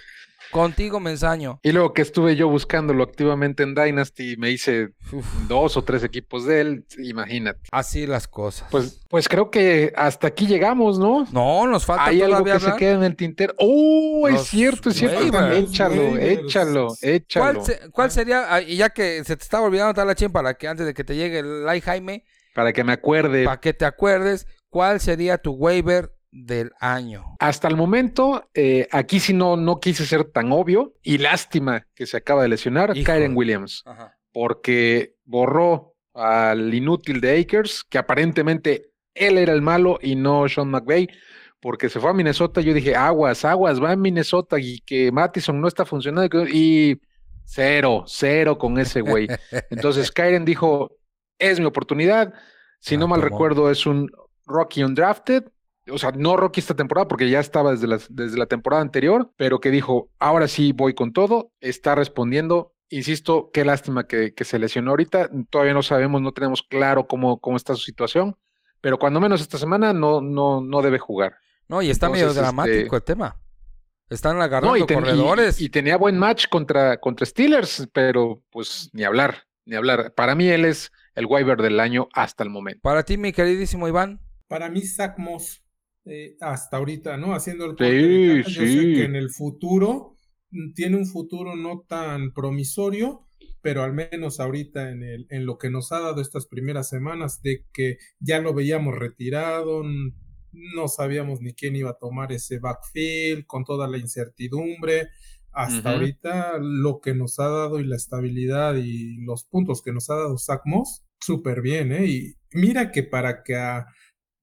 Contigo 0.55 1.01
me 1.01 1.11
ensaño. 1.11 1.59
Y 1.65 1.73
luego 1.73 1.93
que 1.93 2.01
estuve 2.03 2.37
yo 2.37 2.49
buscándolo 2.49 3.03
activamente 3.03 3.65
en 3.65 3.75
Dynasty, 3.75 4.37
me 4.37 4.53
hice 4.53 4.91
Uf, 5.11 5.27
dos 5.49 5.77
o 5.77 5.83
tres 5.83 6.05
equipos 6.05 6.47
de 6.47 6.61
él, 6.61 6.87
imagínate. 6.99 7.59
así 7.73 8.07
las 8.07 8.29
cosas. 8.29 8.69
Pues, 8.71 9.01
pues 9.11 9.29
creo 9.29 9.51
que 9.51 9.93
hasta 9.97 10.29
aquí 10.29 10.47
llegamos, 10.47 10.97
¿no? 10.99 11.27
no, 11.33 11.67
nos 11.67 11.85
falta 11.85 12.05
Hay 12.07 12.23
algo 12.23 12.45
que 12.45 12.61
se 12.61 12.73
queda 12.77 12.93
en 12.95 13.03
el 13.03 13.17
tintero. 13.17 13.53
¡Oh! 13.59 14.29
Es 14.29 14.43
cierto, 14.43 14.91
es 14.91 14.97
cierto. 14.97 15.19
waivers. 15.19 15.57
Échalo, 15.71 16.03
Waivers. 16.13 16.39
échalo, 16.45 16.89
échalo. 17.03 17.53
¿Cuál, 17.55 17.67
se- 17.67 17.91
cuál 17.91 18.11
sería, 18.13 18.55
ah, 18.55 18.63
y 18.63 18.77
ya 18.77 18.91
que 18.91 19.25
se 19.25 19.37
te 19.37 19.43
estaba 19.43 19.67
olvidando 19.67 19.93
dar 19.93 20.07
la 20.07 20.15
chin 20.15 20.31
para 20.31 20.55
que 20.55 20.69
antes 20.69 20.87
de 20.87 20.95
que 20.95 21.03
te 21.03 21.17
llegue 21.17 21.41
el 21.41 21.65
like 21.65 21.85
Jaime, 21.85 22.25
Para 22.55 22.73
que 22.73 22.85
me 22.85 22.93
acuerde. 22.93 23.45
para 23.45 23.61
que 23.61 23.75
te 23.75 23.85
acuerdes, 23.85 24.47
cuál 24.69 25.01
sería 25.01 25.39
tu 25.39 25.51
waiver 25.53 26.14
del 26.35 26.73
año? 26.81 27.37
Hasta 27.39 27.69
el 27.69 27.77
momento, 27.77 28.49
eh, 28.55 28.89
aquí 28.91 29.21
sí 29.21 29.33
no, 29.33 29.57
no 29.57 29.79
quise 29.79 30.05
ser 30.05 30.25
tan 30.25 30.51
obvio. 30.53 30.95
Y 31.03 31.19
lástima 31.19 31.87
que 31.95 32.07
se 32.07 32.17
acaba 32.17 32.43
de 32.43 32.49
lesionar 32.49 32.91
Híjole. 32.91 33.05
Kyren 33.05 33.37
Williams. 33.37 33.83
Ajá. 33.87 34.17
Porque 34.33 35.15
borró 35.25 35.95
al 36.13 36.75
inútil 36.75 37.21
de 37.21 37.41
Akers, 37.41 37.85
que 37.85 37.99
aparentemente 37.99 38.91
él 39.15 39.39
era 39.39 39.53
el 39.53 39.63
malo 39.63 39.99
y 40.03 40.17
no 40.17 40.49
Sean 40.49 40.69
McVay. 40.71 41.09
Porque 41.61 41.89
se 41.89 41.99
fue 42.01 42.11
a 42.11 42.15
Minnesota, 42.15 42.61
yo 42.61 42.75
dije, 42.75 42.95
aguas, 42.95 43.45
aguas, 43.45 43.83
va 43.83 43.93
a 43.93 43.97
Minnesota 43.97 44.59
y 44.59 44.81
que 44.81 45.11
Mattison 45.13 45.61
no 45.61 45.69
está 45.69 45.85
funcionando. 45.87 46.47
Y 46.47 47.01
cero, 47.45 48.05
cero 48.07 48.59
con 48.59 48.79
ese 48.79 49.01
güey. 49.01 49.29
Entonces 49.71 50.11
Kyren 50.11 50.45
dijo, 50.45 50.99
es 51.39 51.61
mi 51.61 51.67
oportunidad. 51.67 52.35
Si 52.81 52.97
no 52.97 53.05
Ah, 53.07 53.09
mal 53.09 53.21
¿cómo? 53.21 53.31
recuerdo, 53.31 53.71
es 53.71 53.87
un 53.87 54.11
Rocky 54.47 54.83
Undrafted. 54.83 55.45
O 55.91 55.99
sea, 55.99 56.13
no 56.13 56.37
Rocky 56.37 56.61
esta 56.61 56.75
temporada 56.75 57.09
porque 57.09 57.29
ya 57.29 57.41
estaba 57.41 57.73
desde 57.73 57.87
la, 57.87 57.99
desde 58.09 58.39
la 58.39 58.47
temporada 58.47 58.83
anterior, 58.83 59.31
pero 59.37 59.61
que 59.61 59.71
dijo, 59.71 60.11
ahora 60.19 60.49
sí 60.49 60.73
voy 60.73 60.95
con 60.95 61.13
todo, 61.13 61.53
está 61.61 61.95
respondiendo. 61.95 62.73
Insisto, 62.91 63.51
qué 63.53 63.65
lástima 63.65 64.07
que, 64.07 64.35
que 64.35 64.45
se 64.45 64.59
lesionó 64.59 64.91
ahorita. 64.93 65.31
Todavía 65.51 65.75
no 65.75 65.83
sabemos, 65.83 66.23
no 66.23 66.33
tenemos 66.33 66.63
claro 66.63 67.07
cómo, 67.07 67.39
cómo 67.41 67.57
está 67.57 67.75
su 67.75 67.83
situación, 67.83 68.37
pero 68.81 68.99
cuando 68.99 69.21
menos 69.21 69.41
esta 69.41 69.59
semana 69.59 69.93
no, 69.93 70.21
no, 70.21 70.61
no 70.61 70.81
debe 70.83 70.99
jugar. 70.99 71.35
No, 71.69 71.83
y 71.83 71.91
está 71.91 72.09
medio 72.09 72.25
Entonces, 72.25 72.43
dramático 72.43 72.79
este- 72.85 72.97
el 72.97 73.03
tema. 73.03 73.41
Están 74.11 74.41
agarrando 74.41 74.77
No, 74.77 74.77
y, 74.77 74.87
ten- 74.87 74.99
y- 74.99 75.01
corredores. 75.03 75.61
y 75.61 75.71
tenía 75.71 75.97
buen 75.97 76.19
match 76.19 76.47
contra, 76.51 76.99
contra 77.01 77.25
Steelers, 77.27 77.89
pero 77.93 78.43
pues 78.51 78.91
ni 78.93 79.03
hablar, 79.03 79.45
ni 79.65 79.77
hablar. 79.77 80.13
Para 80.15 80.35
mí 80.35 80.47
él 80.49 80.67
es 80.67 80.93
el 81.15 81.25
waiver 81.27 81.61
del 81.63 81.81
año 81.81 82.09
hasta 82.13 82.45
el 82.45 82.51
momento. 82.51 82.81
Para 82.83 83.03
ti, 83.03 83.17
mi 83.17 83.33
queridísimo 83.33 83.89
Iván. 83.89 84.21
Para 84.47 84.69
mí, 84.69 84.83
Zach 84.83 85.19
Moss, 85.19 85.64
eh, 86.07 86.37
hasta 86.41 86.77
ahorita, 86.79 87.17
¿no? 87.17 87.35
Haciendo 87.35 87.65
el 87.67 87.77
Sí, 87.79 87.85
de 87.85 88.41
caja, 88.43 88.49
Yo 88.49 88.67
sé 88.67 88.67
sí. 88.67 88.95
que 88.95 89.05
en 89.05 89.17
el 89.17 89.31
futuro 89.31 90.17
mm, 90.51 90.73
tiene 90.75 90.97
un 90.97 91.07
futuro 91.07 91.57
no 91.57 91.85
tan 91.89 92.33
promisorio, 92.33 93.27
pero 93.63 93.83
al 93.83 93.95
menos 93.95 94.41
ahorita 94.41 94.91
en, 94.91 95.03
el, 95.03 95.27
en 95.31 95.47
lo 95.47 95.59
que 95.59 95.71
nos 95.71 95.93
ha 95.93 96.01
dado 96.01 96.21
estas 96.21 96.47
primeras 96.47 96.89
semanas, 96.89 97.41
de 97.43 97.65
que 97.73 97.99
ya 98.21 98.41
lo 98.41 98.55
veíamos 98.55 98.95
retirado, 98.97 99.83
no 100.53 100.89
sabíamos 100.89 101.41
ni 101.41 101.55
quién 101.55 101.77
iba 101.77 101.91
a 101.91 101.99
tomar 101.99 102.33
ese 102.33 102.59
backfield, 102.59 103.47
con 103.47 103.65
toda 103.65 103.89
la 103.89 103.99
incertidumbre. 103.99 105.09
Hasta 105.53 105.93
ahorita 105.93 106.59
lo 106.61 107.01
que 107.01 107.15
nos 107.15 107.39
ha 107.39 107.49
dado 107.49 107.79
y 107.81 107.85
la 107.87 107.97
estabilidad 107.97 108.75
y 108.77 109.19
los 109.25 109.45
puntos 109.45 109.83
que 109.83 109.93
nos 109.93 110.11
ha 110.11 110.17
dado 110.17 110.37
Zach 110.39 110.63
Moss, 110.65 111.05
súper 111.21 111.63
bien, 111.63 111.93
¿eh? 111.93 112.07
Y 112.07 112.35
mira 112.53 112.91
que 112.91 113.05
para 113.05 113.43
que 113.45 113.55
a 113.57 113.87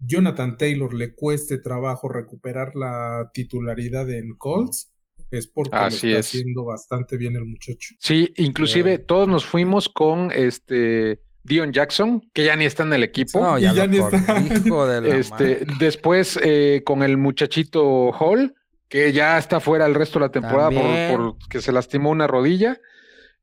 Jonathan 0.03 0.57
Taylor 0.57 0.93
le 0.93 1.13
cueste 1.13 1.57
trabajo 1.59 2.09
recuperar 2.09 2.75
la 2.75 3.29
titularidad 3.33 4.09
en 4.09 4.35
Colts, 4.35 4.91
es 5.29 5.47
porque 5.47 5.75
Así 5.75 6.07
lo 6.07 6.17
está 6.17 6.19
es. 6.19 6.27
haciendo 6.27 6.65
bastante 6.65 7.17
bien 7.17 7.35
el 7.35 7.45
muchacho. 7.45 7.95
Sí, 7.99 8.33
inclusive 8.37 8.93
Eh. 8.93 8.97
todos 8.99 9.27
nos 9.27 9.45
fuimos 9.45 9.87
con 9.89 10.31
este 10.31 11.21
Dion 11.43 11.71
Jackson, 11.71 12.21
que 12.33 12.45
ya 12.45 12.55
ni 12.55 12.65
está 12.65 12.83
en 12.83 12.93
el 12.93 13.03
equipo. 13.03 13.39
No, 13.41 13.57
Y 13.57 13.61
ya, 13.63 13.73
ya 13.73 13.85
lo 13.85 13.91
ni 13.91 13.97
está. 13.99 14.41
hijo 14.65 14.85
de 14.87 15.01
la 15.01 15.15
este, 15.15 15.65
después 15.79 16.39
eh, 16.43 16.81
con 16.85 17.01
el 17.03 17.17
muchachito 17.17 18.11
Hall, 18.11 18.53
que 18.89 19.13
ya 19.13 19.37
está 19.37 19.59
fuera 19.59 19.85
el 19.85 19.95
resto 19.95 20.19
de 20.19 20.25
la 20.25 20.31
temporada 20.31 20.69
por 21.11 21.37
que 21.49 21.61
se 21.61 21.71
lastimó 21.71 22.09
una 22.09 22.27
rodilla. 22.27 22.79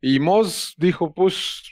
Y 0.00 0.20
Moss 0.20 0.74
dijo, 0.76 1.12
pues 1.14 1.62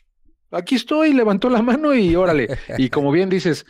aquí 0.50 0.74
estoy, 0.76 1.12
levantó 1.12 1.48
la 1.50 1.62
mano 1.62 1.94
y 1.94 2.16
órale. 2.16 2.48
y 2.78 2.88
como 2.88 3.12
bien 3.12 3.28
dices, 3.28 3.66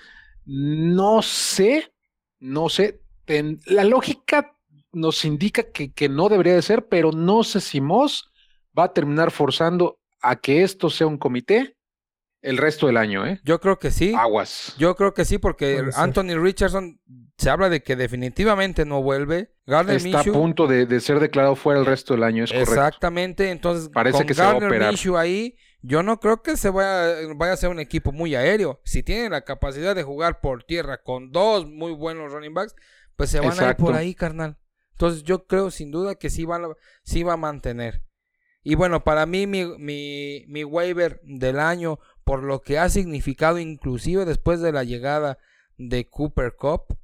no 0.46 1.20
sé, 1.22 1.92
no 2.38 2.68
sé, 2.68 3.00
ten- 3.24 3.60
la 3.66 3.84
lógica 3.84 4.56
nos 4.92 5.24
indica 5.24 5.64
que, 5.70 5.92
que 5.92 6.08
no 6.08 6.28
debería 6.28 6.54
de 6.54 6.62
ser, 6.62 6.86
pero 6.88 7.12
no 7.12 7.44
sé 7.44 7.60
si 7.60 7.80
Moss 7.80 8.30
va 8.78 8.84
a 8.84 8.92
terminar 8.92 9.30
forzando 9.30 9.98
a 10.22 10.36
que 10.36 10.62
esto 10.62 10.88
sea 10.90 11.06
un 11.06 11.18
comité. 11.18 11.74
el 12.42 12.58
resto 12.58 12.86
del 12.86 12.96
año, 12.96 13.26
¿eh? 13.26 13.40
Yo 13.44 13.60
creo 13.60 13.78
que 13.78 13.90
sí. 13.90 14.14
Aguas. 14.16 14.74
Yo 14.78 14.94
creo 14.94 15.12
que 15.14 15.24
sí, 15.24 15.36
porque 15.38 15.78
Puede 15.78 15.92
ser. 15.92 16.00
Anthony 16.02 16.38
Richardson 16.40 17.00
se 17.36 17.50
habla 17.50 17.68
de 17.68 17.82
que 17.82 17.96
definitivamente 17.96 18.84
no 18.84 19.02
vuelve. 19.02 19.50
Gardner 19.66 19.96
Está 19.96 20.18
Minshew, 20.18 20.32
a 20.34 20.38
punto 20.38 20.66
de, 20.68 20.86
de 20.86 21.00
ser 21.00 21.18
declarado 21.18 21.56
fuera 21.56 21.80
el 21.80 21.86
resto 21.86 22.14
del 22.14 22.22
año, 22.22 22.44
es 22.44 22.52
correcto. 22.52 22.72
Exactamente, 22.72 23.50
entonces 23.50 23.88
Parece 23.92 24.18
con 24.18 24.26
que 24.28 24.34
se 24.34 24.42
va 24.42 24.50
a 24.50 24.52
Gardner 24.52 24.70
operar. 24.70 24.88
Minshew 24.90 25.16
ahí, 25.16 25.56
yo 25.82 26.02
no 26.02 26.18
creo 26.20 26.42
que 26.42 26.56
se 26.56 26.70
vaya, 26.70 27.16
vaya 27.36 27.52
a 27.52 27.56
ser 27.56 27.70
un 27.70 27.80
equipo 27.80 28.12
muy 28.12 28.34
aéreo. 28.34 28.80
Si 28.84 29.02
tienen 29.02 29.32
la 29.32 29.42
capacidad 29.44 29.94
de 29.94 30.02
jugar 30.02 30.40
por 30.40 30.64
tierra 30.64 31.02
con 31.02 31.30
dos 31.32 31.66
muy 31.66 31.92
buenos 31.92 32.32
running 32.32 32.54
backs, 32.54 32.74
pues 33.16 33.30
se 33.30 33.38
van 33.40 33.50
a 33.50 33.70
ir 33.70 33.76
por 33.76 33.94
ahí, 33.94 34.14
carnal. 34.14 34.58
Entonces 34.92 35.22
yo 35.22 35.46
creo 35.46 35.70
sin 35.70 35.90
duda 35.90 36.14
que 36.14 36.30
sí 36.30 36.44
va, 36.44 36.56
a- 36.56 36.76
sí 37.04 37.22
va 37.22 37.34
a 37.34 37.36
mantener. 37.38 38.02
Y 38.62 38.74
bueno, 38.74 39.04
para 39.04 39.26
mí 39.26 39.46
mi, 39.46 39.64
mi, 39.78 40.44
mi 40.48 40.64
waiver 40.64 41.20
del 41.22 41.60
año, 41.60 42.00
por 42.24 42.42
lo 42.42 42.62
que 42.62 42.78
ha 42.78 42.88
significado 42.88 43.58
inclusive 43.58 44.24
después 44.24 44.60
de 44.60 44.72
la 44.72 44.82
llegada 44.82 45.38
de 45.76 46.08
Cooper 46.08 46.56
Cup, 46.56 46.98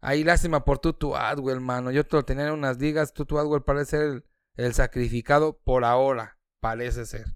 ahí 0.00 0.24
lástima 0.24 0.64
por 0.64 0.78
Tutu 0.80 1.14
Adwell, 1.14 1.60
mano. 1.60 1.90
Yo 1.92 2.04
te 2.04 2.16
lo 2.16 2.24
tenía 2.24 2.46
en 2.48 2.54
unas 2.54 2.78
ligas, 2.78 3.12
Tutu 3.12 3.38
Adwell 3.38 3.62
parece 3.62 3.90
ser 3.90 4.02
el, 4.02 4.24
el 4.56 4.74
sacrificado 4.74 5.58
por 5.62 5.84
ahora, 5.84 6.38
parece 6.60 7.06
ser. 7.06 7.26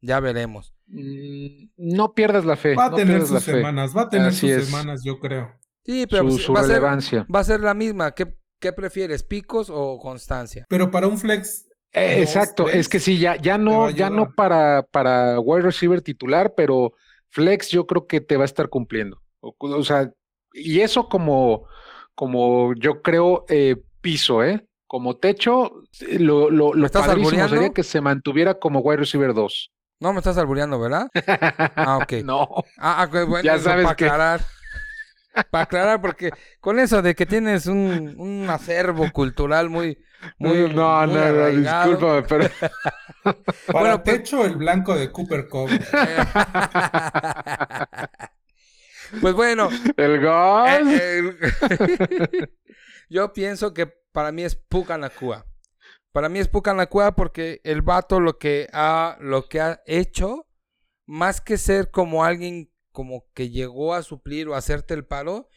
Ya 0.00 0.20
veremos. 0.20 0.74
Mm, 0.86 1.68
No 1.76 2.14
pierdas 2.14 2.44
la 2.44 2.56
fe. 2.56 2.74
Va 2.74 2.86
a 2.86 2.90
no 2.90 2.96
tener 2.96 3.22
sus 3.26 3.44
fe. 3.44 3.52
semanas, 3.52 3.96
va 3.96 4.02
a 4.02 4.08
tener 4.08 4.28
Así 4.28 4.48
sus 4.48 4.50
es. 4.50 4.66
semanas, 4.66 5.02
yo 5.04 5.18
creo. 5.18 5.52
Sí, 5.84 6.06
pero 6.06 6.30
Su, 6.30 6.38
su 6.38 6.52
va, 6.52 6.60
a 6.60 6.64
ser, 6.64 6.82
relevancia. 6.82 7.26
va 7.34 7.40
a 7.40 7.44
ser 7.44 7.60
la 7.60 7.74
misma. 7.74 8.12
¿Qué, 8.14 8.36
qué 8.60 8.72
prefieres, 8.72 9.22
picos 9.22 9.70
o 9.70 9.98
constancia? 9.98 10.64
Pero 10.68 10.90
para 10.90 11.08
un 11.08 11.18
flex, 11.18 11.66
Eh, 11.92 12.20
dos, 12.20 12.20
exacto, 12.20 12.64
tres, 12.64 12.76
es 12.80 12.88
que 12.88 13.00
sí, 13.00 13.18
ya, 13.18 13.36
ya 13.36 13.58
no, 13.58 13.90
ya 13.90 14.10
no 14.10 14.34
para, 14.34 14.82
para 14.90 15.40
wide 15.40 15.62
receiver 15.62 16.02
titular, 16.02 16.54
pero 16.56 16.92
flex 17.30 17.70
yo 17.70 17.86
creo 17.86 18.06
que 18.06 18.20
te 18.20 18.36
va 18.36 18.42
a 18.42 18.46
estar 18.46 18.68
cumpliendo. 18.68 19.22
O, 19.40 19.54
o 19.58 19.84
sea, 19.84 20.12
y 20.52 20.80
eso 20.80 21.08
como, 21.08 21.66
como 22.14 22.74
yo 22.74 23.02
creo 23.02 23.44
eh, 23.48 23.76
piso, 24.00 24.44
¿eh? 24.44 24.66
Como 24.86 25.16
techo, 25.18 25.82
lo, 26.18 26.50
lo, 26.50 26.74
¿Me 26.74 26.80
lo 26.80 26.86
estás 26.86 27.06
padrísimo 27.06 27.44
albureando? 27.44 27.54
sería 27.56 27.72
que 27.74 27.82
se 27.82 28.00
mantuviera 28.00 28.58
como 28.58 28.80
wide 28.80 28.98
receiver 28.98 29.34
2. 29.34 29.72
No 30.00 30.12
me 30.12 30.18
estás 30.18 30.38
albureando, 30.38 30.78
¿verdad? 30.78 31.08
Ah, 31.76 31.98
ok. 32.02 32.12
no. 32.24 32.48
Ah, 32.78 33.02
ah, 33.02 33.04
ok, 33.08 33.28
bueno, 33.28 33.42
Ya 33.44 33.54
eso 33.56 33.64
sabes 33.64 33.84
para 33.84 33.96
que- 33.96 34.04
aclarar. 34.06 34.40
Para 35.50 35.64
aclarar, 35.64 36.00
porque 36.00 36.30
con 36.60 36.80
eso 36.80 37.00
de 37.00 37.14
que 37.14 37.24
tienes 37.24 37.66
un, 37.66 38.14
un 38.18 38.50
acervo 38.50 39.08
cultural 39.12 39.70
muy, 39.70 39.96
muy, 40.38 40.62
no, 40.74 41.06
muy 41.06 41.14
no, 41.14 41.14
no, 41.32 41.46
discúlpame, 41.50 42.22
pero 42.22 42.50
para 43.22 43.36
Bueno, 43.72 44.02
pues- 44.02 44.16
techo 44.16 44.44
el 44.44 44.56
blanco 44.56 44.96
de 44.96 45.12
Cooper 45.12 45.46
Cup. 45.48 45.70
pues 49.20 49.34
bueno, 49.34 49.68
el 49.96 50.20
gas. 50.20 50.86
eh, 50.88 51.36
eh, 51.40 52.48
yo 53.08 53.32
pienso 53.32 53.72
que 53.72 53.86
para 54.12 54.32
mí 54.32 54.42
es 54.42 54.56
Puka 54.56 54.98
Nakua. 54.98 55.44
Para 56.12 56.28
mí 56.28 56.38
es 56.38 56.48
Puka 56.48 56.74
Nakua 56.74 57.12
porque 57.14 57.60
el 57.64 57.82
vato 57.82 58.20
lo 58.20 58.38
que 58.38 58.68
ha, 58.72 59.16
lo 59.20 59.48
que 59.48 59.60
ha 59.60 59.82
hecho, 59.86 60.46
más 61.06 61.40
que 61.40 61.58
ser 61.58 61.90
como 61.90 62.24
alguien 62.24 62.70
como 62.92 63.26
que 63.34 63.50
llegó 63.50 63.94
a 63.94 64.02
suplir 64.02 64.48
o 64.48 64.54
a 64.54 64.58
hacerte 64.58 64.94
el 64.94 65.04
palo, 65.04 65.48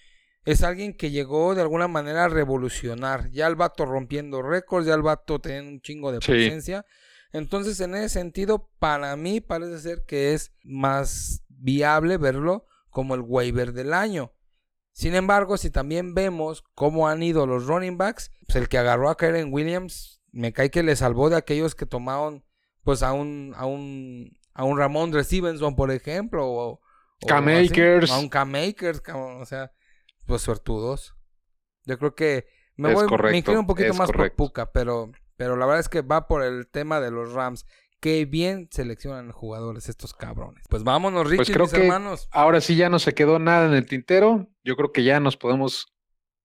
es 0.46 0.64
alguien 0.64 0.96
que 0.96 1.12
llegó 1.12 1.56
de 1.56 1.62
alguna 1.62 1.88
manera 1.88 2.26
a 2.26 2.30
revolucionar. 2.30 3.30
Ya 3.32 3.48
el 3.48 3.56
vato 3.56 3.86
rompiendo 3.86 4.42
récords, 4.42 4.86
ya 4.88 4.94
el 4.94 5.02
vato 5.02 5.40
teniendo 5.40 5.72
un 5.72 5.82
chingo 5.82 6.12
de 6.12 6.20
Sí. 6.22 6.32
presencia. 6.32 6.86
Entonces, 7.32 7.80
en 7.80 7.96
ese 7.96 8.10
sentido, 8.10 8.70
para 8.80 9.16
mí 9.16 9.40
parece 9.40 9.80
ser 9.80 10.04
que 10.06 10.34
es 10.34 10.52
más 10.64 11.44
viable 11.48 12.18
verlo 12.18 12.66
como 12.90 13.16
el 13.16 13.22
waiver 13.22 13.72
del 13.72 13.94
año. 13.94 14.34
Sin 14.92 15.16
embargo, 15.16 15.58
si 15.58 15.70
también 15.70 16.14
vemos 16.14 16.64
cómo 16.76 17.08
han 17.08 17.24
ido 17.24 17.48
los 17.48 17.66
running 17.68 17.98
backs, 17.98 18.32
pues 18.46 18.58
el 18.58 18.68
que 18.68 18.78
agarró 18.78 19.10
a 19.10 19.16
Karen 19.16 19.54
Williams, 19.54 20.21
me 20.32 20.54
cae 20.54 20.72
que 20.72 20.84
le 20.84 20.96
salvó 20.96 21.30
de 21.30 21.38
aquellos 21.38 21.76
que 21.76 21.86
tomaron 21.86 22.46
pues 22.84 23.04
a 23.04 23.14
un 23.14 23.54
a 23.56 23.66
un 23.66 24.38
a 24.54 24.64
un 24.66 24.78
Ramón 24.78 25.12
Stevenson, 25.24 25.76
por 25.76 25.92
ejemplo, 25.92 26.46
o, 26.48 26.82
o 27.22 27.28
Cam 27.28 27.48
así, 27.50 27.68
Akers. 27.68 28.12
a 28.12 28.18
un 28.20 28.30
Cam 28.30 28.54
Akers, 28.56 29.02
cabrón, 29.02 29.42
o 29.42 29.46
sea, 29.46 29.72
pues 30.26 30.42
suertudos. 30.42 31.16
Yo 31.86 31.98
creo 31.98 32.16
que 32.16 32.48
me 32.76 32.94
Es 32.94 32.96
voy 32.96 33.08
correcto, 33.08 33.32
me 33.32 33.38
inclino 33.38 33.60
un 33.62 33.68
poquito 33.68 33.94
más 33.94 34.12
correcto. 34.12 34.36
por 34.36 34.36
Puka, 34.36 34.72
pero 34.72 35.12
pero 35.38 35.56
la 35.58 35.66
verdad 35.66 35.80
es 35.82 35.90
que 35.90 36.02
va 36.02 36.28
por 36.28 36.44
el 36.44 36.68
tema 36.70 37.00
de 37.02 37.12
los 37.12 37.34
Rams. 37.34 37.66
Qué 38.00 38.26
bien 38.26 38.68
seleccionan 38.72 39.32
jugadores 39.32 39.88
estos 39.90 40.14
cabrones. 40.14 40.66
Pues 40.70 40.84
vámonos, 40.84 41.30
Richie, 41.30 41.36
Pues 41.36 41.52
creo 41.52 41.66
mis 41.66 41.74
que 41.74 41.82
hermanos. 41.82 42.28
ahora 42.32 42.60
sí 42.62 42.76
ya 42.76 42.90
no 42.90 42.98
se 43.00 43.14
quedó 43.14 43.38
nada 43.40 43.68
en 43.68 43.74
el 43.74 43.86
tintero. 43.86 44.48
Yo 44.64 44.76
creo 44.76 44.92
que 44.92 45.04
ya 45.04 45.20
nos 45.20 45.38
podemos 45.38 45.94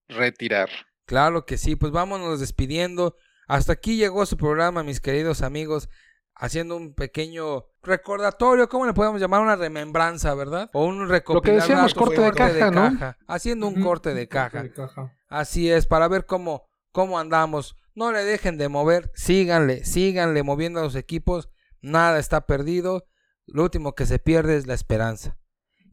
retirar. 0.08 0.68
Claro 1.06 1.46
que 1.46 1.56
sí, 1.56 1.76
pues 1.76 1.92
vámonos 1.92 2.40
despidiendo. 2.40 3.16
Hasta 3.46 3.72
aquí 3.74 3.96
llegó 3.96 4.26
su 4.26 4.36
programa, 4.36 4.82
mis 4.82 5.00
queridos 5.00 5.42
amigos, 5.42 5.88
haciendo 6.34 6.76
un 6.76 6.94
pequeño 6.94 7.66
recordatorio, 7.82 8.68
¿cómo 8.68 8.86
le 8.86 8.92
podemos 8.92 9.20
llamar? 9.20 9.40
Una 9.40 9.56
remembranza, 9.56 10.34
¿verdad? 10.34 10.70
O 10.72 10.84
un 10.84 11.08
recopilar 11.08 11.60
decíamos, 11.60 11.94
datos, 11.94 11.94
corte 11.94 12.20
de 12.20 12.32
caja, 12.32 12.70
¿no? 12.70 13.16
Haciendo 13.26 13.68
un 13.68 13.82
corte 13.82 14.14
de 14.14 14.28
caja. 14.28 14.62
de 14.62 14.72
caja. 14.72 15.16
Así 15.28 15.70
es, 15.70 15.86
para 15.86 16.08
ver 16.08 16.26
cómo, 16.26 16.68
cómo 16.92 17.18
andamos. 17.18 17.76
No 17.94 18.12
le 18.12 18.24
dejen 18.24 18.58
de 18.58 18.68
mover, 18.68 19.10
síganle, 19.14 19.84
síganle 19.84 20.42
moviendo 20.42 20.80
a 20.80 20.82
los 20.82 20.96
equipos. 20.96 21.48
Nada 21.80 22.18
está 22.18 22.46
perdido. 22.46 23.06
Lo 23.46 23.62
último 23.62 23.94
que 23.94 24.06
se 24.06 24.18
pierde 24.18 24.56
es 24.56 24.66
la 24.66 24.74
esperanza. 24.74 25.38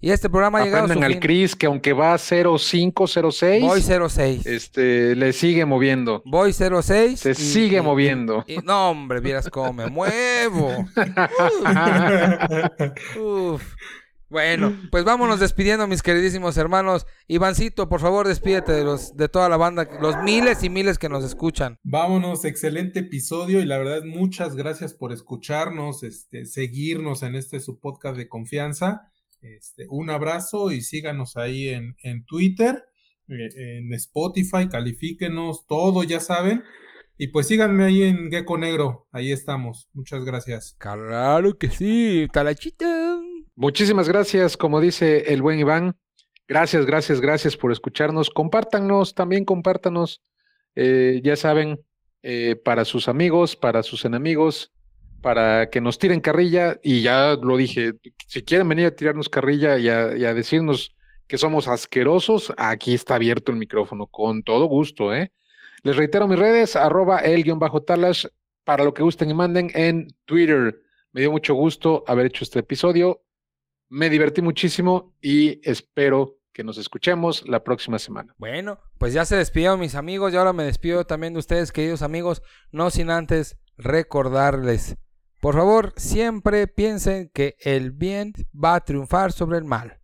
Y 0.04 0.12
este 0.12 0.30
programa 0.30 0.60
ha 0.60 0.66
llegado 0.66 0.84
a 0.84 0.88
su 0.88 0.92
Aprendan 0.92 1.06
al 1.08 1.14
fin. 1.14 1.22
Cris 1.22 1.56
que 1.56 1.66
aunque 1.66 1.94
va 1.94 2.18
05, 2.18 3.08
06, 3.32 3.64
Voy 3.64 3.82
06. 3.82 4.46
este, 4.46 5.16
le 5.16 5.32
sigue 5.32 5.66
moviendo. 5.66 6.22
Voy 6.26 6.52
06. 6.52 7.18
Se 7.22 7.34
sigue 7.34 7.82
moviendo. 7.82 8.44
y- 8.46 8.58
no, 8.58 8.90
hombre, 8.90 9.22
vieras 9.22 9.50
cómo 9.50 9.72
me 9.72 9.88
muevo. 9.88 10.86
Uf. 13.18 13.64
Bueno, 14.28 14.76
pues 14.92 15.06
vámonos 15.06 15.40
despidiendo, 15.40 15.88
mis 15.88 16.02
queridísimos 16.02 16.58
hermanos. 16.58 17.06
Ivancito, 17.28 17.88
por 17.88 18.02
favor, 18.02 18.28
despídete 18.28 18.74
de 18.74 18.84
los 18.84 19.16
de 19.16 19.30
toda 19.30 19.48
la 19.48 19.56
banda, 19.56 19.88
los 20.02 20.18
miles 20.24 20.64
y 20.64 20.70
miles 20.70 20.98
que 20.98 21.08
nos 21.08 21.24
escuchan. 21.24 21.80
Vámonos, 21.84 22.44
excelente 22.44 23.00
episodio 23.02 23.62
y 23.62 23.66
la 23.66 23.78
verdad 23.78 24.02
muchas 24.04 24.56
gracias 24.58 24.94
por 24.94 25.14
escucharnos, 25.14 26.04
este, 26.04 26.46
seguirnos 26.46 27.24
en 27.24 27.36
este 27.36 27.62
su 27.62 27.80
podcast 27.80 28.18
de 28.18 28.28
confianza. 28.28 29.08
Este, 29.44 29.86
un 29.90 30.10
abrazo 30.10 30.72
y 30.72 30.82
síganos 30.82 31.36
ahí 31.38 31.70
en, 31.70 31.96
en 32.02 32.26
Twitter, 32.26 32.86
eh, 33.28 33.50
en 33.78 33.94
Spotify, 33.94 34.68
califíquenos, 34.70 35.68
todo 35.68 36.04
ya 36.04 36.20
saben. 36.20 36.64
Y 37.18 37.28
pues 37.28 37.48
síganme 37.48 37.84
ahí 37.84 38.04
en 38.04 38.32
Gecko 38.32 38.58
Negro, 38.58 39.08
ahí 39.12 39.32
estamos. 39.32 39.90
Muchas 39.94 40.26
gracias. 40.26 40.76
Claro 40.80 41.58
que 41.58 41.70
sí, 41.70 42.28
talachita. 42.32 43.20
Muchísimas 43.56 44.08
gracias, 44.10 44.58
como 44.58 44.82
dice 44.82 45.34
el 45.34 45.42
buen 45.44 45.60
Iván. 45.60 45.96
Gracias, 46.48 46.86
gracias, 46.86 47.22
gracias 47.22 47.56
por 47.56 47.72
escucharnos. 47.72 48.30
Compártanos, 48.30 49.14
también 49.14 49.46
compártanos. 49.46 50.22
eh, 50.76 51.22
ya 51.24 51.36
saben, 51.36 51.80
eh, 52.24 52.56
para 52.56 52.84
sus 52.86 53.08
amigos, 53.08 53.56
para 53.56 53.84
sus 53.84 54.06
enemigos, 54.06 54.74
para 55.24 55.70
que 55.72 55.82
nos 55.82 55.98
tiren 55.98 56.22
carrilla. 56.22 56.80
Y 56.84 57.02
ya 57.02 57.36
lo 57.42 57.58
dije, 57.58 57.94
si 58.28 58.44
quieren 58.44 58.70
venir 58.70 58.86
a 58.86 58.96
tirarnos 58.96 59.30
carrilla 59.30 59.80
y 59.80 59.90
a, 59.90 60.34
decirnos 60.36 60.96
que 61.26 61.40
somos 61.40 61.68
asquerosos, 61.68 62.54
aquí 62.58 62.94
está 62.94 63.16
abierto 63.16 63.52
el 63.52 63.58
micrófono, 63.58 64.06
con 64.06 64.44
todo 64.44 64.66
gusto, 64.66 65.16
¿eh? 65.16 65.32
Les 65.82 65.96
reitero 65.96 66.28
mis 66.28 66.38
redes, 66.38 66.76
arroba 66.76 67.20
el 67.20 67.44
guion 67.44 67.58
bajo 67.58 67.82
talash, 67.82 68.28
para 68.64 68.84
lo 68.84 68.94
que 68.94 69.04
gusten 69.04 69.30
y 69.30 69.34
manden 69.34 69.72
en 69.74 70.08
Twitter. 70.26 70.82
Me 71.12 71.22
dio 71.22 71.32
mucho 71.32 71.56
gusto 71.56 72.04
haber 72.06 72.28
hecho 72.28 72.44
este 72.44 72.60
episodio. 72.60 73.24
Me 73.90 74.10
divertí 74.10 74.42
muchísimo 74.42 75.16
y 75.22 75.60
espero 75.68 76.38
que 76.54 76.64
nos 76.64 76.78
escuchemos 76.78 77.48
la 77.48 77.64
próxima 77.64 77.98
semana. 77.98 78.34
Bueno, 78.38 78.80
pues 78.98 79.14
ya 79.14 79.26
se 79.26 79.36
despidieron 79.36 79.80
mis 79.80 79.96
amigos 79.96 80.34
y 80.34 80.38
ahora 80.38 80.54
me 80.54 80.64
despido 80.64 81.06
también 81.06 81.34
de 81.34 81.40
ustedes, 81.40 81.72
queridos 81.72 82.02
amigos, 82.02 82.42
no 82.72 82.90
sin 82.92 83.10
antes 83.10 83.58
recordarles, 83.78 84.98
por 85.44 85.56
favor, 85.56 85.92
siempre 85.98 86.68
piensen 86.68 87.30
que 87.34 87.58
el 87.60 87.92
bien 87.92 88.32
va 88.56 88.76
a 88.76 88.80
triunfar 88.80 89.34
sobre 89.34 89.58
el 89.58 89.66
mal. 89.66 90.00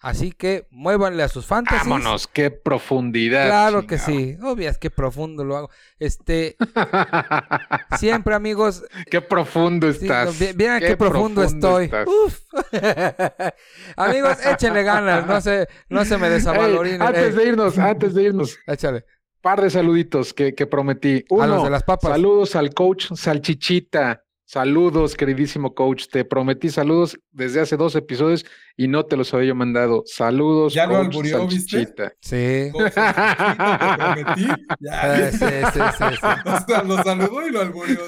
Así 0.00 0.32
que 0.32 0.66
muévanle 0.70 1.22
a 1.22 1.28
sus 1.28 1.46
fantasies. 1.46 1.88
Vámonos, 1.88 2.26
qué 2.26 2.50
profundidad. 2.50 3.46
Claro 3.46 3.86
que 3.86 3.96
sí. 3.98 4.36
Obvias 4.42 4.76
qué 4.76 4.90
profundo 4.90 5.44
lo 5.44 5.56
hago. 5.56 5.70
Este, 5.98 6.56
siempre 7.98 8.34
amigos, 8.34 8.84
qué 9.10 9.20
profundo 9.20 9.90
sí, 9.92 10.00
estás. 10.02 10.38
vi- 10.38 10.52
vieran 10.54 10.80
qué, 10.80 10.96
profundo, 10.96 11.42
estoy. 11.42 11.90
Uf. 12.26 12.40
amigos, 13.96 14.44
échenle 14.44 14.82
ganas, 14.82 15.26
no 15.26 15.40
se, 15.40 15.68
no 15.88 16.04
se 16.04 16.18
me 16.18 16.26
Ey, 16.26 16.32
desavalorinen. 16.34 17.00
antes 17.02 17.24
Ey, 17.30 17.32
de 17.32 17.44
irnos, 17.48 17.78
antes 17.78 18.12
de 18.14 18.22
irnos, 18.24 18.58
échale. 18.66 19.04
par 19.40 19.60
de 19.62 19.70
saluditos 19.70 20.34
que, 20.34 20.54
que 20.54 20.66
prometí. 20.66 21.24
A 21.40 21.46
los 21.46 21.56
Uno, 21.58 21.64
de 21.64 21.70
las 21.70 21.82
papas. 21.84 22.10
saludos 22.10 22.56
al 22.56 22.74
coach 22.74 23.12
Salchichita. 23.14 24.24
Saludos, 24.52 25.14
queridísimo 25.16 25.74
coach. 25.74 26.08
Te 26.08 26.26
prometí 26.26 26.68
saludos 26.68 27.18
desde 27.30 27.62
hace 27.62 27.78
dos 27.78 27.94
episodios 27.96 28.44
y 28.76 28.86
no 28.86 29.06
te 29.06 29.16
los 29.16 29.32
había 29.32 29.48
yo 29.48 29.54
mandado. 29.54 30.02
Saludos, 30.04 30.74
Ya 30.74 30.84
lo 30.84 30.98
alburió, 30.98 31.46
¿viste? 31.46 32.12
Sí. 32.20 32.68
Coach, 32.70 32.92
te 32.92 33.96
prometí. 33.96 34.46
Ya. 34.78 35.30
Sí, 35.30 35.38
sí, 35.38 35.46
sí, 35.72 35.80
sí. 35.96 36.26
O 36.44 36.66
sea, 36.66 36.82
lo 36.82 37.02
saludó 37.02 37.48
y 37.48 37.50
lo 37.50 37.60
alburió. 37.62 37.98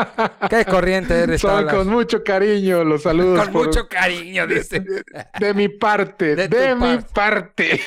Qué 0.50 0.66
corriente 0.66 1.14
eres, 1.14 1.40
Son 1.40 1.66
con 1.68 1.88
mucho 1.88 2.22
cariño 2.22 2.84
los 2.84 3.04
saludos. 3.04 3.44
Con 3.44 3.52
por- 3.54 3.66
mucho 3.68 3.88
cariño, 3.88 4.46
dice. 4.46 4.84
De 5.40 5.54
mi 5.54 5.70
parte, 5.70 6.36
De 6.36 6.48
de, 6.48 6.74
mi 6.74 6.98
parte. 7.14 7.80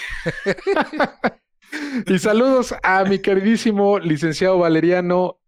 y 2.08 2.18
saludos 2.18 2.74
a 2.82 3.04
mi 3.04 3.20
queridísimo 3.20 4.00
licenciado 4.00 4.58
Valeriano, 4.58 5.40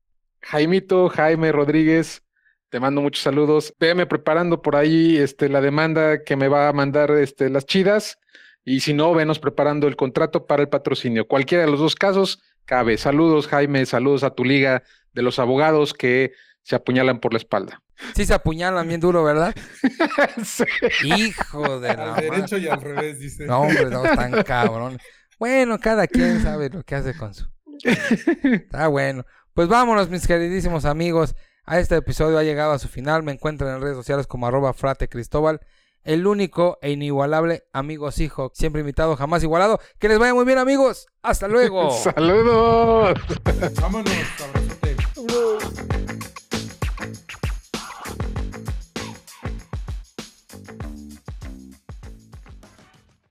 Jaimito, 0.43 1.09
Jaime 1.09 1.51
Rodríguez. 1.51 2.22
Te 2.70 2.80
mando 2.80 3.01
muchos 3.01 3.24
saludos. 3.24 3.74
Véame 3.80 4.05
preparando 4.05 4.61
por 4.61 4.76
ahí 4.76 5.17
este, 5.17 5.49
la 5.49 5.61
demanda 5.61 6.24
que 6.24 6.36
me 6.36 6.47
va 6.47 6.67
a 6.67 6.74
mandar 6.74 7.11
este, 7.11 7.49
las 7.49 7.65
chidas. 7.65 8.20
Y 8.63 8.82
si 8.82 8.93
no, 8.93 9.13
venos 9.13 9.39
preparando 9.39 9.88
el 9.88 9.95
contrato 9.95 10.45
para 10.45 10.61
el 10.61 10.70
patrocinio. 10.70 11.28
Cualquiera 11.28 11.65
de 11.65 11.72
los 11.72 11.80
dos 11.80 11.95
casos 11.95 12.41
cabe. 12.65 12.97
Saludos, 12.97 13.47
Jaime. 13.47 13.86
Saludos 13.86 14.24
a 14.24 14.30
tu 14.32 14.43
liga 14.45 14.84
de 15.13 15.22
los 15.24 15.39
abogados 15.39 15.93
que 15.93 16.34
se 16.61 16.76
apuñalan 16.76 17.20
por 17.20 17.34
la 17.34 17.38
espalda. 17.38 17.82
Sí 18.15 18.26
se 18.26 18.34
apuñalan 18.34 18.88
bien 18.88 19.01
duro, 19.01 19.24
¿verdad? 19.24 19.55
Sí. 20.43 20.63
Hijo 21.03 21.80
de 21.80 21.88
la 21.88 22.03
Al 22.03 22.09
madre. 22.11 22.30
derecho 22.30 22.57
y 22.57 22.67
al 22.67 22.82
revés, 22.82 23.20
dice. 23.20 23.45
No, 23.45 23.61
hombre, 23.61 23.86
no, 23.86 24.03
tan 24.03 24.43
cabrón. 24.43 24.99
Bueno, 25.39 25.80
cada 25.80 26.05
quien 26.07 26.41
sabe 26.41 26.70
lo 26.70 26.84
que 26.84 26.95
hace 26.95 27.15
con 27.17 27.34
su. 27.34 27.45
Está 27.84 28.88
bueno. 28.88 29.26
Pues 29.53 29.67
vámonos, 29.67 30.09
mis 30.09 30.28
queridísimos 30.28 30.86
amigos. 30.86 31.36
A 31.66 31.80
este 31.80 31.95
episodio 31.95 32.38
ha 32.38 32.43
llegado 32.43 32.72
a 32.72 32.80
su 32.80 32.88
final. 32.88 33.24
Me 33.24 33.32
encuentran 33.32 33.76
en 33.76 33.82
redes 33.82 33.97
sociales 33.97 34.28
como 34.28 34.47
arroba 34.47 34.74
frate 34.74 35.07
Cristóbal. 35.07 35.62
El 36.03 36.26
único 36.28 36.80
e 36.82 36.91
inigualable 36.91 37.64
amigo 37.74 38.10
hijo, 38.18 38.51
siempre 38.55 38.82
invitado, 38.82 39.16
jamás 39.16 39.43
igualado. 39.43 39.80
Que 39.99 40.07
les 40.07 40.18
vaya 40.18 40.34
muy 40.34 40.45
bien, 40.45 40.57
amigos. 40.57 41.07
Hasta 41.22 41.47
luego. 41.47 41.91
Saludos. 42.03 43.20
Vámonos. 43.82 44.14